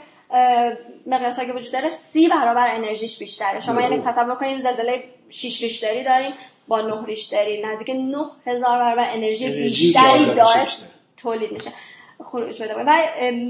مقیاس 1.06 1.40
که 1.40 1.52
وجود 1.52 1.72
داره 1.72 1.90
سی 1.90 2.28
برابر 2.28 2.74
انرژیش 2.74 3.18
بیشتره. 3.18 3.60
شما 3.60 3.80
یعنی 3.80 4.00
تصور 4.00 4.34
کنید 4.34 4.58
زلزله 4.58 5.04
6 5.30 5.62
ریشتری 5.62 6.04
دارین 6.04 6.32
با 6.68 6.80
9 6.80 7.06
ریشتری 7.06 7.62
نزدیک 7.62 7.90
9000 7.90 8.78
برابر 8.78 9.08
انرژی, 9.10 9.48
بیشتری 9.48 10.24
داره 10.24 10.66
تولید 11.16 11.52
میشه. 11.52 11.70
خروج 12.24 12.54
شده 12.54 12.74
و 12.74 12.84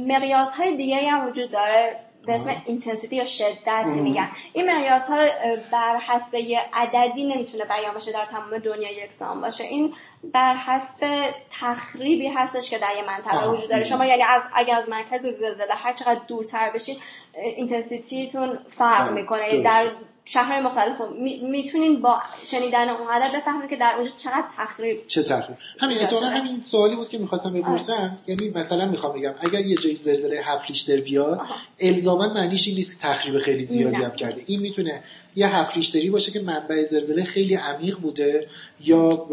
مقیاس 0.06 0.54
های 0.54 0.76
دیگه 0.76 0.96
هم 0.96 1.28
وجود 1.28 1.50
داره. 1.50 1.96
به 2.26 2.34
اسم 2.34 2.62
intensity 2.66 3.16
یا 3.16 3.24
شدت 3.24 3.86
میگن. 4.02 4.30
این 4.52 4.70
مقیاس 4.70 5.08
ها 5.08 5.24
بر 5.72 5.96
حسب 5.96 6.34
یه 6.34 6.60
عددی 6.72 7.24
نمی‌تونه 7.24 7.64
بیان 7.64 7.94
باشه 7.94 8.12
در 8.12 8.24
تمام 8.24 8.58
دنیا 8.58 9.04
یکسان 9.04 9.40
باشه. 9.40 9.64
این 9.64 9.94
بر 10.32 10.54
حسب 10.54 11.30
تخریبی 11.60 12.28
هستش 12.28 12.70
که 12.70 12.78
در 12.78 12.96
یه 12.96 13.06
منطقه 13.06 13.50
وجود 13.50 13.68
داره. 13.70 13.84
شما 13.84 14.06
یعنی 14.06 14.22
از 14.22 14.42
اگر 14.54 14.76
از 14.76 14.88
مرکز 14.88 15.22
زلزله 15.22 15.74
هر 15.74 15.92
چقدر 15.92 16.20
دورتر 16.28 16.70
بشین 16.70 16.96
intensity 17.34 18.27
تون 18.27 18.58
فرق 18.68 19.12
می‌کنه. 19.12 19.62
در 19.62 19.86
شهرهای 20.24 20.60
مختلف 20.60 21.00
می‌تونین 21.42 22.00
با 22.00 22.18
شنیدن 22.44 22.88
اون 22.88 23.08
عدد 23.10 23.36
بفهمید 23.36 23.70
که 23.70 23.76
در 23.76 23.94
اونجا 23.96 24.10
چقدر 24.16 24.44
تخریب 24.58 25.06
چه 25.06 25.22
تخریب؟ 25.22 25.56
همین 25.80 25.98
اتفاقا 25.98 26.26
همین 26.26 26.58
سوالی 26.58 26.96
بود 26.96 27.08
که 27.08 27.18
می‌خواستم 27.18 27.52
بپرسم. 27.52 28.18
یعنی 28.26 28.50
مثلا 28.50 28.86
می‌خوام 28.86 29.12
بگم 29.12 29.34
اگر 29.40 29.60
یه 29.60 29.76
جایی 29.76 29.96
زلزله 29.96 30.40
هفت 30.44 30.68
ریشتر 30.68 30.96
بیاد 30.96 31.40
الزاما 31.80 32.28
معنیش 32.28 32.68
این 32.68 32.76
نیست 32.76 33.00
که 33.00 33.08
تخریب 33.08 33.38
خیلی 33.38 33.62
زیادی 33.62 33.96
هم 33.96 34.16
کرده. 34.16 34.42
این 34.46 34.60
می‌تونه 34.60 35.02
یه 35.36 35.56
هفت 35.56 35.76
ریشتری 35.76 36.10
باشه 36.10 36.32
که 36.32 36.40
منبع 36.40 36.82
زلزله 36.82 37.24
خیلی 37.24 37.54
عمیق 37.54 37.98
بوده 37.98 38.48
یا 38.80 39.26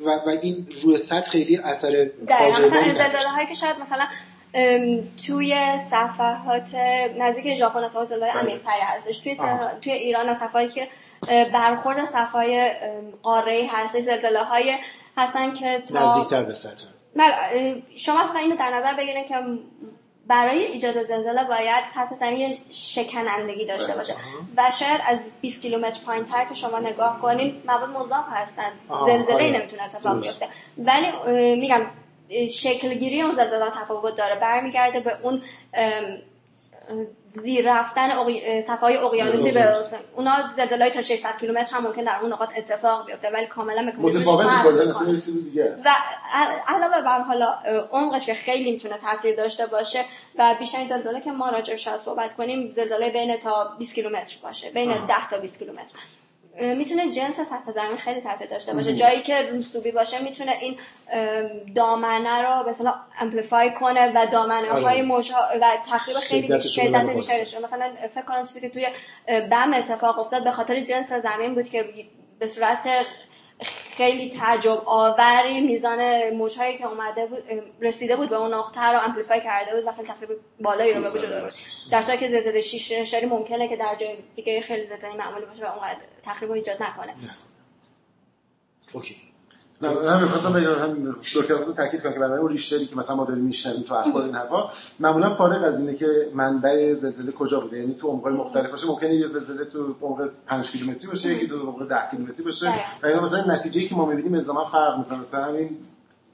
و, 0.00 0.10
و 0.26 0.28
این 0.42 0.66
روی 0.82 0.96
سطح 0.96 1.30
خیلی 1.30 1.56
اثر 1.56 2.10
فاجعه 2.28 2.50
مثلا 2.50 2.82
زلزله 2.82 3.28
هایی 3.28 3.46
که 3.46 3.54
شاید 3.54 3.76
مثلا 3.78 4.06
توی 5.26 5.78
صفحات 5.90 6.74
نزدیک 7.18 7.54
ژاپن 7.54 7.84
اتفاق 7.84 8.06
زلزله 8.06 8.26
عمیق‌تری 8.26 8.80
هستش. 8.80 9.18
توی 9.18 9.36
توی 9.82 9.92
ایران 9.92 10.34
صفحاتی 10.34 10.68
که 10.68 10.88
برخورد 11.52 12.04
صفحای 12.04 12.72
قاره 13.22 13.68
هستش 13.72 14.02
زلزله 14.02 14.44
های 14.44 14.74
هستن 15.16 15.54
که 15.54 15.82
تا 15.92 16.16
نزدیکتر 16.16 16.42
به 16.42 16.52
سطح. 16.52 16.84
بله، 17.16 17.82
شما 17.96 18.22
اصلا 18.22 18.38
اینو 18.40 18.56
در 18.56 18.70
نظر 18.70 18.94
بگیرین 18.94 19.24
که 19.24 19.34
برای 20.26 20.64
ایجاد 20.64 21.02
زلزله 21.02 21.44
باید 21.44 21.84
سطح 21.94 22.14
زمین 22.14 22.58
شکنندگی 22.70 23.66
داشته 23.66 23.94
باشه. 23.96 24.14
و 24.56 24.70
شاید 24.78 25.00
از 25.06 25.20
20 25.40 25.62
کیلومتر 25.62 26.00
پایین 26.06 26.24
تر 26.24 26.44
که 26.44 26.54
شما 26.54 26.78
نگاه 26.78 27.20
کنین 27.22 27.62
مواد 27.66 27.90
مضاف 27.90 28.24
هستن. 28.30 28.72
زلزله 29.06 29.34
آره. 29.34 29.50
نمی‌تونه 29.50 29.82
اتفاق 29.82 30.20
بیفته. 30.20 30.46
ولی 30.78 31.06
میگم 31.56 31.80
شکلگیری 32.50 33.22
اون 33.22 33.34
زلزله 33.34 33.70
تفاوت 33.70 34.16
داره. 34.16 34.40
برمیگرده 34.40 35.00
به 35.00 35.12
اون 35.22 35.42
زیر 37.26 37.72
رفتن 37.72 38.10
اقی... 38.10 38.62
صفای 38.62 38.96
اقیانوسی 38.96 39.52
به 39.52 39.74
اونا 40.16 40.32
زلزله 40.56 40.90
تا 40.90 41.02
600 41.02 41.38
کیلومتر 41.40 41.76
هم 41.76 41.86
ممکن 41.86 42.04
در 42.04 42.18
اون 42.20 42.32
نقاط 42.32 42.48
اتفاق 42.56 43.06
بیفته 43.06 43.30
ولی 43.30 43.46
کاملا 43.46 43.92
چیز 45.06 45.44
دیگه 45.44 45.74
و 45.84 45.90
علاوه 46.68 47.00
بر 47.00 47.20
حالا 47.20 47.58
عمقش 47.92 48.26
که 48.26 48.34
خیلی 48.34 48.72
می‌تونه 48.72 48.98
تاثیر 48.98 49.36
داشته 49.36 49.66
باشه 49.66 50.04
و 50.38 50.54
بیشتر 50.58 50.78
زلزله 50.88 51.20
که 51.20 51.30
ما 51.30 51.48
راجعش 51.48 51.88
صحبت 51.88 52.36
کنیم 52.36 52.72
زلزله 52.76 53.10
بین 53.10 53.36
تا 53.36 53.74
20 53.78 53.94
کیلومتر 53.94 54.36
باشه. 54.42 54.70
بین 54.70 55.06
10 55.06 55.30
تا 55.30 55.38
20 55.38 55.58
کیلومتر 55.58 55.94
می‌تونه 56.60 57.10
جنس 57.10 57.40
سطح 57.40 57.70
زمین 57.70 57.96
خیلی 57.96 58.20
تاثیر 58.20 58.46
داشته 58.46 58.74
باشه. 58.74 58.96
جایی 58.96 59.20
که 59.20 59.34
رسوبی 59.34 59.90
باشه 59.90 60.22
می‌تونه 60.22 60.52
این 60.60 60.76
دامنه 61.74 62.42
رو 62.42 62.64
به 62.64 62.70
اصطلاح 62.70 62.94
amplify 63.20 63.70
کنه 63.70 64.12
و 64.14 64.26
دامنه 64.26 64.68
های 64.68 64.84
آره. 64.84 65.02
مش 65.02 65.32
و 65.60 65.66
تخریب 65.90 66.16
خیلی 66.16 66.60
شدت 66.60 67.10
بیشتری 67.10 67.40
مثلا 67.64 67.92
فکر 68.14 68.24
کنم 68.24 68.46
چیزی 68.46 68.60
که 68.60 68.68
توی 68.68 68.86
بم 69.50 69.74
اتفاق 69.74 70.18
افتاد 70.18 70.44
به 70.44 70.50
خاطر 70.50 70.80
جنس 70.80 71.12
زمین 71.12 71.54
بود 71.54 71.68
که 71.68 71.84
به 72.38 72.46
صورت 72.46 72.88
خیلی 73.62 74.30
تعجب 74.30 74.82
آوری 74.86 75.60
میزان 75.60 76.30
موجهایی 76.30 76.78
که 76.78 76.86
اومده 76.86 77.26
بود 77.26 77.42
رسیده 77.80 78.16
بود 78.16 78.28
به 78.28 78.36
اون 78.36 78.54
نقطه 78.54 78.80
رو 78.80 79.00
amplify 79.02 79.40
کرده 79.40 79.74
بود 79.74 79.84
و 79.86 79.92
خیلی 79.92 80.08
تقریبا 80.08 80.34
بالایی 80.60 80.94
رو 80.94 81.02
به 81.02 81.10
وجود 81.10 81.32
آورد 81.32 81.54
در 81.90 82.02
صورتی 82.02 82.20
که 82.20 82.28
زلزله 82.28 82.60
6 82.60 82.92
ریشتری 82.92 83.26
ممکنه 83.26 83.68
که 83.68 83.76
در 83.76 83.96
جای 84.00 84.16
دیگه 84.36 84.60
خیلی 84.60 84.86
زلزله 84.86 85.16
معمولی 85.16 85.46
باشه 85.46 85.64
و 85.66 85.68
اونقدر 85.68 85.98
تخریب 86.22 86.50
ایجاد 86.50 86.82
نکنه. 86.82 87.14
اوکی. 88.92 89.29
نه 89.82 90.10
هم 90.10 90.22
می‌خواستم 90.22 90.52
بگم 90.52 90.74
هم 90.74 91.16
دکتر 91.34 91.54
خواستم 91.54 91.72
تاکید 91.72 92.02
کنم 92.02 92.12
که 92.12 92.18
برای 92.18 92.38
اون 92.38 92.48
ریشتری 92.48 92.86
که 92.86 92.96
مثلا 92.96 93.16
ما 93.16 93.24
داریم 93.24 93.44
میشنویم 93.44 93.82
تو 93.82 93.94
اخبار 93.94 94.22
این 94.22 94.34
حرفا 94.34 94.68
معمولا 95.00 95.30
فارغ 95.30 95.62
از 95.64 95.80
اینه 95.80 95.94
که 95.94 96.06
منبع 96.34 96.94
زلزله 96.94 97.32
کجا 97.32 97.60
بوده 97.60 97.78
یعنی 97.78 97.94
تو 97.94 98.08
عمق‌های 98.08 98.34
مختلف 98.34 98.70
باشه 98.70 98.86
ممکنه 98.86 99.14
یه 99.14 99.26
زلزله 99.26 99.64
تو 99.64 99.96
عمق 100.02 100.30
5 100.46 100.70
کیلومتری 100.70 101.06
باشه 101.06 101.34
یکی 101.34 101.48
تو 101.48 101.58
عمق 101.58 101.88
10 101.88 101.96
کیلومتری 102.10 102.44
باشه. 102.44 102.68
و 103.02 103.06
اینا 103.06 103.20
مثلا 103.20 103.54
نتیجه‌ای 103.54 103.88
که 103.88 103.94
ما 103.94 104.06
می‌بینیم 104.06 104.34
الزاما 104.34 104.64
فرق 104.64 104.98
می‌کنه. 104.98 105.18
مثلا 105.18 105.44
همین 105.44 105.76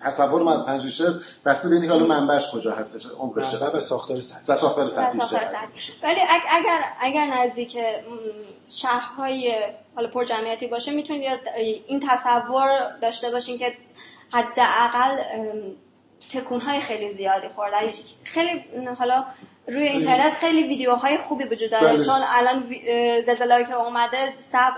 تصور 0.06 0.42
ما 0.42 0.52
از 0.52 0.66
پنج 0.66 0.84
ریشتر 0.84 1.12
بسته 1.44 1.68
به 1.68 1.74
اینکه 1.74 1.90
حالا 1.90 2.06
منبعش 2.06 2.50
کجا 2.50 2.74
هستش؟ 2.74 3.06
عمقش 3.20 3.52
چقدر 3.52 3.76
و 3.76 3.80
ساختار 3.80 4.20
سطحی 4.20 4.44
و 4.48 4.56
ساختار 4.56 4.86
سطحی 4.86 5.18
ولی 6.02 6.20
اگر 6.50 6.84
اگر 7.00 7.26
نزدیک 7.26 7.78
شهرهای 8.68 9.54
حالا 9.96 10.08
پر 10.08 10.24
جمعیتی 10.24 10.66
باشه 10.66 10.92
می‌تونید 10.92 11.40
این 11.86 12.08
تصور 12.08 12.68
داشته 13.02 13.30
باشین 13.30 13.58
که 13.58 13.72
حداقل 14.32 15.16
تکون 16.30 16.60
خیلی 16.60 17.10
زیادی 17.10 17.48
خوردن 17.48 17.78
خیلی 18.24 18.64
حالا 18.98 19.24
روی 19.68 19.88
اینترنت 19.88 20.32
خیلی 20.32 20.62
ویدیوهای 20.62 21.16
خوبی 21.16 21.44
وجود 21.44 21.70
داره 21.70 21.86
بله. 21.86 22.04
چون 22.04 22.20
الان 22.28 22.74
زلزله 23.26 23.64
که 23.64 23.74
اومده 23.74 24.34
سب 24.38 24.72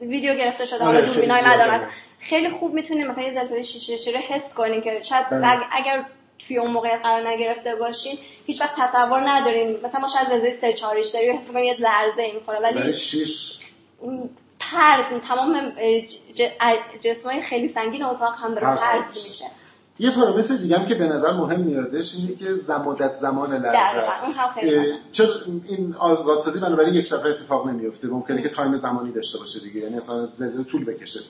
ویدیو 0.00 0.34
گرفته 0.34 0.64
شده 0.64 0.84
حالا 0.84 0.98
آره، 0.98 1.06
دوربینای 1.06 1.42
مدار 1.44 1.88
خیلی 2.18 2.50
خوب 2.50 2.74
می‌تونید 2.74 3.06
مثلا 3.06 3.24
یه 3.24 3.30
زلزله 3.30 3.62
شیشه 3.62 4.10
رو 4.10 4.18
حس 4.18 4.54
کنین 4.54 4.80
که 4.80 5.02
شاید 5.02 5.30
بله. 5.30 5.60
اگر 5.72 6.04
توی 6.38 6.58
اون 6.58 6.70
موقع 6.70 6.96
قرار 6.96 7.28
نگرفته 7.28 7.74
باشین 7.74 8.18
هیچ 8.46 8.60
وقت 8.60 8.74
تصور 8.76 9.28
ندارین 9.28 9.72
مثلا 9.84 10.00
ما 10.00 10.08
شاید 10.08 10.28
زلزله 10.28 10.50
3 10.50 10.72
4 10.72 11.02
داری 11.14 11.30
حس 11.30 11.46
کنیم 11.48 11.64
یه 11.64 11.76
لرزه 11.78 12.32
می‌خوره. 12.34 12.58
ولی 12.58 12.94
پرت 14.60 15.20
تمام 15.28 15.72
جسمای 17.00 17.40
خیلی 17.40 17.68
سنگین 17.68 18.04
اتاق 18.04 18.34
هم 18.34 18.54
داره 18.54 18.76
پرت 18.76 19.26
میشه. 19.26 19.44
یه 20.00 20.10
پارامتر 20.10 20.56
دیگه 20.56 20.78
هم 20.78 20.86
که 20.86 20.94
به 20.94 21.04
نظر 21.04 21.32
مهم 21.32 21.60
میادش 21.60 22.14
اینه 22.16 22.34
که 22.34 22.52
زمادت 22.52 23.14
زمان 23.14 23.52
لحظه 23.52 23.98
است. 23.98 24.24
چرا 25.12 25.26
این 25.68 25.94
آزادسازی 25.98 26.60
بنابراین 26.60 26.94
یک 26.94 27.06
شفه 27.06 27.28
اتفاق 27.28 27.68
نمیفته؟ 27.68 28.08
ممکنه 28.08 28.42
که 28.42 28.48
تایم 28.48 28.74
زمانی 28.74 29.12
داشته 29.12 29.38
باشه 29.38 29.60
دیگه. 29.60 29.80
یعنی 29.80 29.96
اصلا 29.96 30.28
زلزله 30.32 30.64
طول 30.64 30.84
بکشه. 30.84 31.20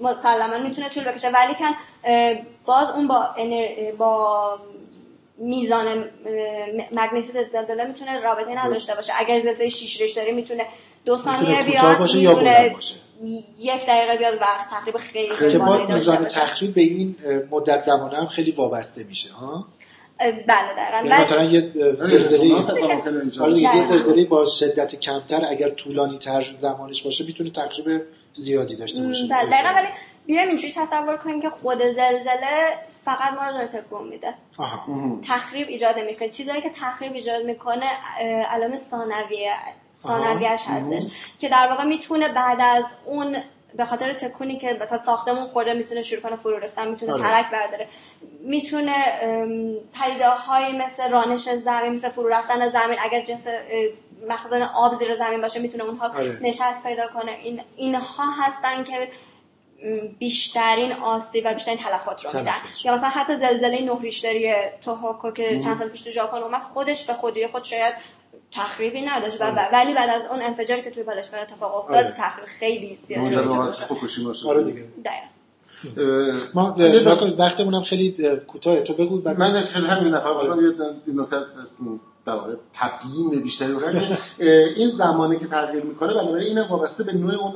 مسلما 0.00 0.58
می‌تونه 0.68 0.88
طول 0.88 1.04
بکشه. 1.04 1.28
ولی 1.28 1.54
کن 1.54 1.74
باز 2.66 2.90
اون 2.90 3.08
با 3.08 3.34
با 3.98 4.58
میزان 5.38 6.04
مگنیتود 6.92 7.42
زلزله 7.42 7.86
می‌تونه 7.86 8.20
رابطه 8.20 8.64
نداشته 8.64 8.94
باشه. 8.94 9.12
اگر 9.18 9.38
زلزله 9.38 9.68
6 9.68 10.00
ریشتری 10.00 10.32
می‌تونه 10.32 10.66
دو 11.04 11.16
ثانیه 11.16 11.64
بیاد 11.64 12.00
می‌تونه 12.00 12.76
یک 13.58 13.86
دقیقه 13.86 14.16
بیاد 14.18 14.40
وقت 14.40 14.70
تقریبا 14.70 14.98
خیلی 14.98 15.50
که 15.52 15.58
باز 15.58 15.92
میزان 15.92 16.24
تخریب 16.24 16.74
به 16.74 16.80
این 16.80 17.16
مدت 17.50 17.82
زمانه 17.82 18.16
هم 18.16 18.26
خیلی 18.26 18.52
وابسته 18.52 19.04
میشه 19.04 19.32
ها؟ 19.32 19.66
بله 20.18 20.74
دقیقاً. 20.76 20.96
یعنی 20.96 21.22
مثلا 21.22 21.44
یه 21.44 21.72
زلزله 21.98 22.54
آره 23.40 23.58
یه 23.58 23.86
زلزله 23.86 24.24
با 24.24 24.44
شدت 24.44 24.94
کمتر 24.94 25.42
اگر 25.50 25.70
طولانی 25.70 26.18
تر 26.18 26.52
زمانش 26.52 27.02
باشه 27.02 27.24
می‌تونه 27.24 27.50
تقریب 27.50 28.02
زیادی 28.34 28.76
داشته 28.76 29.06
باشه. 29.06 29.26
بله 29.26 29.50
دقیقاً. 29.50 29.68
ولی 29.68 29.88
بیایم 30.26 30.48
اینجوری 30.48 30.72
تصور 30.76 31.16
کنیم 31.16 31.42
که 31.42 31.50
خود 31.50 31.78
زلزله 31.78 32.74
فقط 33.04 33.32
ما 33.32 33.46
رو 33.46 33.52
داره 33.52 33.66
تکون 33.66 34.08
میده. 34.08 34.34
تخریب 35.28 35.68
ایجاد 35.68 35.98
می‌کنه 35.98 36.28
چیزایی 36.28 36.60
که 36.60 36.70
تخریب 36.70 37.12
ایجاد 37.12 37.44
می‌کنه 37.44 37.86
علامه 38.50 38.76
ثانویه 38.76 39.52
ثانویش 40.02 40.60
هستش. 40.66 41.02
که 41.40 41.48
در 41.48 41.66
واقع 41.70 41.84
می‌تونه 41.84 42.28
بعد 42.28 42.58
از 42.60 42.84
اون 43.04 43.36
به 43.76 43.84
خاطر 43.84 44.12
تکونی 44.12 44.58
که 44.58 44.78
مثلا 44.80 44.98
ساختمون 44.98 45.46
خورده 45.46 45.74
می‌تونه 45.74 46.02
شروع 46.02 46.22
کنه 46.22 46.36
فرو 46.36 46.58
ریختن 46.58 46.88
می‌تونه 46.88 47.12
آره. 47.12 47.22
ترک 47.22 47.50
برداره. 47.50 47.88
می‌تونه 48.40 48.94
پیده 50.02 50.28
های 50.28 50.78
مثل 50.78 51.10
رانش 51.10 51.48
زمین 51.48 51.92
مثل 51.92 52.08
فرو 52.08 52.28
رفتن 52.28 52.68
زمین 52.68 52.98
اگر 53.00 53.20
جنس 53.20 53.46
مخزن 54.28 54.62
آب 54.62 54.94
زیر 54.94 55.16
زمین 55.16 55.40
باشه 55.40 55.60
می‌تونه 55.60 55.84
اونها 55.84 56.08
آره. 56.08 56.38
نشست 56.42 56.82
پیدا 56.82 57.08
کنه. 57.08 57.32
این 57.32 57.60
اینها 57.76 58.30
هستن 58.30 58.84
که 58.84 59.08
بیشترین 60.18 60.92
آسیب 60.92 61.44
و 61.46 61.54
بیشترین 61.54 61.78
تلفات 61.78 62.24
رو 62.24 62.38
میدن. 62.40 62.54
یا 62.84 62.94
مثلا 62.94 63.08
حتی 63.08 63.36
زلزله 63.36 63.82
نه 63.82 63.98
ریشتری 64.00 64.54
توهوکو 64.84 65.30
که 65.30 65.60
چند 65.60 65.78
سال 65.78 65.88
پیش 65.88 66.02
تو 66.02 66.10
ژاپن 66.10 66.36
اومد 66.38 66.62
خودش 66.74 67.04
به 67.04 67.14
خودی 67.14 67.46
خود 67.46 67.64
شاید 67.64 67.94
تخریبی 68.52 69.02
نداشت 69.02 69.40
و 69.40 69.44
آره. 69.44 69.68
ولی 69.72 69.94
بعد 69.94 70.10
از 70.10 70.26
اون 70.30 70.42
انفجاری 70.42 70.82
که 70.82 70.90
توی 70.90 71.02
بالشگاه 71.02 71.40
اتفاق 71.40 71.74
افتاد 71.74 72.04
آره. 72.04 72.14
تخریب 72.18 72.46
خیلی 72.46 72.98
زیاد 73.00 73.34
آره 73.34 73.44
ما 76.54 76.74
وقتمون 77.38 77.74
هم 77.74 77.82
خیلی 77.82 78.36
کوتاه. 78.46 78.80
تو 78.80 78.92
بگو 78.94 79.22
من 79.38 79.60
خیلی 79.60 79.86
همین 79.86 80.14
نفر 80.14 80.34
مثلا 80.38 80.62
یه 80.62 80.72
نکته 81.14 81.36
در 82.24 82.34
واقع 82.34 82.54
تبیین 82.72 83.42
بیشتری 83.42 83.72
رو 83.72 83.80
این 84.76 84.90
زمانی 84.90 85.38
که 85.38 85.46
تغییر 85.46 85.84
می‌کنه 85.84 86.14
بنابراین 86.14 86.58
این 86.58 86.68
وابسته 86.68 87.04
به 87.04 87.12
نوع 87.12 87.34
اون 87.34 87.52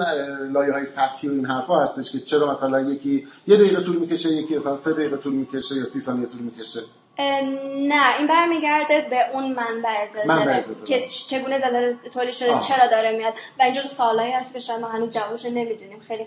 لایه 0.52 0.72
های 0.72 0.84
سطحی 0.84 1.28
و 1.28 1.32
این 1.32 1.46
حرفا 1.46 1.82
هستش 1.82 2.12
که 2.12 2.20
چرا 2.20 2.50
مثلا 2.50 2.80
یکی 2.80 3.26
یه 3.46 3.56
دقیقه 3.56 3.82
طول 3.82 3.96
می‌کشه 3.96 4.32
یکی 4.32 4.54
مثلا 4.54 4.76
سه 4.76 4.92
دقیقه 4.92 5.16
طول 5.16 5.32
می‌کشه 5.32 5.74
یا 5.76 5.84
سی 5.84 6.00
ثانیه 6.00 6.26
طول 6.26 6.40
می‌کشه. 6.40 6.80
نه 7.18 8.18
این 8.18 8.26
برمیگرده 8.26 9.06
به 9.10 9.30
اون 9.32 9.52
منبع 9.52 10.08
زلزله 10.08 10.86
که 10.86 11.08
چگونه 11.08 11.58
زلزله 11.60 11.96
تولید 12.14 12.34
شده 12.34 12.60
چرا 12.60 12.86
داره 12.86 13.16
میاد؟ 13.16 13.34
و 13.58 13.62
اینجا 13.62 13.82
تو 13.82 13.88
سوالایی 13.88 14.32
هست 14.32 14.52
که 14.52 14.60
شاید 14.60 14.80
ما 14.80 14.88
هنوز 14.88 15.14
جوابش 15.14 15.44
نمی‌دونیم. 15.44 16.00
خیلی 16.00 16.26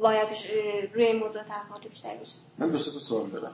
باید 0.00 0.28
روی 0.94 1.04
این 1.04 1.16
موضوع 1.16 1.42
تحقیقات 1.42 1.88
بیشتر 1.90 2.16
بشه. 2.16 2.32
من 2.58 2.70
دو 2.70 2.78
سه 2.78 2.90
سوال 2.90 3.30
دارم. 3.30 3.52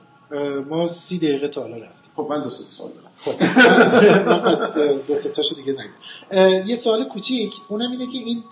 ما 0.69 0.87
سی 0.87 1.17
دقیقه 1.17 1.47
تا 1.47 1.61
حالا 1.61 1.75
رفتیم. 1.75 2.11
خب 2.15 2.27
من 2.29 2.43
دو 2.43 2.49
سه 2.49 2.63
سوال 2.63 2.91
دارم. 2.91 3.11
خب. 3.17 3.41
من 4.29 4.39
پس 4.39 4.61
دو 5.07 5.15
سه 5.15 5.29
تاشو 5.29 5.55
دیگه 5.55 5.73
نگم. 5.73 6.67
یه 6.67 6.75
سوال 6.75 7.03
کوچیک. 7.03 7.53
اونم 7.69 7.91
اینه 7.91 8.05
که 8.05 8.17
این 8.17 8.43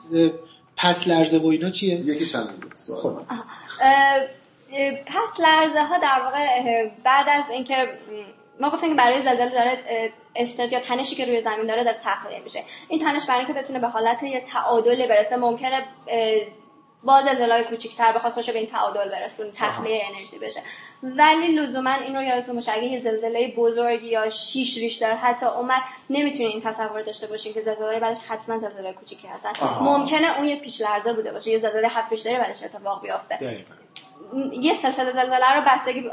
پس 0.78 1.08
لرزه 1.08 1.38
و 1.38 1.48
اینا 1.48 1.70
چیه؟ 1.70 1.96
یکیش 1.96 2.36
هم 2.36 2.48
سوال 2.74 3.02
خب. 3.02 3.22
پس 5.06 5.40
لرزه 5.40 5.84
ها 5.84 5.98
در 5.98 6.22
واقع 6.24 6.88
بعد 7.04 7.30
از 7.30 7.50
اینکه 7.50 7.90
ما 8.60 8.70
گفتیم 8.70 8.90
که 8.90 8.96
برای 8.96 9.22
زلزله 9.22 9.50
داره 9.50 9.80
استرس 10.36 10.72
یا 10.72 10.80
تنشی 10.80 11.16
که 11.16 11.26
روی 11.26 11.42
زمین 11.42 11.68
داره 11.68 11.84
داره 11.84 12.00
تخلیه 12.04 12.40
میشه. 12.40 12.64
این 12.88 13.00
تنش 13.00 13.26
برای 13.26 13.40
اینکه 13.40 13.54
بتونه 13.54 13.80
به 13.80 13.88
حالت 13.88 14.24
یه 14.24 14.42
تعادل 14.42 15.08
برسه 15.08 15.38
ممکنه 15.38 15.86
با 17.04 17.22
زلزله‌های 17.22 17.64
کوچیک‌تر 17.64 18.12
بخواد 18.12 18.34
خوش 18.34 18.50
به 18.50 18.58
این 18.58 18.68
تعادل 18.68 19.10
برسون 19.10 19.52
تخلیه 19.52 20.04
انرژی 20.14 20.40
بشه. 20.40 20.62
ولی 21.04 21.48
لزوما 21.48 21.94
این 21.94 22.16
رو 22.16 22.22
یادتون 22.22 22.56
باشه 22.56 22.72
اگه 22.72 22.84
یه 22.84 23.00
زلزله 23.00 23.54
بزرگ 23.58 24.04
یا 24.04 24.30
شیش 24.30 24.78
ریشتر 24.78 25.16
حتی 25.16 25.46
اومد 25.46 25.82
نمی‌تونین 26.10 26.48
این 26.48 26.62
تصور 26.62 27.02
داشته 27.02 27.28
باشین 27.28 27.54
که 27.54 27.62
زلزله 27.62 28.00
بعدش 28.00 28.18
حتما 28.28 28.58
زلزله 28.58 28.94
کوچیکی 28.94 29.28
هستن. 29.28 29.52
ممکنه 29.82 30.38
اون 30.38 30.46
یه 30.46 30.60
پیش 30.60 30.82
لرزه 30.82 31.14
بوده 31.14 31.32
باشه 31.32 31.52
یه 31.52 31.60
زلزله 31.60 31.88
هفت 31.88 32.12
ریشتری 32.12 32.38
بعدش 32.38 32.64
اتفاق 32.64 33.02
بیفته 33.02 33.66
یه 34.62 34.74
سلسله 34.74 35.12
زلزله 35.12 35.56
رو 35.56 35.62
بستگی 35.68 36.10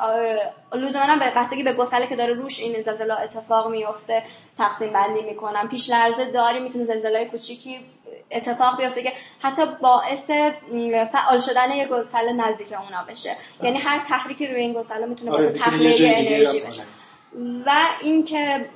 لزوما 0.73 1.17
بستگی 1.37 1.63
به 1.63 1.73
گسله 1.73 2.07
که 2.07 2.17
داره 2.17 2.35
روش 2.35 2.61
این 2.61 2.83
زلزله 2.83 3.21
اتفاق 3.21 3.71
میفته 3.71 4.23
تقسیم 4.59 4.93
بندی 4.93 5.23
می‌کنن 5.23 5.69
پیش 5.69 5.91
لرزه 5.91 6.31
داری 6.31 6.61
می‌تونه 6.61 6.85
زلزله 6.85 7.25
کوچیکی 7.25 7.81
اتفاق 8.31 8.77
بیفته 8.77 9.03
که 9.03 9.13
حتی 9.41 9.63
باعث 9.83 10.31
فعال 11.13 11.41
شدن 11.41 11.73
یه 11.73 11.89
گسله 11.89 12.33
نزدیک 12.33 12.73
اونا 12.73 13.05
بشه. 13.09 13.37
یعنی 13.63 13.79
هر 13.79 14.05
تحریکی 14.05 14.47
روی 14.47 14.61
این 14.61 14.73
گسله 14.73 15.07
می‌تونه 15.07 15.31
آره 15.31 15.53
تخلیه 15.53 16.17
انرژی 16.17 16.61
بشه. 16.61 16.83
و 17.67 17.73
اینکه 18.03 18.69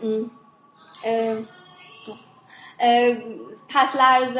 پس 3.68 3.96
لرز 3.96 4.36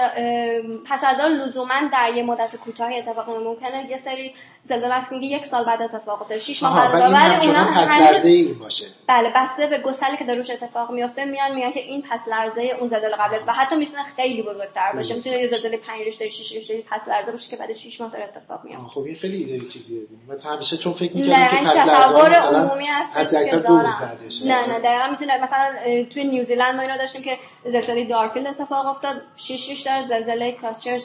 پس 0.85 1.05
از 1.05 1.21
لزوما 1.21 1.75
در 1.93 2.13
یه 2.15 2.23
مدت 2.23 2.57
کوتاهی 2.57 2.99
اتفاق 2.99 3.31
ممکنه 3.31 3.91
یه 3.91 3.97
سری 3.97 4.35
زلزله 4.65 4.95
است 4.95 5.11
که 5.11 5.17
یک 5.17 5.47
سال 5.47 5.65
بعد 5.65 5.83
اتفاق 5.83 6.23
افتاده. 6.23 6.41
6 6.41 6.63
ماه 6.63 6.93
بعد 6.93 7.13
ولی 7.13 7.47
اونم 7.47 7.75
پس 7.75 7.91
لرزه 7.91 8.29
این 8.29 8.59
باشه. 8.59 8.87
بله 9.07 9.33
بسته 9.37 9.67
به 9.67 9.79
گسلی 9.79 10.17
که 10.17 10.25
دروش 10.25 10.51
اتفاق 10.51 10.91
میفته 10.91 11.25
میان 11.25 11.55
میگن 11.55 11.71
که 11.71 11.81
این 11.81 12.03
پس 12.03 12.29
لرزه 12.29 12.77
اون 12.79 12.89
زلزله 12.89 13.17
قبل 13.17 13.35
است 13.35 13.49
و 13.49 13.53
حتی 13.53 13.77
می‌تونه 13.77 14.03
خیلی 14.17 14.43
بزرگتر 14.43 14.93
باشه. 14.93 15.15
می‌تونه 15.15 15.37
یه 15.37 15.49
زلزله 15.49 15.77
5 15.77 16.01
ریشتر 16.01 16.29
6 16.29 16.53
ریشتر 16.53 16.75
پس 16.91 17.09
لرزه 17.09 17.31
باشه 17.31 17.51
که 17.51 17.57
بعد 17.57 17.73
6 17.73 18.01
ماه 18.01 18.11
داره 18.11 18.25
اتفاق 18.25 18.65
میفته 18.65 18.89
خب 18.89 19.01
این 19.01 19.17
خیلی 19.17 19.45
ایده 19.45 19.69
چیزیه 19.69 20.01
تو 20.43 20.49
همیشه 20.49 20.77
چون 20.77 20.93
فکر 20.93 21.17
می‌کردم 21.17 21.57
که 21.57 21.65
پس 21.65 21.75
تصور 21.75 22.35
عمومی 22.35 22.87
هست 22.87 23.35
که 23.51 23.57
دارم. 23.57 24.19
نه 24.45 24.67
نه 24.67 24.79
دقیقاً 24.79 25.07
می‌تونه 25.11 25.43
مثلا 25.43 25.75
توی 26.13 26.25
نیوزیلند 26.25 26.75
ما 26.75 26.83
اینا 26.83 26.97
داشتیم 26.97 27.23
که 27.23 27.39
زلزله 27.65 28.09
دارفیلد 28.09 28.47
اتفاق 28.47 28.87
افتاد 28.87 29.23
6 29.37 29.71
ریشتر 29.71 30.05
زلزله 30.09 30.53
کراسچرچ 30.53 31.03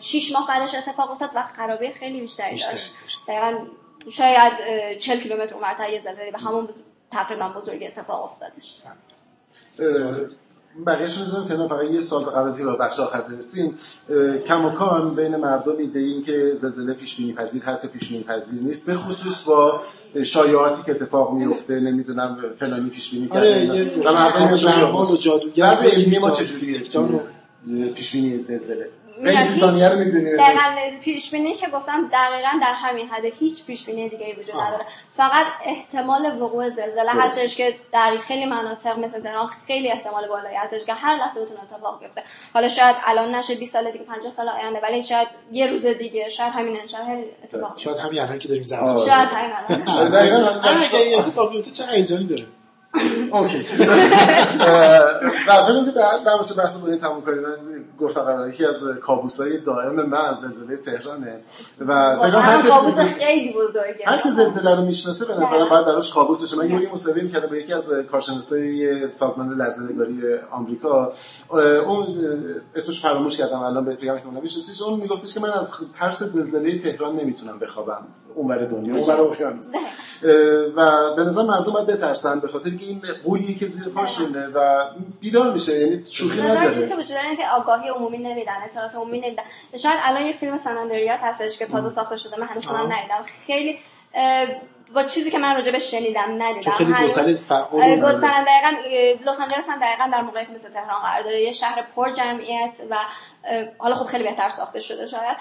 6 0.00 0.32
ماه 0.32 0.48
بعدش 0.48 0.74
اتفاق 0.74 1.10
افتاد 1.10 1.30
و 1.34 1.42
خرابی 1.56 1.90
خیلی 1.90 2.20
بیشتری 2.20 2.58
داشت. 2.58 2.89
دقیقا 3.28 3.58
شاید 4.10 4.52
40 4.98 5.20
کیلومتر 5.20 5.54
اونورتر 5.54 5.90
یه 5.90 6.00
زلزله 6.00 6.30
به 6.30 6.38
همون 6.38 6.68
تقریبا 7.10 7.48
بزرگی 7.48 7.86
اتفاق 7.86 8.22
افتادش. 8.22 8.76
بقیهش 10.86 11.18
رو 11.18 11.48
کنار 11.48 11.68
فقط 11.68 11.84
یه 11.90 12.00
سال 12.00 12.22
قبل 12.22 12.48
از 12.48 12.60
به 12.60 12.76
بخش 12.76 13.00
آخر 13.00 13.20
برسیم. 13.20 13.78
کماکان 14.46 15.14
بین 15.14 15.36
مردم 15.36 15.76
ایده 15.76 15.98
این 15.98 16.22
که 16.22 16.54
زلزله 16.54 16.94
پیش 16.94 17.16
بینی 17.16 17.32
پذیر 17.32 17.62
هست 17.62 17.84
یا 17.84 17.90
پیش 17.90 18.08
بینی 18.08 18.24
پذیر 18.24 18.62
نیست 18.62 18.86
به 18.86 18.96
خصوص 18.96 19.42
با 19.42 19.82
شایعاتی 20.24 20.82
که 20.82 20.90
اتفاق 20.90 21.32
میفته 21.32 21.80
نمی‌دونم 21.80 22.38
فلانی 22.56 22.90
پیش 22.90 23.10
بینی 23.10 23.28
کرده 23.28 24.00
و 24.00 24.12
مردم 24.12 24.52
و 25.12 25.16
جادوگر 25.16 25.74
علمی 25.74 26.18
ما 26.18 26.30
چجوریه؟ 26.30 26.80
پیش 27.94 28.12
بینی 28.12 28.38
زلزله. 28.38 28.88
ثانیه 29.40 29.88
رو 29.88 29.98
می‌دونی 29.98 30.30
پیش 31.00 31.30
بینی 31.30 31.54
که 31.54 31.66
گفتم 31.66 32.08
دقیقا 32.12 32.48
در 32.62 32.74
همین 32.74 33.08
حد 33.08 33.24
هیچ 33.24 33.66
پیش 33.66 33.86
بینی 33.86 34.08
دیگه 34.08 34.36
وجود 34.40 34.56
نداره. 34.56 34.84
فقط 35.16 35.46
احتمال 35.64 36.42
وقوع 36.42 36.68
زلزله 36.68 37.10
هستش 37.10 37.56
که 37.56 37.74
در 37.92 38.18
خیلی 38.22 38.46
مناطق 38.46 38.98
مثل 38.98 39.22
تهران 39.22 39.46
خیلی 39.66 39.90
احتمال 39.90 40.28
بالایی 40.28 40.56
هستش 40.56 40.84
که 40.84 40.94
هر 40.94 41.16
لحظه 41.16 41.40
بتونه 41.40 41.60
اتفاق 41.62 42.00
بیفته. 42.00 42.22
حالا 42.54 42.68
شاید 42.68 42.96
الان 43.06 43.34
نشه 43.34 43.54
20 43.54 43.72
سال 43.72 43.90
دیگه 43.90 44.04
50 44.04 44.32
سال 44.32 44.48
آینده 44.48 44.80
ولی 44.80 45.02
شاید 45.02 45.28
یه 45.52 45.66
روز 45.66 45.86
دیگه 45.86 46.28
شاید 46.28 46.52
همین 46.52 46.80
انشالله 46.80 47.24
اتفاق 47.44 47.78
شاید 47.78 47.96
همین 47.96 48.20
الان 48.20 48.38
که 48.38 48.48
داریم 48.48 48.64
زنده 48.64 49.06
شاید 49.06 49.28
همین 49.28 49.52
الان. 49.86 50.10
دقیقاً. 50.10 51.18
اتفاق 51.18 51.52
بیفته 51.52 51.70
چه 51.70 51.92
هیجانی 51.92 52.26
داره؟ 52.26 52.46
اوکی. 53.30 53.64
که 55.84 55.90
بعد 55.96 56.28
نباشه 56.28 56.54
بحث 56.54 56.76
با 56.76 56.88
این 56.88 56.98
تموم 56.98 57.22
کنیم 57.22 57.38
من 57.40 57.56
گفتم 57.98 58.20
قبل 58.20 58.48
یکی 58.48 58.64
از 58.64 58.84
کابوسای 59.02 59.58
دائم 59.58 59.94
من 59.94 60.34
زلزله 60.34 60.76
تهرانه. 60.76 61.40
و 61.86 62.16
فکر 62.16 62.36
هر 62.36 62.68
کابوس 62.68 62.98
خیلی 62.98 63.52
بزرگه. 63.52 64.04
هر 64.06 64.22
کی 64.22 64.30
زلزله 64.30 64.74
رو 64.74 64.82
می‌شناسه 64.82 65.24
به 65.24 65.34
نظر 65.34 65.68
باید 65.68 65.86
براش 65.86 66.14
کابوس 66.14 66.42
بشه. 66.42 66.56
من 66.56 66.70
یه 66.82 66.92
مصاحبه 66.92 67.22
می‌کردم 67.22 67.48
با 67.48 67.56
یکی 67.56 67.72
از 67.72 67.90
کارشناسای 68.10 69.08
سازمان 69.08 69.48
لرزه‌نگاری 69.48 70.20
آمریکا. 70.50 71.12
اون 71.86 72.06
اسمش 72.74 73.00
فراموش 73.00 73.36
کردم 73.36 73.62
الان 73.62 73.84
بهت 73.84 74.00
بگم 74.00 74.14
احتمالاً 74.14 74.40
میشناسیش. 74.40 74.82
اون 74.82 75.00
میگفتش 75.00 75.34
که 75.34 75.40
من 75.40 75.50
از 75.50 75.72
ترس 75.98 76.22
زلزله 76.22 76.78
تهران 76.78 77.16
نمی‌تونم 77.16 77.58
بخوابم. 77.58 78.06
اونور 78.34 78.64
دنیا 78.64 78.96
اونور 78.96 79.20
اقیانوس. 79.20 79.74
و 80.76 81.14
به 81.16 81.22
نظر 81.22 81.42
مردم 81.42 81.72
باید 81.72 81.86
بترسن 81.86 82.40
به 82.40 82.48
خاطر 82.48 82.70
که 82.70 82.84
این 82.84 83.02
قولیه 83.24 83.58
که 83.58 83.66
زیر 83.66 83.92
پاشونه 83.92 84.46
و 84.46 84.84
بیدار 85.20 85.52
میشه 85.52 85.80
یعنی 85.80 86.04
شوخی 86.10 86.42
نداره. 86.42 86.66
چیزی 86.66 86.88
که 86.88 86.94
وجود 86.94 87.08
داره 87.08 87.36
که 87.36 87.48
آگاهی 87.48 87.88
عمومی 87.88 88.18
نمیدن 88.18 88.52
اطلاعات 88.64 88.94
عمومی 88.94 89.20
نمیدن. 89.20 89.42
شاید 89.78 89.98
الان 90.02 90.22
یه 90.22 90.32
فیلم 90.32 90.58
ساناندریات 90.58 91.20
هستش 91.22 91.58
که 91.58 91.66
تازه 91.66 91.88
ساخته 91.88 92.16
شده 92.16 92.40
من 92.40 92.46
هنوز 92.46 92.68
اونم 92.68 92.92
ندیدم. 92.92 93.24
خیلی 93.46 93.78
با 94.94 95.02
چیزی 95.02 95.30
که 95.30 95.38
من 95.38 95.54
راجع 95.54 95.72
به 95.72 95.78
شنیدم 95.78 96.42
ندیدم. 96.42 96.70
خیلی 96.70 96.92
گسترده 96.92 97.32
فعال 97.32 97.80
دقیقاً 98.20 98.72
لس 99.26 99.40
آنجلس 99.40 99.68
هم 99.68 99.80
دقیقاً 99.80 100.10
در 100.12 100.22
موقعیت 100.22 100.50
مثل 100.50 100.68
تهران 100.68 101.02
قرار 101.02 101.22
داره. 101.22 101.42
یه 101.42 101.52
شهر 101.52 101.84
پر 101.96 102.12
جمعیت 102.12 102.76
و 102.90 102.96
حالا 103.78 103.94
خب 103.94 104.06
خیلی 104.06 104.24
بهتر 104.24 104.48
ساخته 104.48 104.80
شده 104.80 105.06
شاید. 105.06 105.36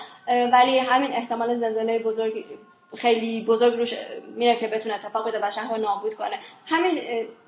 ولی 0.53 0.79
همین 0.79 1.11
احتمال 1.13 1.55
زلزله 1.55 1.99
بزرگی 1.99 2.45
خیلی 2.97 3.41
بزرگ 3.41 3.77
روش 3.77 3.93
میره 4.35 4.55
که 4.55 4.67
بتونه 4.67 4.95
اتفاق 4.95 5.25
بیفته 5.25 5.39
و 5.43 5.51
شهر 5.51 5.75
رو 5.75 5.81
نابود 5.81 6.15
کنه. 6.15 6.39
همین 6.65 7.01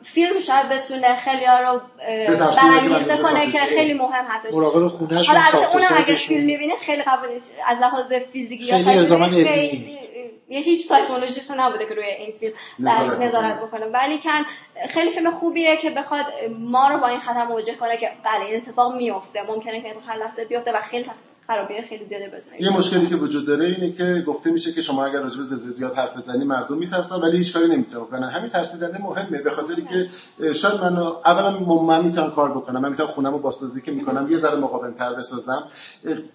فیلم 0.03 0.39
شاید 0.39 0.69
بتونه 0.69 1.15
خیلی 1.15 1.45
ها 1.45 1.59
رو 1.59 1.81
برانگیخته 2.37 3.23
کنه 3.23 3.51
که 3.51 3.59
خیلی 3.59 3.93
مهم 3.93 4.25
هستش. 4.29 4.53
مراقب 4.53 4.87
خونه‌ش 4.87 5.27
حالا 5.27 5.41
البته 5.41 5.71
اونم 5.71 5.87
اگه 5.95 6.15
فیلم 6.15 6.45
می‌بینید 6.45 6.77
خیلی 6.77 7.01
قبول 7.01 7.29
از 7.67 7.79
لحاظ 7.81 8.13
فیزیکی 8.13 8.63
یا 8.63 8.77
خیلی 8.77 9.87
یه 10.49 10.59
هیچ 10.59 10.87
سایکولوژیست 10.87 11.51
نبوده 11.51 11.85
که 11.85 11.93
روی 11.93 12.05
این 12.05 12.33
فیلم 12.39 12.53
نظارت 13.23 13.61
بکنه. 13.61 13.85
ولی 13.85 14.17
کن 14.17 14.45
خیلی 14.89 15.09
فیلم 15.09 15.31
خوبیه 15.31 15.77
که 15.77 15.89
بخواد 15.89 16.25
ما 16.59 16.87
رو 16.87 16.97
با 16.97 17.07
این 17.07 17.19
خطر 17.19 17.45
مواجه 17.45 17.75
کنه 17.75 17.97
که 17.97 18.11
بله 18.23 18.45
این 18.45 18.55
اتفاق 18.55 18.95
میفته 18.95 19.43
ممکنه 19.43 19.81
که 19.81 19.95
هر 20.07 20.17
لحظه 20.17 20.45
بیفته 20.45 20.71
و 20.71 20.81
خیلی 20.81 21.03
خرابی 21.51 21.81
خیلی 21.81 22.05
زیاده 22.05 22.27
بتونه 22.27 22.61
یه 22.61 22.77
مشکلی 22.77 23.07
که 23.07 23.15
وجود 23.15 23.47
داره 23.47 23.65
اینه 23.65 23.91
که 23.91 24.23
گفته 24.27 24.51
میشه 24.51 24.71
که 24.71 24.81
شما 24.81 25.05
اگر 25.05 25.19
راجع 25.19 25.37
به 25.37 25.43
زلزله 25.43 25.71
زیاد 25.71 25.95
حرف 25.95 26.15
بزنی 26.15 26.45
مردم 26.45 26.77
میترسن 26.77 27.15
ولی 27.15 27.37
هیچ 27.37 27.53
کاری 27.53 27.67
نمی‌تونن 27.67 28.03
بکنن. 28.03 28.29
همین 28.29 28.49
ترسیدنه 28.49 29.01
مهمه 29.01 29.41
به 29.41 29.51
خاطری 29.51 29.81
که 29.81 30.07
شاید 30.53 30.81
من 30.81 30.97
اولا 30.97 31.59
من 31.59 32.03
می‌تونم 32.03 32.31
کار 32.31 32.51
بکنم 32.51 32.81
من 32.81 32.89
می‌تونم 32.89 33.09
خونمو 33.09 33.37
باسازی 33.37 33.81
که 33.81 33.91
می‌کنم 33.91 34.31
یه 34.31 34.37
ذره 34.37 34.55
مقاوم 34.55 34.91
تر 34.91 35.13
بسازم. 35.13 35.63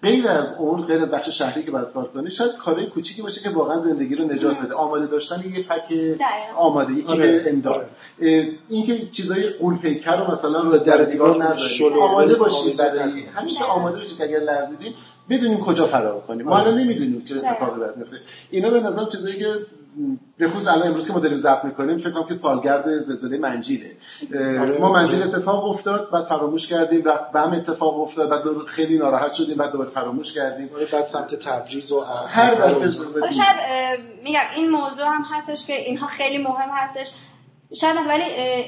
غیر 0.03 0.27
از 0.27 0.57
اون 0.61 0.81
غیر 0.81 1.01
از 1.01 1.11
بخش 1.11 1.29
شهری 1.29 1.63
که 1.63 1.71
باید 1.71 1.87
کار 1.93 2.07
کنی 2.07 2.31
شاید 2.31 2.51
کارهای 2.57 2.85
کوچیکی 2.85 3.21
باشه 3.21 3.41
که 3.41 3.49
واقعا 3.49 3.77
زندگی 3.77 4.15
رو 4.15 4.25
نجات 4.25 4.59
بده. 4.59 4.73
آماده 4.73 5.05
داشتن 5.05 5.35
یه 5.35 5.63
پک 5.63 5.93
آماده 6.55 6.93
یکی 6.93 7.11
آره. 7.11 7.45
امداد. 7.47 7.89
اینکه 8.69 8.97
چیزای 9.11 9.49
قول 9.49 9.77
پیکر 9.77 10.15
رو 10.17 10.31
مثلا 10.31 10.61
رو 10.61 10.77
در 10.77 11.03
دیوار 11.03 11.43
نذاری 11.43 11.83
آماده 12.01 12.35
باشید 12.35 12.77
برای 12.77 13.21
همین 13.35 13.55
که 13.55 13.63
آماده 13.63 13.97
باشید 13.97 14.17
که 14.17 14.23
اگر 14.23 14.39
لرزیدیم 14.39 14.93
بدونیم 15.29 15.57
کجا 15.57 15.85
فرار 15.85 16.21
کنیم. 16.21 16.45
ما 16.45 16.57
الان 16.57 16.77
نمی‌دونیم 16.77 17.23
چه 17.23 17.35
اتفاقی 17.35 17.79
باید 17.79 17.97
میفته 17.97 18.17
اینا 18.49 18.69
به 18.69 18.79
نظر 18.79 19.05
چیزایی 19.05 19.39
که 19.39 19.45
به 20.37 20.49
خصوص 20.49 20.67
الان 20.67 20.87
امروز 20.87 21.07
که 21.07 21.13
ما 21.13 21.19
داریم 21.19 21.37
ضبط 21.37 21.65
می‌کنیم 21.65 21.97
فکر 21.97 22.09
کنم 22.09 22.27
که 22.27 22.33
سالگرد 22.33 22.97
زلزله 22.97 23.37
منجیله 23.37 23.91
آره. 24.33 24.77
ما 24.79 24.91
منجیل 24.91 25.23
اتفاق 25.23 25.65
افتاد 25.65 26.11
بعد 26.11 26.23
فراموش 26.23 26.67
کردیم 26.67 27.03
رفت 27.03 27.31
بم 27.31 27.51
اتفاق 27.51 27.99
افتاد 27.99 28.29
بعد 28.29 28.65
خیلی 28.67 28.97
ناراحت 28.97 29.33
شدیم 29.33 29.57
بعد 29.57 29.71
دوباره 29.71 29.89
فراموش 29.89 30.33
کردیم. 30.33 30.69
آره، 30.75 30.85
بعد 30.85 31.03
سمت 31.03 31.35
تبریز 31.35 31.91
و 31.91 31.99
هر 32.27 32.55
دفعه 32.55 32.89
شاید 33.31 33.99
میگم 34.23 34.39
این 34.55 34.69
موضوع 34.69 35.05
هم 35.05 35.23
هستش 35.31 35.65
که 35.65 35.73
اینها 35.73 36.07
خیلی 36.07 36.37
مهم 36.37 36.69
هستش. 36.73 37.13
شاید 37.75 37.97
ولی 38.07 38.23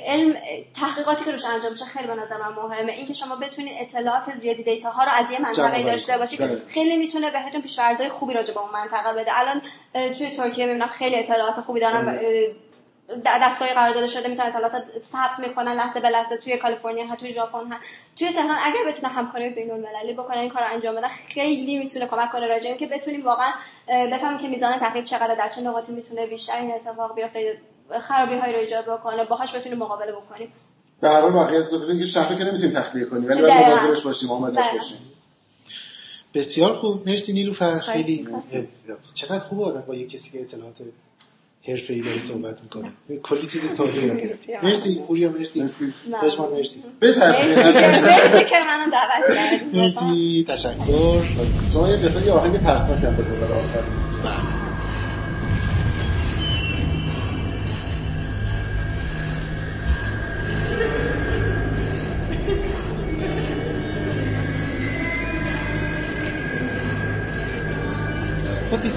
علم 0.05 0.37
تحقیقاتی 0.79 1.25
که 1.25 1.31
روش 1.31 1.45
انجام 1.45 1.71
میشه 1.71 1.85
خیلی 1.85 2.07
به 2.07 2.15
نظر 2.15 2.37
من 2.37 2.63
مهمه. 2.63 2.91
اینکه 2.91 3.13
شما 3.13 3.35
بتونید 3.35 3.73
اطلاعات 3.79 4.31
زیادی 4.31 4.63
دیتا 4.63 4.89
ها 4.89 5.03
رو 5.03 5.11
از 5.11 5.31
یه 5.31 5.41
منطقه 5.41 5.83
داشته 5.83 6.17
باشید 6.17 6.39
بله. 6.39 6.61
خیلی 6.67 6.97
می‌تونه 6.97 7.31
بهتون 7.31 7.61
پیشورزهای 7.61 8.09
خوبی 8.09 8.33
راجع 8.33 8.53
به 8.53 8.59
اون 8.59 8.69
منطقه 8.73 9.13
بده. 9.13 9.39
الان 9.39 9.61
توی 9.93 10.29
ترکیه 10.29 10.65
می‌بینم 10.65 10.87
خیلی 10.87 11.15
اطلاعات 11.15 11.61
خوبی 11.61 11.79
دارن 11.79 12.05
بله. 12.05 12.55
دستگاهی 13.25 13.73
قرار 13.73 13.93
داده 13.93 14.07
شده. 14.07 14.27
می‌تونن 14.27 14.47
اطلاعات 14.47 14.83
ثبت 15.11 15.47
می‌کنن 15.47 15.73
لحظه 15.73 15.99
به 15.99 16.09
لحظه 16.09 16.37
توی 16.37 16.57
کالیفرنیا 16.57 17.05
ها 17.05 17.15
توی 17.15 17.33
ژاپن 17.33 17.71
ها. 17.71 17.77
توی 18.15 18.31
تهران 18.31 18.57
اگر 18.63 18.83
بتونه 18.87 19.13
همکاری 19.13 19.49
بین 19.49 19.71
المللی 19.71 20.13
بکنن 20.13 20.37
این 20.37 20.49
کار 20.49 20.61
رو 20.63 20.73
انجام 20.73 20.95
بدن 20.95 21.07
خیلی 21.07 21.77
می‌تونه 21.77 22.07
کمک 22.07 22.31
کنه 22.31 22.47
راجع 22.47 22.75
که 22.75 22.87
بتونیم 22.87 23.25
واقعا 23.25 23.51
بفهمیم 23.87 24.37
که 24.37 24.47
میزان 24.47 24.79
تخریب 24.79 25.03
چقدر 25.03 25.35
در 25.35 25.49
چه 25.49 25.61
نقاطی 25.61 25.91
می‌تونه 25.91 26.25
بیشتر 26.25 26.55
این 26.61 26.73
اتفاق 26.73 27.15
بیفته. 27.15 27.61
خرابی 28.01 28.35
هایی 28.37 28.53
رو 28.53 28.59
ایجاد 28.59 28.85
بکنه 28.85 29.25
باهاش 29.25 29.55
بتونیم 29.55 29.77
مقابله 29.77 30.11
بکنیم 30.11 30.47
به 31.01 31.09
هر 31.09 31.21
حال 31.21 31.31
واقعیت 31.31 31.69
که 31.99 32.05
شهر 32.05 32.35
که 32.35 32.43
نمی‌تونیم 32.43 32.75
تخلیه 32.75 33.05
کنیم 33.05 33.29
ولی 33.29 33.41
باید 33.41 33.53
مواظبش 33.67 34.01
باشیم 34.01 34.31
آمادهش 34.31 34.65
باشیم. 34.73 34.97
بسیار 36.33 36.73
خوب. 36.73 37.09
مرسی 37.09 37.33
نیلوفر 37.33 37.77
خیلی 37.79 38.27
چقدر 39.13 39.39
خوب 39.39 39.61
آدم 39.61 39.81
با 39.87 39.95
یه 39.95 40.07
کسی 40.07 40.31
که 40.31 40.41
اطلاعات 40.41 40.77
حرفه 41.67 41.93
ای 41.93 42.01
داره 42.01 42.19
صحبت 42.19 42.57
می‌کنه. 42.63 42.91
کلی 43.23 43.47
چیز 43.47 43.73
تازه 43.75 44.05
یاد 44.05 44.21
گرفتی 44.21 44.57
مرسی. 44.63 44.95
پوریا 45.07 45.29
مرسی. 45.29 45.61
مرسی. 45.61 45.93
بشمان 46.23 46.51
مرسی. 46.53 46.83
مرسی. 47.01 47.55
که 48.49 48.55
منو 48.67 48.91
دعوت 48.91 49.37
کردید. 49.37 49.75
مرسی. 49.75 50.45
تشکر. 50.47 51.23
شما 51.71 51.89
یه 51.89 51.97
قصه 51.97 52.25
یه 52.25 52.31
آهنگ 52.31 52.57
ترسناک 52.61 53.03
هم 53.03 53.15
بزن 53.15 53.43
آخر. 53.43 53.83
بله. 54.23 54.58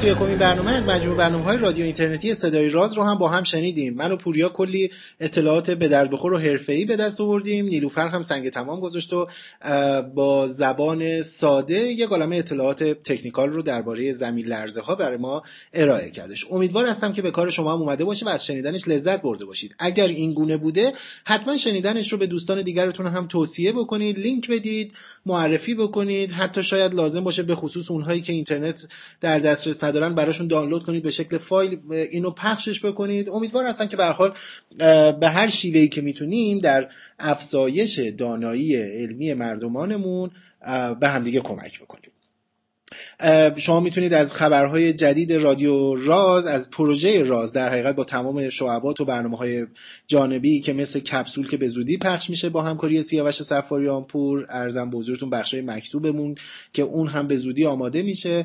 21 0.02 0.38
برنامه 0.38 0.70
از 0.70 0.88
مجموع 0.88 1.16
برنامه 1.16 1.44
های 1.44 1.58
رادیو 1.58 1.84
اینترنتی 1.84 2.34
صدای 2.34 2.68
راز 2.68 2.92
رو 2.92 3.04
هم 3.04 3.18
با 3.18 3.28
هم 3.28 3.42
شنیدیم. 3.42 3.94
من 3.94 4.12
و 4.12 4.16
پوریا 4.16 4.48
کلی 4.48 4.90
اطلاعات 5.20 5.70
به 5.70 5.88
درد 5.88 6.10
بخور 6.10 6.32
و 6.32 6.38
حرفه‌ای 6.38 6.84
به 6.84 6.96
دست 6.96 7.20
آوردیم. 7.20 7.66
نیلوفر 7.66 8.08
هم 8.08 8.22
سنگ 8.22 8.48
تمام 8.48 8.80
گذاشت 8.80 9.12
و 9.12 9.26
با 10.14 10.46
زبان 10.46 11.22
ساده 11.22 11.78
یه 11.78 12.06
عالمه 12.06 12.36
اطلاعات 12.36 12.84
تکنیکال 12.84 13.50
رو 13.50 13.62
درباره 13.62 14.12
زمین 14.12 14.46
لرزه 14.46 14.80
ها 14.80 14.94
برای 14.94 15.16
ما 15.16 15.42
ارائه 15.74 16.10
کردش. 16.10 16.46
امیدوار 16.50 16.86
هستم 16.86 17.12
که 17.12 17.22
به 17.22 17.30
کار 17.30 17.50
شما 17.50 17.72
هم 17.72 17.80
اومده 17.80 18.04
باشه 18.04 18.26
و 18.26 18.28
از 18.28 18.46
شنیدنش 18.46 18.88
لذت 18.88 19.22
برده 19.22 19.44
باشید. 19.44 19.74
اگر 19.78 20.06
این 20.06 20.34
گونه 20.34 20.56
بوده 20.56 20.92
حتما 21.24 21.56
شنیدنش 21.56 22.12
رو 22.12 22.18
به 22.18 22.26
دوستان 22.26 22.62
دیگرتون 22.62 23.06
هم 23.06 23.26
توصیه 23.26 23.72
بکنید 23.72 24.18
لینک 24.18 24.50
بدید 24.50 24.92
معرفی 25.26 25.74
بکنید. 25.74 26.32
حتی 26.32 26.62
شاید 26.62 26.94
لازم 26.94 27.24
باشه 27.24 27.42
به 27.42 27.54
خصوص 27.54 27.90
اونهایی 27.90 28.20
که 28.20 28.32
اینترنت 28.32 28.88
در 29.20 29.38
دسترس 29.38 29.91
ندارن 29.92 30.14
براشون 30.14 30.46
دانلود 30.46 30.82
کنید 30.82 31.02
به 31.02 31.10
شکل 31.10 31.38
فایل 31.38 31.78
اینو 31.90 32.30
پخشش 32.30 32.84
بکنید. 32.84 33.28
امیدوار 33.28 33.66
هستم 33.66 33.86
که 33.86 33.96
به 33.96 35.12
به 35.12 35.28
هر 35.28 35.48
شیوهی 35.48 35.88
که 35.88 36.00
می‌تونیم 36.00 36.58
در 36.58 36.88
افزایش 37.18 37.98
دانایی 37.98 38.76
علمی 38.76 39.34
مردمانمون 39.34 40.30
به 41.00 41.08
همدیگه 41.08 41.40
کمک 41.40 41.80
بکنیم. 41.80 42.11
شما 43.56 43.80
می‌تونید 43.80 44.14
از 44.14 44.34
خبرهای 44.34 44.92
جدید 44.92 45.32
رادیو 45.32 45.94
راز 45.94 46.46
از 46.46 46.70
پروژه 46.70 47.22
راز 47.22 47.52
در 47.52 47.68
حقیقت 47.68 47.94
با 47.94 48.04
تمام 48.04 48.50
شعبات 48.50 49.00
و 49.00 49.04
برنامه 49.04 49.36
های 49.36 49.66
جانبی 50.06 50.60
که 50.60 50.72
مثل 50.72 51.00
کپسول 51.00 51.48
که 51.48 51.56
به 51.56 51.66
زودی 51.66 51.96
پخش 51.96 52.30
میشه 52.30 52.48
با 52.48 52.62
همکاری 52.62 53.02
سیاوش 53.02 53.42
سفاریان 53.42 54.04
پور 54.04 54.46
ارزم 54.48 54.90
به 54.90 54.98
حضورتون 54.98 55.30
بخشای 55.30 55.60
مکتوبمون 55.60 56.34
که 56.72 56.82
اون 56.82 57.06
هم 57.06 57.26
به 57.26 57.36
زودی 57.36 57.66
آماده 57.66 58.02
میشه. 58.02 58.44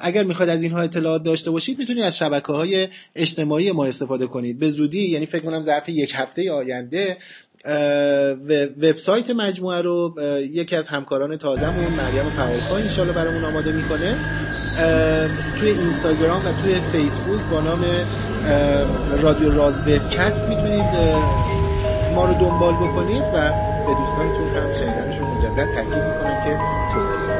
اگر 0.00 0.24
می‌خواید 0.24 0.50
از 0.50 0.62
اینها 0.62 0.80
اطلاعات 0.80 1.22
داشته 1.22 1.50
باشید 1.50 1.78
می‌تونید 1.78 2.02
از 2.02 2.18
شبکه 2.18 2.52
های 2.52 2.88
اجتماعی 3.14 3.72
ما 3.72 3.84
استفاده 3.84 4.26
کنید. 4.26 4.58
به 4.58 4.70
زودی 4.70 5.08
یعنی 5.08 5.26
فکر 5.26 5.42
کنم 5.42 5.62
ظرف 5.62 5.88
یک 5.88 6.12
هفته 6.14 6.52
آینده 6.52 7.16
وبسایت 8.82 9.30
مجموعه 9.30 9.82
رو 9.82 10.14
یکی 10.40 10.76
از 10.76 10.88
همکاران 10.88 11.36
تازمون 11.36 11.84
مریم 11.84 12.30
فعالخواه 12.30 12.80
انشالله 12.80 13.12
برامون 13.12 13.44
آماده 13.44 13.72
می‌کنه. 13.72 14.14
توی 15.58 15.68
اینستاگرام 15.68 16.40
و 16.46 16.52
توی 16.62 16.74
فیسبوک 16.74 17.40
با 17.50 17.60
نام 17.60 17.84
رادیو 19.22 19.54
راز 19.54 19.80
وبکست 19.80 20.48
می‌تونید 20.48 20.84
ما 22.14 22.24
رو 22.24 22.34
دنبال 22.34 22.74
بکنید 22.74 23.22
و 23.22 23.52
به 23.86 23.94
دوستانتون 23.94 24.48
هم 24.56 24.74
شنیدنشون 24.74 25.26
مجدد 25.26 25.74
تاکید 25.74 26.04
می‌کنم 26.04 26.44
که 26.44 26.58
توصیه. 26.94 27.31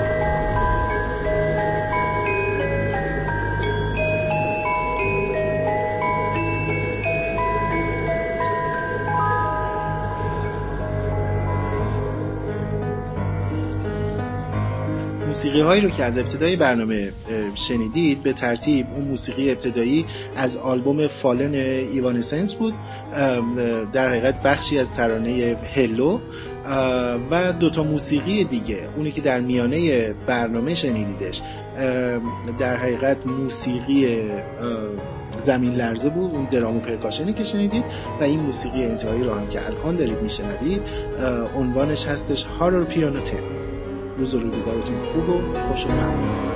موسیقی 15.33 15.61
هایی 15.61 15.81
رو 15.81 15.91
که 15.91 16.05
از 16.05 16.19
ابتدای 16.19 16.57
برنامه 16.57 17.13
شنیدید 17.55 18.23
به 18.23 18.33
ترتیب 18.33 18.87
اون 18.95 19.05
موسیقی 19.05 19.51
ابتدایی 19.51 20.07
از 20.37 20.57
آلبوم 20.57 21.07
Fallen 21.07 21.55
Evanescence 21.55 22.55
بود 22.55 22.75
در 23.93 24.09
حقیقت 24.09 24.43
بخشی 24.43 24.79
از 24.79 24.93
ترانه 24.93 25.57
Hello 25.75 26.19
و 27.31 27.53
دوتا 27.53 27.83
موسیقی 27.83 28.45
دیگه. 28.45 28.89
اونی 28.97 29.11
که 29.11 29.21
در 29.21 29.41
میانه 29.41 30.13
برنامه 30.13 30.75
شنیدیدش 30.75 31.43
در 32.59 32.77
حقیقت 32.77 33.27
موسیقی 33.27 34.19
زمین 35.39 35.75
لرزه 35.75 36.11
بود 36.11 36.35
اون 36.35 36.45
درام 36.45 36.77
و 36.77 36.81
percussion 36.81 37.28
ی 37.28 37.33
که 37.33 37.45
شنیدید 37.45 37.85
و 38.21 38.25
این 38.25 38.41
موسیقی 38.41 38.85
انتهایی 38.85 39.25
رو 39.25 39.35
هم 39.35 39.49
که 39.49 39.67
الان 39.67 39.97
دارید 39.97 40.23
میشنوید 40.23 40.83
عنوانش 41.57 42.07
هستش 42.07 42.45
هارر 42.45 42.85
پیانو 42.85 43.21
تم 43.21 43.62
روز 44.17 44.35
و 44.35 44.41
روزگارتون 44.41 45.03
خوب 45.13 45.29
و 45.29 45.41
خوش 45.69 45.87
و 45.87 46.52